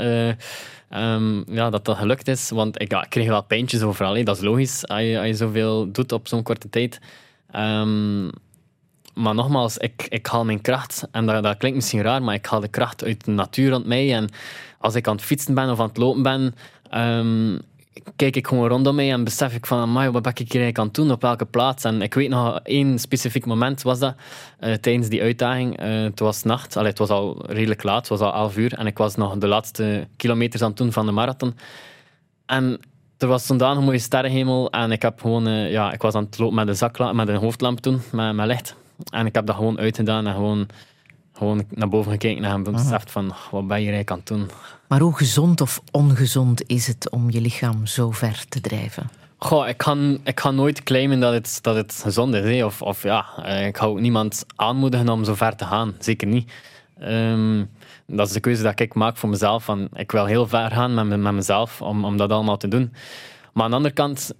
[0.89, 4.23] Ehm, ja, dat dat gelukt is, want ik, kreeg wel pijntjes overal.
[4.23, 6.99] Dat is logisch, als je, als je zoveel doet op zo'n korte tijd.
[7.51, 8.25] Ehm,
[9.13, 12.45] maar nogmaals, ik, ik haal mijn kracht, en dat, dat klinkt misschien raar, maar ik
[12.45, 14.13] haal de kracht uit de natuur rond mij.
[14.13, 14.29] En
[14.79, 16.53] als ik aan het fietsen ben of aan het lopen ben,
[18.15, 20.79] kijk ik gewoon rondom mij en besef ik van, amai, wat ben ik hier eigenlijk
[20.79, 21.83] aan doen, op welke plaats?
[21.83, 24.15] En ik weet nog, één specifiek moment was dat,
[24.59, 25.77] eh, tijdens die uitdaging.
[25.77, 28.73] Eh, het was nacht, Allee, het was al redelijk laat, het was al 11 uur,
[28.73, 31.55] en ik was nog de laatste kilometers aan het doen van de marathon.
[32.45, 32.79] En
[33.17, 36.23] er was zo'n een mooie sterrenhemel en ik, heb gewoon, eh, ja, ik was aan
[36.23, 38.75] het lopen met een, zakla met een hoofdlamp toen, met, met licht.
[39.11, 40.67] En ik heb dat gewoon uitgedaan en gewoon,
[41.39, 44.49] gewoon naar boven gekeken en beseft van, wat ben je eigenlijk aan het doen?
[44.87, 49.09] Maar hoe gezond of ongezond is het om je lichaam zo ver te drijven?
[49.37, 52.43] Goh, ik kan, ik kan nooit claimen dat het, dat het gezond is.
[52.57, 52.65] hè.
[52.65, 55.95] Of, of ja, eh, ik ga ook niemand aanmoedigen om zo ver te gaan.
[55.99, 56.51] Zeker niet.
[56.99, 57.65] Ehm,
[58.05, 59.63] dat is de keuze dat ik maak voor mezelf.
[59.63, 62.67] Van, ik wil heel ver gaan met, me- met mezelf om, om dat allemaal te
[62.67, 62.93] doen.
[63.53, 64.33] Maar aan de andere kant,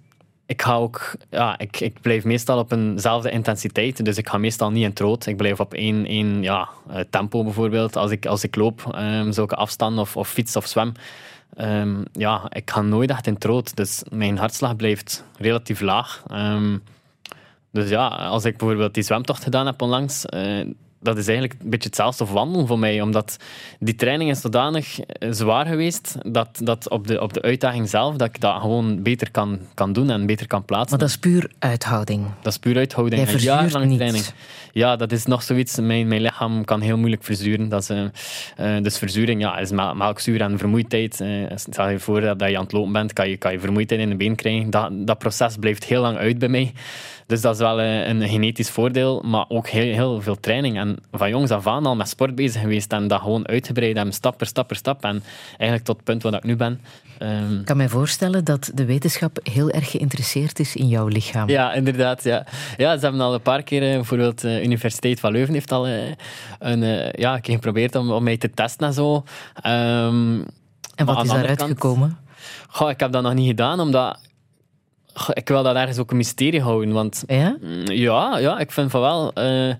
[0.50, 4.04] ik, ga ook, ja, ik, ik blijf meestal op eenzelfde intensiteit.
[4.04, 5.26] Dus ik ga meestal niet in het.
[5.26, 7.96] Ik blijf op één, één ja, eh, tempo bijvoorbeeld.
[7.96, 10.92] Als ik, als ik loop, ehm, zulke afstanden of, of fiets of zwem.
[11.54, 13.72] Ehm, ja, ik ga nooit echt in het.
[13.76, 16.22] Dus mijn hartslag blijft relatief laag.
[16.26, 16.78] Ehm,
[17.70, 20.66] dus ja, als ik bijvoorbeeld die zwemtocht gedaan heb onlangs, eh,
[21.00, 23.00] dat is eigenlijk een beetje hetzelfde als wandelen voor mij.
[23.00, 23.36] Omdat
[23.78, 28.16] die training is zodanig eh, zwaar geweest, dat, dat op, de, op de uitdaging zelf,
[28.16, 30.90] dat ik dat gewoon beter kan, kan doen en beter kan plaatsen.
[30.90, 32.26] Maar dat is puur uithouding.
[32.42, 33.30] Dat is puur uithouding.
[33.30, 34.24] Jij jarenlange training.
[34.72, 35.78] Ja, dat is nog zoiets.
[35.80, 37.68] Mijn, mijn lichaam kan heel moeilijk verzuren.
[37.68, 41.20] Dat is, eh, eh, dus verzuring ja, is mel- melkzuur en vermoeidheid.
[41.20, 44.00] Eh, stel je voor dat je aan het lopen bent, kan je, kan je vermoeidheid
[44.00, 44.70] in de been krijgen.
[44.70, 46.72] Dat, dat proces blijft heel lang uit bij mij.
[47.30, 50.78] Dus dat is wel eh, een genetisch voordeel, maar ook heel, heel veel training.
[50.78, 54.14] En van jongs af aan al met sport bezig geweest en dat gewoon uitgebreid hebben,
[54.14, 55.04] stap per stap per stap.
[55.04, 56.80] En eigenlijk tot het punt waar ik nu ben.
[57.18, 61.48] Ehm, Ik kan mij voorstellen dat de wetenschap heel erg geïnteresseerd is in jouw lichaam.
[61.48, 62.24] Ja, inderdaad.
[62.24, 62.46] Ja.
[62.76, 65.86] Ja, ze hebben al een paar keer, eh, bijvoorbeeld de Universiteit van Leuven heeft al
[65.86, 65.92] eh,
[66.58, 69.24] een, eh, ja, een keer geprobeerd om, om mij te testen en zo.
[69.54, 70.40] Ehm,
[70.94, 72.18] En wat is daaruit gekomen?
[72.68, 74.18] Goh, ik heb dat nog niet gedaan, omdat
[75.20, 76.92] goh, ik wil dat ergens ook een mysterie houden.
[76.92, 77.56] Want Ja?
[77.60, 79.32] mm, ja, ja ik vind van wel...
[79.32, 79.74] eh,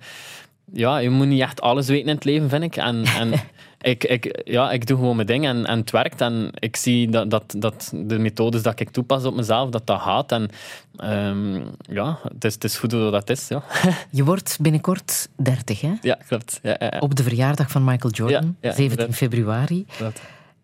[0.72, 2.76] ja, je moet niet echt alles weten in het leven, vind ik.
[2.76, 3.32] En, en
[3.80, 6.20] ik, ik, ja, ik doe gewoon mijn ding en, en het werkt.
[6.20, 10.00] En ik zie dat, dat, dat de methodes dat ik toepas op mezelf, dat dat
[10.00, 10.32] gaat.
[10.32, 10.48] En
[10.96, 13.48] ehm, ja, het is, het is goed hoe dat is.
[13.48, 13.62] Ja,
[14.10, 15.92] Je wordt binnenkort 30, hè?
[16.00, 16.60] ja klopt.
[16.62, 16.96] Ja, ja.
[17.00, 19.16] Op de verjaardag van Michael Jordan, Ja, ja, 17 inderdaad.
[19.16, 19.86] februari.
[19.96, 20.20] klopt.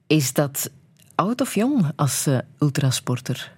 [0.06, 0.70] Is dat
[1.14, 3.52] oud of jong als eh, ultrasporter?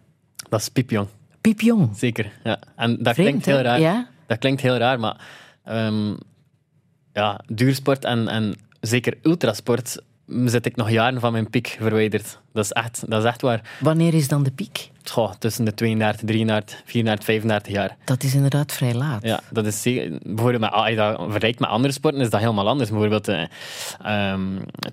[0.48, 1.08] Dat is piepjong,
[1.40, 1.88] Piepjong.
[1.96, 2.32] zeker.
[2.44, 2.58] Ja.
[2.76, 3.62] En dat Vreemd, klinkt heel hè?
[3.62, 3.80] raar.
[3.80, 4.08] Ja?
[4.26, 5.16] Dat klinkt heel raar, maar
[5.64, 6.14] ehm,
[7.12, 9.98] ja, duursport en, en zeker ultrasport
[10.44, 12.38] zit ik nog jaren van mijn piek verwijderd.
[12.52, 13.60] Dat is echt, dat is echt waar.
[13.80, 14.90] Wanneer is dan de piek?
[15.04, 17.96] Goh, tussen de 32, 33, 34, 35 jaar.
[18.04, 19.22] Dat is inderdaad vrij laat.
[19.22, 22.40] Ja, dat is zeker- bijvoorbeeld met, als je dat vergelijkt met andere sporten, is dat
[22.40, 22.90] helemaal anders.
[22.90, 23.42] Bijvoorbeeld eh,
[24.04, 24.42] ehm,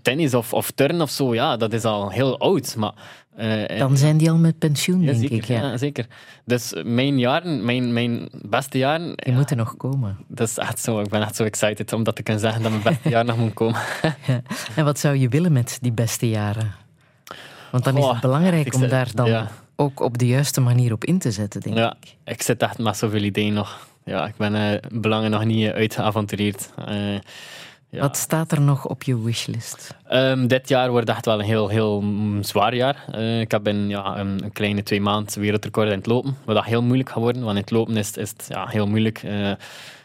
[0.01, 2.75] tennis of, of turnen of zo, ja, dat is al heel oud.
[2.75, 2.93] Maar,
[3.35, 5.45] eh, Dan zijn die al met pensioen, ja, denk zeker, ik.
[5.45, 5.61] Ja.
[5.61, 6.05] ja, zeker.
[6.45, 10.17] Dus mijn jaren, mijn, mijn beste jaren, Die moeten nog komen.
[10.27, 10.99] dat is echt zo.
[10.99, 13.37] Ik ben echt zo excited om dat te kunnen zeggen dat mijn beste jaar nog
[13.37, 13.79] moet komen.
[14.27, 14.41] Ja.
[14.75, 16.71] En wat zou je willen met die beste jaren?
[17.71, 19.51] Want dan is het belangrijk om daar dan ja.
[19.75, 22.15] ook op de juiste manier op in te zetten, denk Ja, ik.
[22.23, 23.87] ik zit echt met zoveel ideeën nog.
[24.03, 26.69] Ja, ik ben eh, belangen nog niet uitgeavontureerd.
[27.89, 28.01] Ja.
[28.01, 29.95] Wat staat er nog op je wishlist?
[30.07, 33.05] Ehm, dit jaar wordt echt wel een heel, heel mm, zwaar jaar.
[33.11, 36.37] Eh, ik heb in ja, een, een kleine twee maanden wereldrecord in het lopen.
[36.45, 38.87] Wat dat heel moeilijk gaat worden, want in het lopen is, is het ja, heel
[38.87, 39.23] moeilijk.
[39.23, 39.51] eh,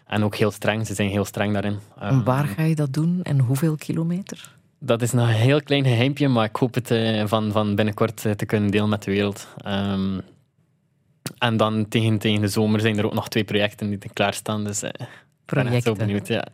[0.06, 1.78] en ook heel streng, ze zijn heel streng daarin.
[1.98, 4.58] En Ehm, waar ga je dat doen en hoeveel kilometer?
[4.78, 8.16] dat is nog een heel klein geheimpje, maar ik hoop het eh, van, van binnenkort
[8.36, 9.48] te kunnen delen met de wereld.
[9.56, 10.18] Ehm,
[11.38, 14.64] en dan tegen, tegen de zomer zijn er ook nog twee projecten die klaarstaan.
[14.64, 14.82] Dus
[15.58, 16.06] eh, ik ben Projecten.
[16.06, 16.26] benieuwd.
[16.28, 16.44] Ja.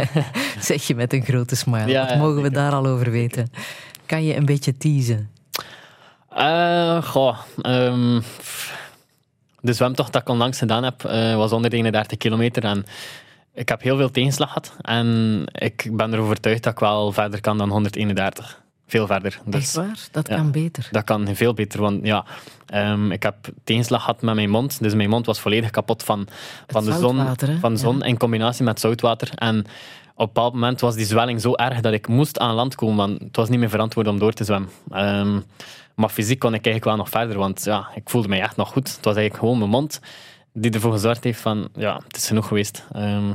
[0.60, 1.86] Zeg je met een grote smile.
[1.86, 3.50] Ja, Wat mogen we daar al over weten?
[4.06, 5.30] Kan je een beetje teasen?
[6.28, 7.38] Eh, goh,
[8.20, 8.78] pff.
[9.60, 12.64] de zwemtocht dat ik onlangs gedaan heb, eh, was 131 kilometer.
[12.64, 12.84] En
[13.54, 14.76] ik heb heel veel tegenslag gehad.
[14.80, 18.62] En ik ben ervan overtuigd dat ik wel verder kan dan 131.
[18.86, 19.40] Veel verder.
[19.44, 19.98] Dus Echt waar?
[20.10, 20.36] Dat ja.
[20.36, 20.88] kan beter.
[20.90, 22.24] Dat kan veel beter, want ja,
[22.66, 23.34] ehm, ik heb
[23.64, 24.82] tegenslag gehad met mijn mond.
[24.82, 26.26] Dus mijn mond was volledig kapot van,
[26.66, 27.58] van de zon, hè?
[27.60, 28.04] van zon Ja.
[28.04, 29.30] in combinatie met zoutwater.
[29.34, 29.66] En op
[30.20, 33.20] een bepaald moment was die zwelling zo erg dat ik moest aan land komen, want
[33.20, 34.70] het was niet meer verantwoord om door te zwemmen.
[34.90, 35.40] Ehm,
[35.94, 38.68] maar fysiek kon ik eigenlijk wel nog verder, want ja, ik voelde mij echt nog
[38.68, 38.88] goed.
[38.96, 40.00] Het was eigenlijk gewoon mijn mond
[40.52, 42.84] die ervoor gezorgd heeft van, ja, het is genoeg geweest.
[42.92, 43.30] Ehm,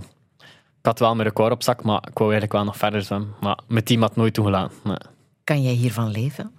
[0.79, 3.33] ik had wel mijn record op zak, maar ik wou eigenlijk wel nog verder zwemmen.
[3.41, 4.77] Maar mijn team had nooit toegelaten.
[4.83, 4.97] Nee.
[5.49, 6.51] Kan jij hiervan leven?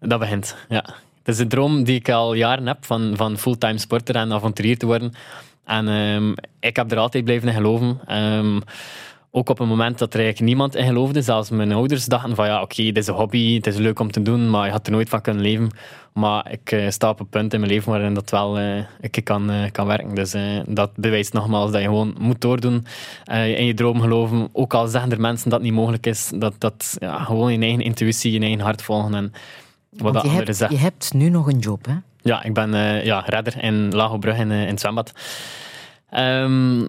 [0.00, 0.84] Dat begint, ja.
[1.18, 4.78] Het is een droom die ik al jaren heb, van, van fulltime sporter en avonturier
[4.78, 5.12] te worden.
[5.64, 8.00] En ehm, ik heb er altijd blijven geloven.
[8.06, 8.60] Ehm,
[9.36, 11.22] ook op een moment dat er eigenlijk niemand in geloofde.
[11.22, 14.10] Zelfs mijn ouders dachten van ja, oké, dit is een hobby, het is leuk om
[14.10, 15.70] te doen, maar je had er nooit van kunnen leven.
[16.12, 19.20] Maar ik eh, sta op een punt in mijn leven waarin dat wel eh, ik
[19.24, 20.14] kan, eh, kan werken.
[20.14, 20.34] Dus
[20.68, 22.86] dat bewijst nogmaals dat je gewoon moet doordoen.
[23.30, 24.48] in je droom geloven.
[24.52, 26.32] Ook al zeggen er mensen dat niet mogelijk is.
[26.34, 29.14] Dat, dat ja, gewoon je eigen intuïtie, je eigen hart volgen.
[29.14, 29.32] En
[29.90, 30.76] wat je anderen hebt, zeggen.
[30.76, 31.94] je hebt nu nog een job, hè?
[32.22, 32.70] Ja, ik ben
[33.04, 35.12] ja, redder in Lagobrug in, in het zwembad.
[36.10, 36.84] Ehm,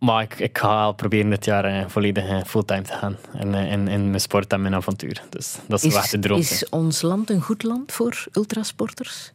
[0.00, 3.88] maar ik, ik ga proberen dit jaar eh, volledig eh, fulltime te gaan eh, in,
[3.88, 5.22] in mijn sport en mijn avontuur.
[5.30, 6.38] Dus dat is, echt de droom.
[6.38, 9.32] is ons land een goed land voor ultrasporters?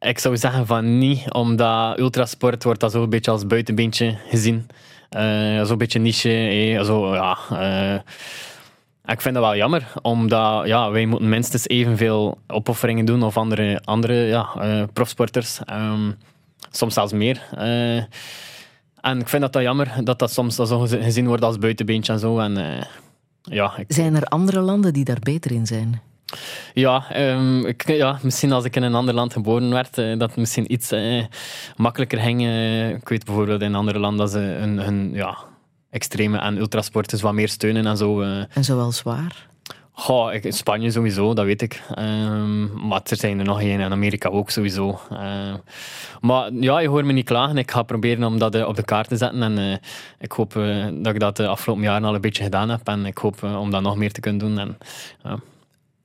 [0.00, 4.66] Ik zou zeggen van niet, omdat ultrasport wordt dat zo een beetje als buitenbeentje gezien.
[5.08, 6.28] Eh Zo'n beetje niche.
[6.28, 7.38] eh, zo, ja,
[9.04, 13.80] ik vind dat wel jammer, omdat ja, wij moeten minstens evenveel opofferingen doen of andere,
[13.84, 14.48] andere ja,
[14.92, 15.60] profsporters.
[15.64, 16.10] Ehm,
[16.70, 17.42] soms zelfs meer.
[19.08, 21.58] En ik vind dat dat jammer, dat dat soms dat zo gezi- gezien wordt als
[21.58, 22.38] buitenbeentje en zo.
[22.38, 22.82] En, eh,
[23.42, 26.00] ja, ik, Zijn er andere landen die daar beter in zijn?
[26.74, 30.28] ja, ehm, ik, ja, misschien als ik in een ander land geboren werd, eh, dat
[30.28, 31.24] het misschien iets eh,
[31.76, 32.40] makkelijker ging.
[32.96, 35.38] ik weet bijvoorbeeld in andere landen dat ze hun, hun ja,
[35.90, 38.20] extreme en ultrasporters wat meer steunen en zo.
[38.22, 39.46] En zoals waar?
[39.98, 41.82] Goh, ik, Spanje sowieso, dat weet ik.
[41.94, 45.00] Ehm, maar er zijn er nog een in Amerika ook sowieso.
[45.10, 45.54] Eh,
[46.20, 47.56] maar ja, je hoort me niet klagen.
[47.56, 49.42] Ik ga proberen om dat eh, op de kaart te zetten.
[49.42, 49.76] En eh,
[50.18, 52.88] ik hoop eh, dat ik dat de afgelopen jaren al een beetje gedaan heb.
[52.88, 54.58] En ik hoop om dat nog meer te kunnen doen.
[54.58, 54.78] En.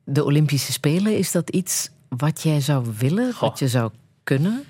[0.03, 3.91] De Olympische Spelen, is dat iets wat jij zou willen, wat je zou
[4.23, 4.63] kunnen?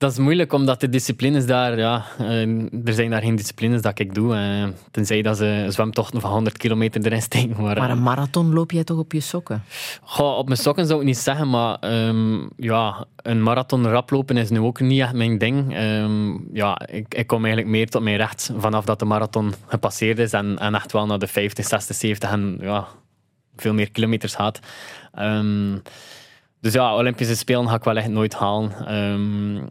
[0.00, 2.48] Dat is moeilijk, omdat de disciplines daar, ja, eh,
[2.84, 4.34] er zijn daar geen disciplines dat ik doe.
[4.34, 7.62] eh, tenzij dat ze zwemtochten van 100 kilometer erin steken.
[7.62, 9.62] Maar, Maar eh, een marathon loop jij toch op je sokken?
[10.02, 14.50] goh, op mijn sokken zou ik niet zeggen, maar ehm, ja, een marathon raplopen is
[14.50, 15.74] nu ook niet echt mijn ding.
[15.74, 20.18] Ehm, ja, ik, ik kom eigenlijk meer tot mijn recht vanaf dat de marathon gepasseerd
[20.18, 22.86] is en, en echt wel naar de 50, 60, 70 en ja,
[23.56, 24.60] veel meer kilometers gaat.
[25.14, 25.76] Ehm,
[26.60, 28.72] dus ja, Olympische Spelen ga ik wel echt nooit halen.
[28.86, 29.64] Ehm,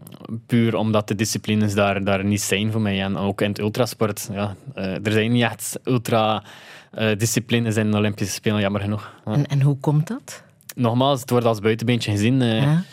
[0.48, 3.02] puur omdat de disciplines daar, daar niet zijn voor mij.
[3.02, 4.30] En ook in het ultrasport.
[4.32, 9.14] Ja, eh, er zijn niet echt ultra-disciplines in de Olympische Spelen, jammer genoeg.
[9.26, 9.32] Ja.
[9.34, 10.44] En, en hoe komt dat?
[10.76, 12.41] Nogmaals, het wordt als buitenbeentje gezien.
[12.41, 12.84] eh, Ja?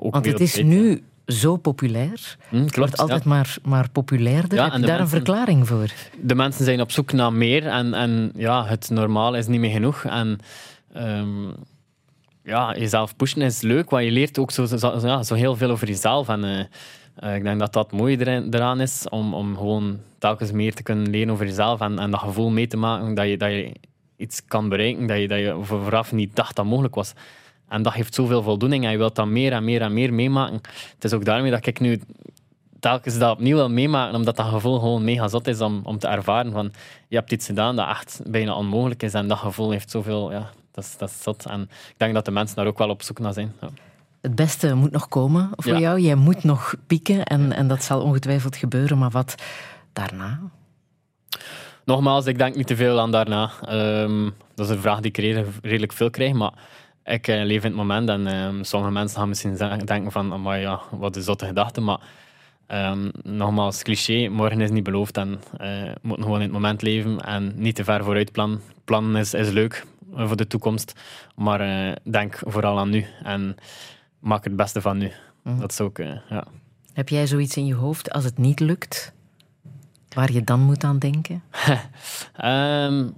[0.00, 2.36] ook Want het is nu zo populair.
[2.48, 3.28] Hm, Het klopt, wordt altijd ja.
[3.28, 4.58] maar, maar populairder.
[4.58, 5.88] Ja, Heb en je daar mensen- een verklaring voor?
[6.20, 9.70] de mensen zijn op zoek naar meer en, en ja, het normaal is niet meer
[9.70, 10.04] genoeg.
[10.04, 10.38] En
[10.92, 11.28] ehm,
[12.44, 15.70] ja, jezelf pushen is leuk, want je leert ook zo, zo, ja, zo heel veel
[15.70, 16.28] over jezelf.
[16.28, 16.60] En eh,
[17.16, 21.10] eh, ik denk dat dat erin- eraan is, om, om gewoon telkens meer te kunnen
[21.10, 23.72] leren over jezelf en, en dat gevoel mee te maken dat je, dat je
[24.16, 27.12] iets kan bereiken dat je, dat je vooraf niet dacht dat mogelijk was.
[27.68, 30.60] En dat geeft zoveel voldoening en je wilt dat meer en meer en meer meemaken.
[30.94, 32.00] Het is ook daarmee dat ik nu
[32.80, 36.06] telkens dat opnieuw wil meemaken, omdat dat gevoel gewoon mega zot is om, om te
[36.06, 36.72] ervaren van
[37.08, 40.50] je hebt iets gedaan dat echt bijna onmogelijk is en dat gevoel heeft zoveel, ja,
[40.74, 41.46] dat is, dat is zot.
[41.46, 43.52] En ik denk dat de mensen daar ook wel op zoek naar zijn.
[43.60, 43.68] Ja.
[44.20, 45.78] Het beste moet nog komen voor Ja.
[45.78, 46.00] jou.
[46.00, 48.98] Jij moet nog pieken en, en dat zal ongetwijfeld gebeuren.
[48.98, 49.34] Maar wat
[49.92, 50.40] daarna?
[51.84, 53.50] Nogmaals, ik denk niet te veel aan daarna.
[53.66, 56.52] Ehm, dat is een vraag die ik redelijk, redelijk veel krijg, maar
[57.04, 60.60] ik eh, leef in het moment en ehm, sommige mensen gaan misschien denken van, maar
[60.60, 61.98] ja, wat een zotte gedachte, maar
[62.66, 66.82] ehm, nogmaals, cliché, morgen is niet beloofd en eh we moeten gewoon in het moment
[66.82, 68.60] leven en niet te ver vooruit plannen.
[68.84, 71.00] Plannen is, is leuk voor de toekomst,
[71.36, 73.56] maar eh, denk vooral aan nu en
[74.18, 75.12] maak het beste van nu.
[75.42, 76.46] Dat is ook, eh, ja.
[76.92, 79.12] Heb jij zoiets in je hoofd als het niet lukt?
[80.08, 81.42] Waar je dan moet aan denken?
[82.36, 83.08] Ehm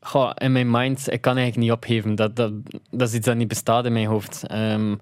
[0.00, 2.14] goh, in mijn mind, ik kan eigenlijk niet opgeven.
[2.14, 2.52] Dat, dat,
[2.90, 4.46] dat is iets dat niet bestaat in mijn hoofd.
[4.46, 4.94] Ehm,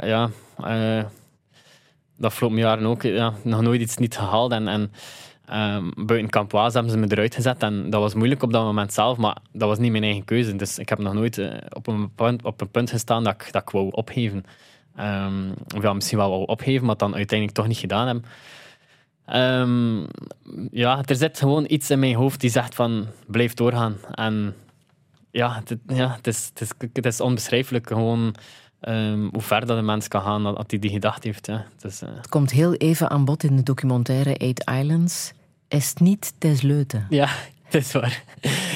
[0.00, 1.04] ja, eh
[2.16, 4.52] de afgelopen jaren ook ja, nog nooit iets niet gehaald.
[4.52, 4.92] En, en
[5.46, 7.62] ehm, buiten Campoise hebben ze me eruit gezet.
[7.62, 10.56] En dat was moeilijk op dat moment zelf, maar dat was niet mijn eigen keuze.
[10.56, 13.52] Dus ik heb nog nooit eh, op, een punt, op een punt gestaan dat ik,
[13.52, 14.44] dat wou opgeven.
[14.96, 18.26] Ehm, of ja, misschien wel wou opgeven, maar dan uiteindelijk toch niet gedaan heb.
[19.26, 20.00] Ehm,
[20.70, 23.96] ja, er zit gewoon iets in mijn hoofd die zegt van blijf doorgaan.
[24.10, 24.54] En
[25.30, 28.34] ja, het, ja, is, het, is, het is onbeschrijfelijk gewoon
[28.84, 31.46] ehm, hoe ver dat een mens kan gaan dat hij die gedacht heeft.
[31.46, 31.64] Ja.
[31.74, 35.32] Het is, eh, Het komt heel even aan bod in de documentaire Eight Islands.
[35.68, 37.06] Is niet desleuten?
[37.10, 37.28] Ja,
[37.62, 38.22] het is waar.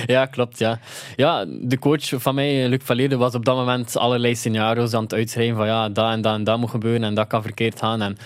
[0.07, 0.59] Ja, klopt.
[0.59, 0.79] Ja.
[1.17, 5.15] ja, de coach van mij, Luc Valerde, was op dat moment allerlei scenario's aan het
[5.15, 8.03] uitschrijven van ja, dat en dat en dat moet gebeuren en dat kan verkeerd gaan.
[8.03, 8.17] En,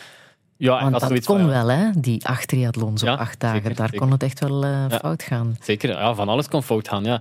[0.56, 1.90] ja, Want dat kon van, ja, wel, hè?
[1.94, 3.56] die acht triathlons op Ja, acht dagen.
[3.62, 4.00] zeker, Daar zeker.
[4.02, 4.98] kon het echt wel eh, Ja.
[4.98, 5.56] fout gaan.
[5.62, 7.04] Zeker, ja, van alles kon fout gaan.
[7.04, 7.20] Ja.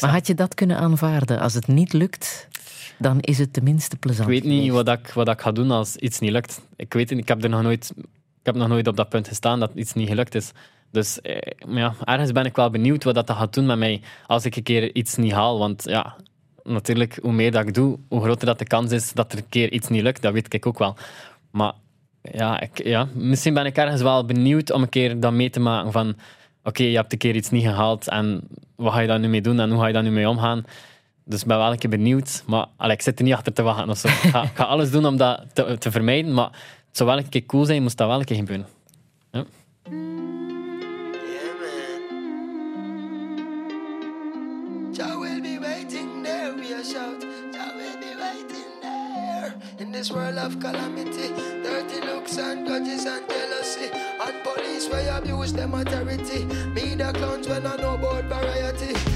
[0.00, 1.40] Maar had je dat kunnen aanvaarden?
[1.40, 2.48] Als het niet lukt,
[2.98, 4.28] dan is het tenminste plezant.
[4.28, 4.86] Ik weet niet geweest.
[4.86, 6.60] wat ik, wat ik ga doen als iets niet lukt.
[6.76, 7.92] Ik weet het, ik heb er nog nooit,
[8.40, 10.52] ik heb nog nooit op dat punt gestaan dat iets niet gelukt is.
[10.90, 14.44] Dus eh, ja, ergens ben ik wel benieuwd wat dat gaat doen met mij als
[14.44, 15.58] ik een keer iets niet haal.
[15.58, 16.16] Want ja,
[16.62, 19.48] natuurlijk, hoe meer dat ik doe, hoe groter dat de kans is dat er een
[19.48, 20.22] keer iets niet lukt.
[20.22, 20.96] Dat weet ik ook wel.
[21.50, 21.72] Maar
[22.22, 25.60] ja, ik, ja misschien ben ik ergens wel benieuwd om een keer dat mee te
[25.60, 26.16] maken van
[26.62, 29.40] oké, je hebt een keer iets niet gehaald en wat ga je daar nu mee
[29.40, 30.64] doen en hoe ga je daar nu mee omgaan?
[31.28, 32.42] Dus ben wel een keer benieuwd.
[32.46, 34.08] Maar allee, ik zit er niet achter te wachten of zo.
[34.08, 36.34] Ik ga, ik ga alles doen om dat te, te vermijden.
[36.34, 36.50] Maar
[36.86, 38.66] het zou wel een keer cool zijn, moest dat wel een keer gebeuren.
[39.32, 39.44] Ja.
[49.96, 51.32] This world of calamity,
[51.62, 53.88] dirty looks and grudges and jealousy,
[54.20, 56.44] and police where abuse them authority.
[56.74, 59.15] Media clowns when I know about variety.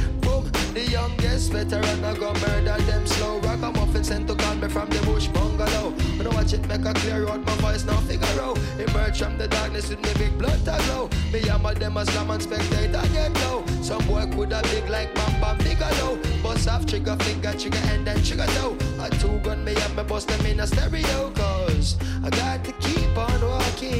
[0.72, 3.40] The youngest veteran I go murder them slow.
[3.40, 5.90] Ragamuffin sent to call me from the bush bungalow.
[6.16, 8.56] When I watch it make a clear out my voice now figure out.
[8.78, 11.10] Emerge from the darkness with me big blood to glow.
[11.32, 13.64] Me hammer them a slam and spectator get low.
[13.82, 16.18] Some boy could have big like Bam Bam Bigelow.
[16.40, 18.76] Bust off trigger finger, trigger end and trigger toe.
[19.00, 21.30] A two gun me up me bust them in a stereo.
[21.32, 23.99] Cause I got to keep on walking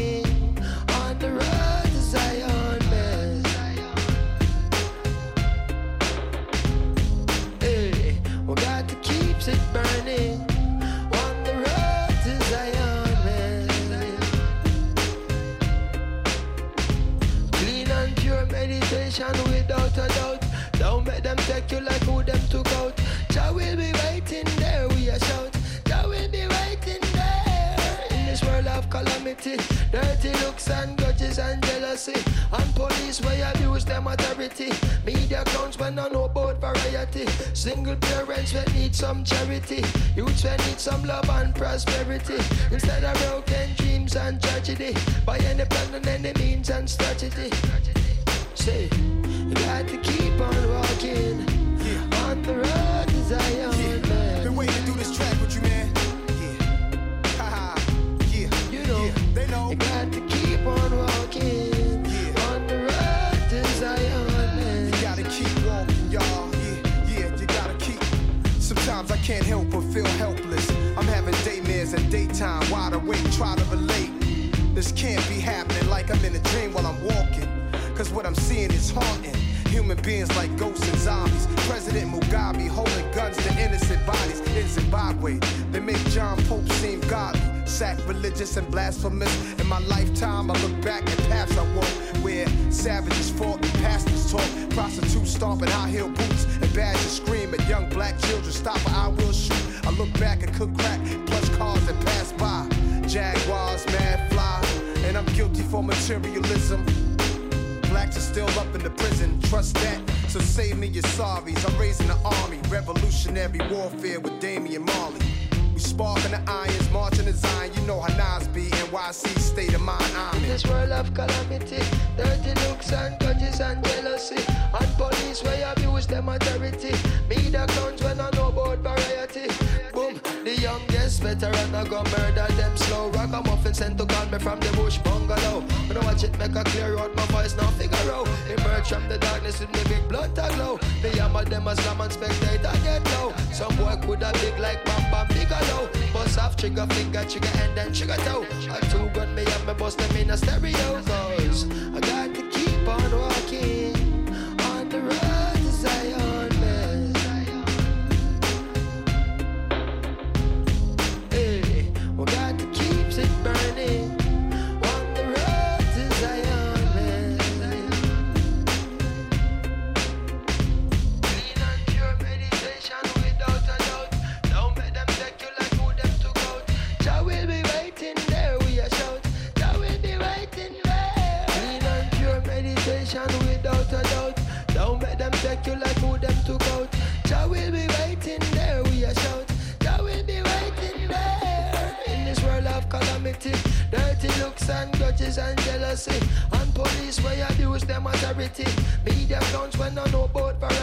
[40.81, 41.30] some love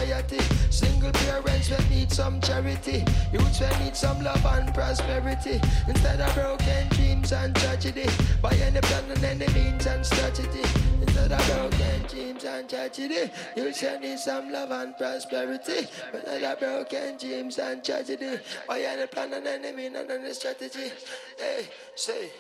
[0.07, 0.39] variety.
[0.69, 3.03] Single parents when need some charity.
[3.31, 5.59] Youths when need some love and prosperity.
[5.87, 8.05] Instead of broken dreams and tragedy.
[8.41, 10.63] By any plan and any means and strategy.
[11.01, 13.31] Instead of broken dreams and tragedy.
[13.55, 15.87] Youths when need some love and prosperity.
[16.11, 18.39] But instead of broken dreams and tragedy.
[18.67, 20.91] By any plan and any means and any strategy.
[21.37, 22.31] Hey, say,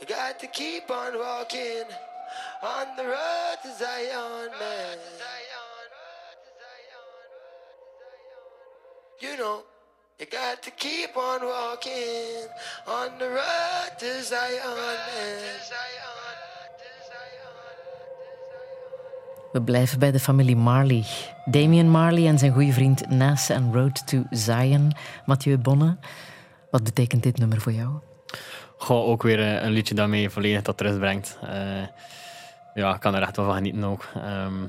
[0.00, 1.84] you got to keep on walking
[2.62, 4.98] on the road to Zion, man.
[9.18, 9.64] You know,
[10.18, 12.48] you got to keep on walking
[12.86, 14.76] on the road to Zion.
[19.52, 21.04] We blijven bij de familie Marley.
[21.44, 24.92] Damien Marley en zijn goede vriend Nas en Road to Zion.
[25.26, 25.96] Mathieu Bonne,
[26.70, 27.90] wat betekent dit nummer voor jou?
[28.76, 31.38] Goh, ook weer eh, een liedje dat mij volledig tot rust brengt.
[31.42, 31.86] Eh,
[32.74, 34.04] ja, ik kan er echt wel van genieten ook.
[34.14, 34.66] Ehm,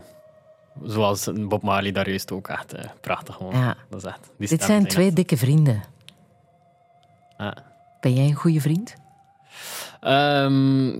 [0.84, 3.40] zoals Bob Marley daar juist ook echt eh, prachtig.
[3.52, 3.76] Ja.
[3.90, 5.84] Dat is echt, die Dit stemmen zijn twee echt- dikke vrienden.
[8.02, 8.95] Ben jij een goede vriend?
[9.99, 10.99] Ehm,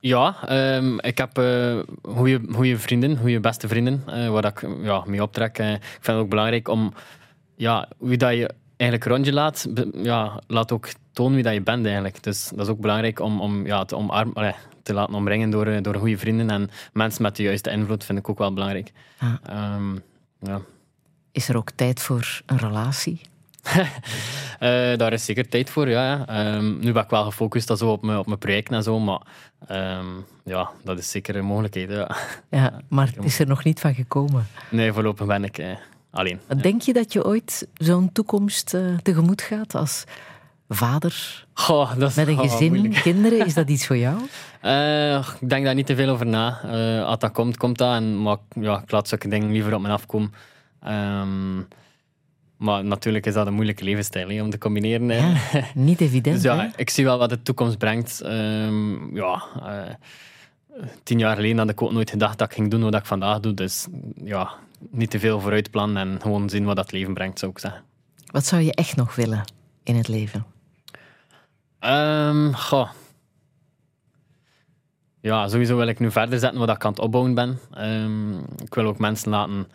[0.00, 1.78] ja, ehm, ik heb eh
[2.52, 5.58] goede vrienden, goede beste vrienden, eh, waar ik ja, mee optrek.
[5.58, 6.92] Eh, ik vind het ook belangrijk om,
[7.56, 11.52] ja, wie dat je eigenlijk rond je laat, be- ja, laat ook tonen wie dat
[11.52, 12.22] je bent eigenlijk.
[12.22, 15.66] Dus dat is ook belangrijk om, om ja, te, omarmen, allee, te laten omringen door,
[15.66, 18.92] eh, door goede vrienden en mensen met de juiste invloed vind ik ook wel belangrijk.
[19.18, 19.34] Ah.
[19.42, 19.96] Ehm,
[20.40, 20.60] ja.
[21.32, 23.20] Is er ook tijd voor een relatie?
[24.58, 26.02] Eh, daar is zeker tijd voor, ja.
[26.04, 26.26] ja.
[26.26, 28.98] Ehm, nu ben ik wel gefocust dat zo op, mijn, op mijn project en zo,
[28.98, 29.20] maar
[29.66, 30.06] ehm,
[30.44, 31.90] ja, dat is zeker een mogelijkheid.
[31.90, 32.16] Ja.
[32.50, 34.46] Ja, maar het is er nog niet van gekomen.
[34.70, 35.76] Nee, voorlopig ben ik eh,
[36.10, 36.40] alleen.
[36.60, 40.04] Denk je dat je ooit zo'n toekomst tegemoet gaat als
[40.74, 43.46] vader Goh, dat is met een gezin, kinderen?
[43.46, 44.20] Is dat iets voor jou?
[44.60, 46.60] Eh, ik denk daar niet te veel over na.
[46.62, 47.94] Eh, als dat komt, komt dat.
[47.94, 50.32] En, maar ja, ik laat zulke dingen liever op me afkomen.
[50.80, 51.56] Ehm,
[52.56, 55.06] maar natuurlijk is dat een moeilijke levensstijl om te combineren.
[55.08, 55.34] Ja,
[55.74, 56.34] niet evident.
[56.34, 56.68] Dus ja, hè?
[56.76, 58.20] ik zie wel wat de toekomst brengt.
[58.20, 59.94] Ehm, ja, eh,
[61.02, 63.40] tien jaar geleden had ik ook nooit gedacht dat ik ging doen wat ik vandaag
[63.40, 63.54] doe.
[63.54, 63.86] Dus
[64.24, 64.50] ja,
[64.90, 67.82] niet te veel vooruit plannen en gewoon zien wat dat leven brengt, zou ik zeggen.
[68.26, 69.44] Wat zou je echt nog willen
[69.82, 70.51] in het leven?
[72.52, 72.88] Goh.
[75.20, 77.58] Ja, sowieso wil ik nu verder zetten wat ik aan het opbouwen ben.
[77.74, 79.66] Ehm, ik wil ook mensen laten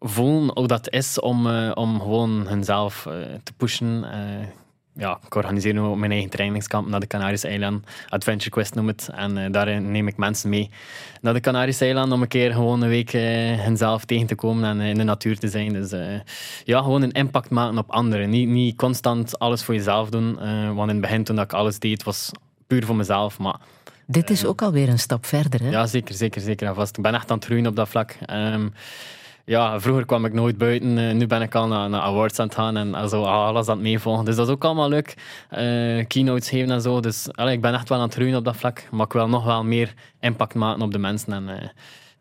[0.00, 3.12] voelen hoe dat is om, eh, om gewoon hunzelf eh,
[3.42, 4.04] te pushen.
[4.96, 7.84] Eh, ja, ik organiseer nu ook mijn eigen trainingskamp naar de Canarische eilanden.
[8.08, 9.08] Adventure Quest noem het.
[9.14, 10.70] En eh, daarin neem ik mensen mee
[11.20, 14.64] naar de Canarische eilanden om een keer gewoon een week eh hunzelf tegen te komen
[14.64, 15.72] en eh, in de natuur te zijn.
[15.72, 16.20] Dus eh,
[16.64, 18.30] ja, gewoon een impact maken op anderen.
[18.30, 20.40] Niet, niet constant alles voor jezelf doen.
[20.40, 22.30] eh, want in het begin, toen ik alles deed, was
[22.66, 23.38] puur voor mezelf.
[23.38, 23.56] Maar
[24.06, 25.62] Dit is ook alweer een stap verder.
[25.62, 25.70] Hè?
[25.70, 26.96] ja, zeker, zeker, zeker en vast.
[26.96, 28.16] Ik ben echt aan het groeien op dat vlak.
[28.26, 28.68] Ehm,
[29.46, 30.98] ja, vroeger kwam ik nooit buiten.
[30.98, 33.74] eh, nu ben ik al naar, naar awards aan het gaan en zo alles aan
[33.74, 34.24] het meevolgen.
[34.24, 35.14] Dus dat is ook allemaal leuk.
[35.50, 37.00] Eh, keynotes geven en zo.
[37.00, 38.88] Dus allee, ik ben echt wel aan het groeien op dat vlak.
[38.90, 41.32] Maar ik wil nog wel meer impact maken op de mensen.
[41.32, 41.68] En eh,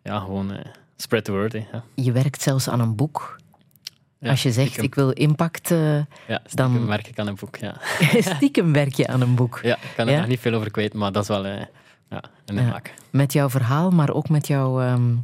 [0.04, 0.52] ja, gewoon
[0.98, 1.52] spread the word.
[1.54, 1.84] ja.
[1.96, 3.40] Je werkt zelfs aan een boek.
[4.20, 4.86] Ja, Als je zegt, stiekem.
[4.86, 5.96] ik wil impact, eh,
[6.28, 7.56] Ja, stiekem dan werk ik aan een boek.
[7.58, 7.76] Ja,
[8.36, 9.60] stiekem werk je aan een boek.
[9.64, 10.20] ja ik kan er Ja?
[10.20, 11.62] nog niet veel over kwijt, maar dat is wel eh,
[12.10, 12.62] ja, de Ja.
[12.62, 12.94] maak.
[13.10, 15.16] Met jouw verhaal, maar ook met, jouw ehm,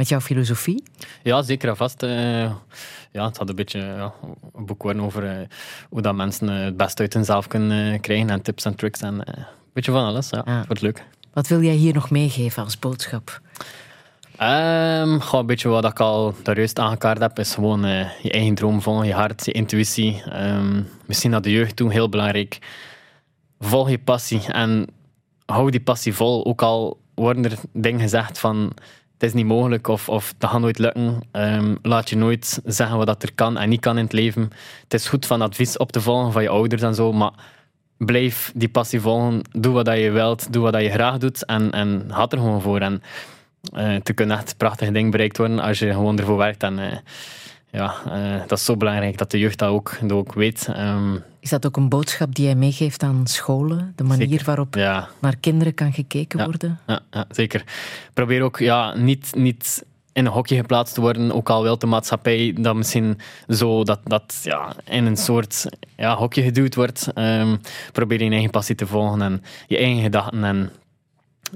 [0.00, 0.82] met jouw filosofie.
[1.22, 2.02] Ja, zeker en vast.
[2.02, 2.42] eh,
[3.12, 4.12] ja, het had een beetje ja,
[4.54, 5.46] een boek worden over eh,
[5.88, 9.14] hoe dat mensen eh, het best uit hunzelf kunnen krijgen en tips en tricks en
[9.14, 10.30] een beetje van alles.
[10.30, 10.64] Ja, Ja.
[10.66, 11.04] wordt leuk.
[11.32, 13.40] Wat wil jij hier nog meegeven als boodschap?
[14.36, 17.80] Ehm goh, een beetje wat ik al daar juist aangekaart heb, is gewoon
[18.22, 20.22] je eigen droom volgen, je hart, je intuïtie.
[20.30, 22.58] Ehm, misschien naar de jeugd toe, heel belangrijk.
[23.58, 24.86] Volg je passie en
[25.46, 26.44] hou die passie vol.
[26.46, 28.72] Ook al worden er dingen gezegd van
[29.20, 31.20] het is niet mogelijk of, of dat gaat nooit lukken.
[31.30, 34.50] Ehm, laat je nooit zeggen wat er kan en niet kan in het leven.
[34.82, 37.32] Het is goed van advies op te volgen van je ouders en zo, maar
[37.96, 39.42] blijf die passie volgen.
[39.50, 42.80] Doe wat je wilt, doe wat je graag doet en, en er gewoon voor.
[42.80, 43.02] En
[43.72, 46.62] eh er kunnen echt prachtige dingen bereikt worden als je gewoon ervoor werkt.
[46.62, 46.98] En eh,
[47.72, 50.68] ja, eh, dat is zo belangrijk dat de jeugd dat ook, dat ook weet.
[50.72, 53.92] Ehm, Is dat ook een boodschap die jij meegeeft aan scholen?
[53.96, 54.44] De manier Zeker.
[54.44, 56.44] waarop ja, naar kinderen kan gekeken Ja.
[56.44, 56.78] worden?
[56.86, 57.64] ja, ja, zeker.
[58.14, 61.86] Probeer ook ja, niet, niet in een hokje geplaatst te worden, ook al wil de
[61.86, 63.18] maatschappij dat misschien
[63.48, 65.66] zo dat, dat ja, in een soort
[65.96, 67.08] ja, hokje geduwd wordt.
[67.14, 67.56] Ehm,
[67.92, 70.44] probeer je eigen passie te volgen en je eigen gedachten.
[70.44, 70.70] En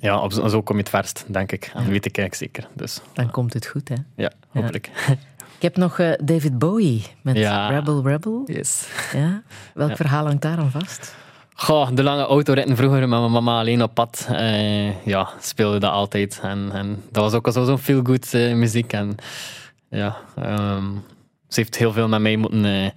[0.01, 1.71] ja, op, zo zo kom je het verst, denk ik.
[1.75, 2.71] En dat weet ik eigenlijk zeker.
[2.75, 3.95] Dus Dan komt het goed, hè?
[4.17, 4.91] ja, hopelijk.
[5.65, 7.69] Ik heb nog eh, David Bowie met Ja.
[7.69, 8.43] Rebel Rebel.
[8.47, 8.87] Yes.
[9.13, 9.43] Ja?
[9.75, 9.97] Welk Ja.
[9.97, 11.15] verhaal hangt daar aan vast?
[11.55, 14.27] Goh, de lange autoritten vroeger met mijn mama alleen op pad.
[14.31, 16.41] eh, ja, speelde dat altijd.
[16.43, 18.93] En, en dat was ook al zo'n feel-good eh, muziek.
[18.93, 19.15] En
[19.89, 20.85] ja, ehm,
[21.49, 22.93] ze heeft heel veel met mij moeten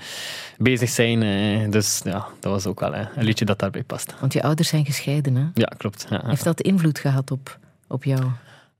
[0.57, 1.71] bezig zijn.
[1.71, 4.13] dus ja, dat was ook wel een liedje dat daarbij past.
[4.19, 5.45] Want je ouders zijn gescheiden, hè?
[5.53, 6.07] Ja, klopt.
[6.09, 6.21] Ja.
[6.25, 8.21] Heeft dat invloed gehad op, op jou?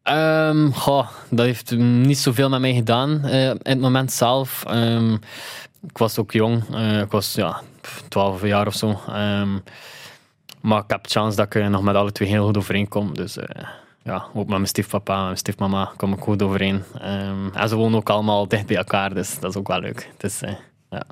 [0.07, 4.63] Ehm, goh, dat heeft niet zoveel met mij gedaan eh, in het moment zelf.
[4.67, 5.13] Ehm,
[5.87, 7.61] ik was ook jong, eh, ik was ja,
[8.07, 8.99] 12 jaar of zo.
[9.07, 9.57] Ehm,
[10.61, 13.13] maar ik heb de chance dat ik eh, nog met alle twee heel goed overeenkom.
[13.13, 13.37] Dus
[14.03, 16.83] ja, ook met mijn stiefpapa en mijn stiefmama kom ik goed overeen.
[17.53, 20.09] En ze wonen ook allemaal dicht bij elkaar, dus dat is ook wel leuk.
[20.17, 20.41] Dus,
[20.89, 21.03] ja.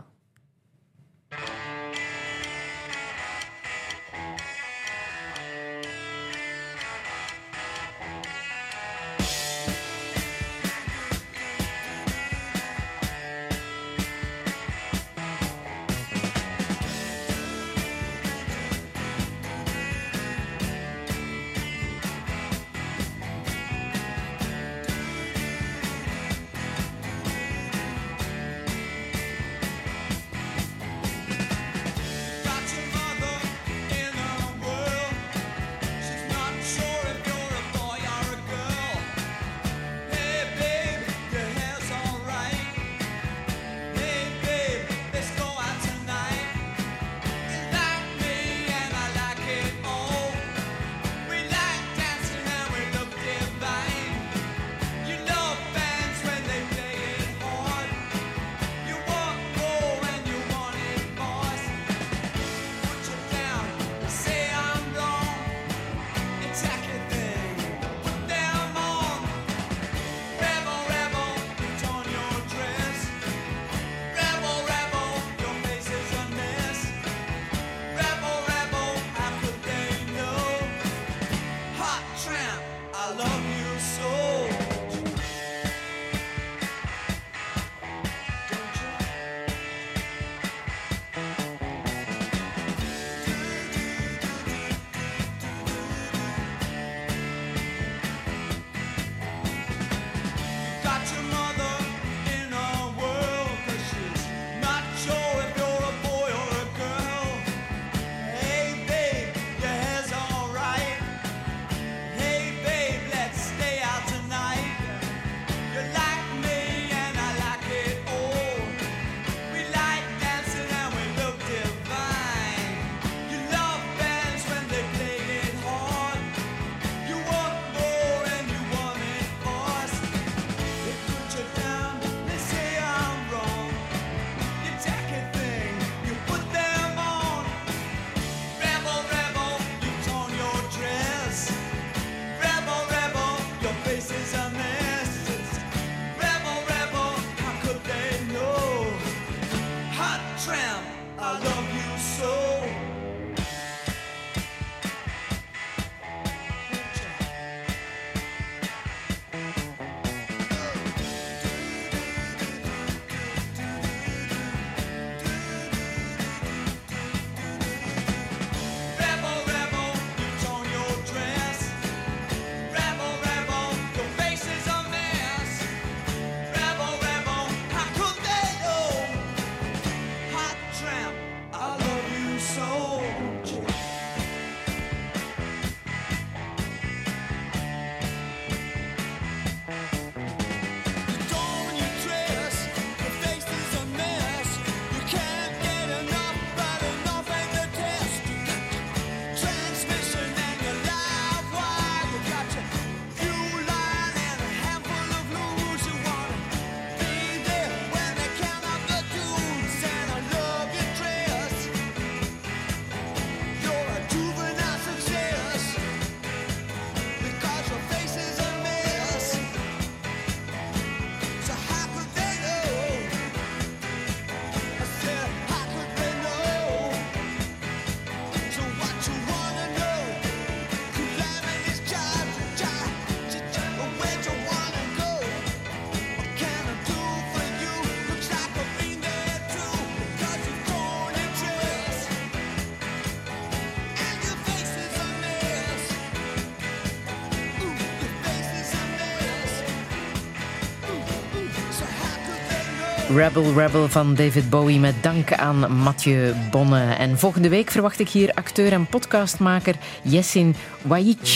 [253.16, 256.94] Rebel Rebel van David Bowie met dank aan Mathieu Bonne.
[256.94, 261.28] En volgende week verwacht ik hier acteur en podcastmaker Jessin Waic.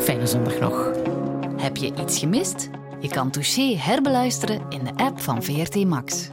[0.00, 0.90] Fijne zondag nog.
[1.56, 2.70] Heb je iets gemist?
[3.00, 6.28] Je kan Touché herbeluisteren in de app van VRT Max.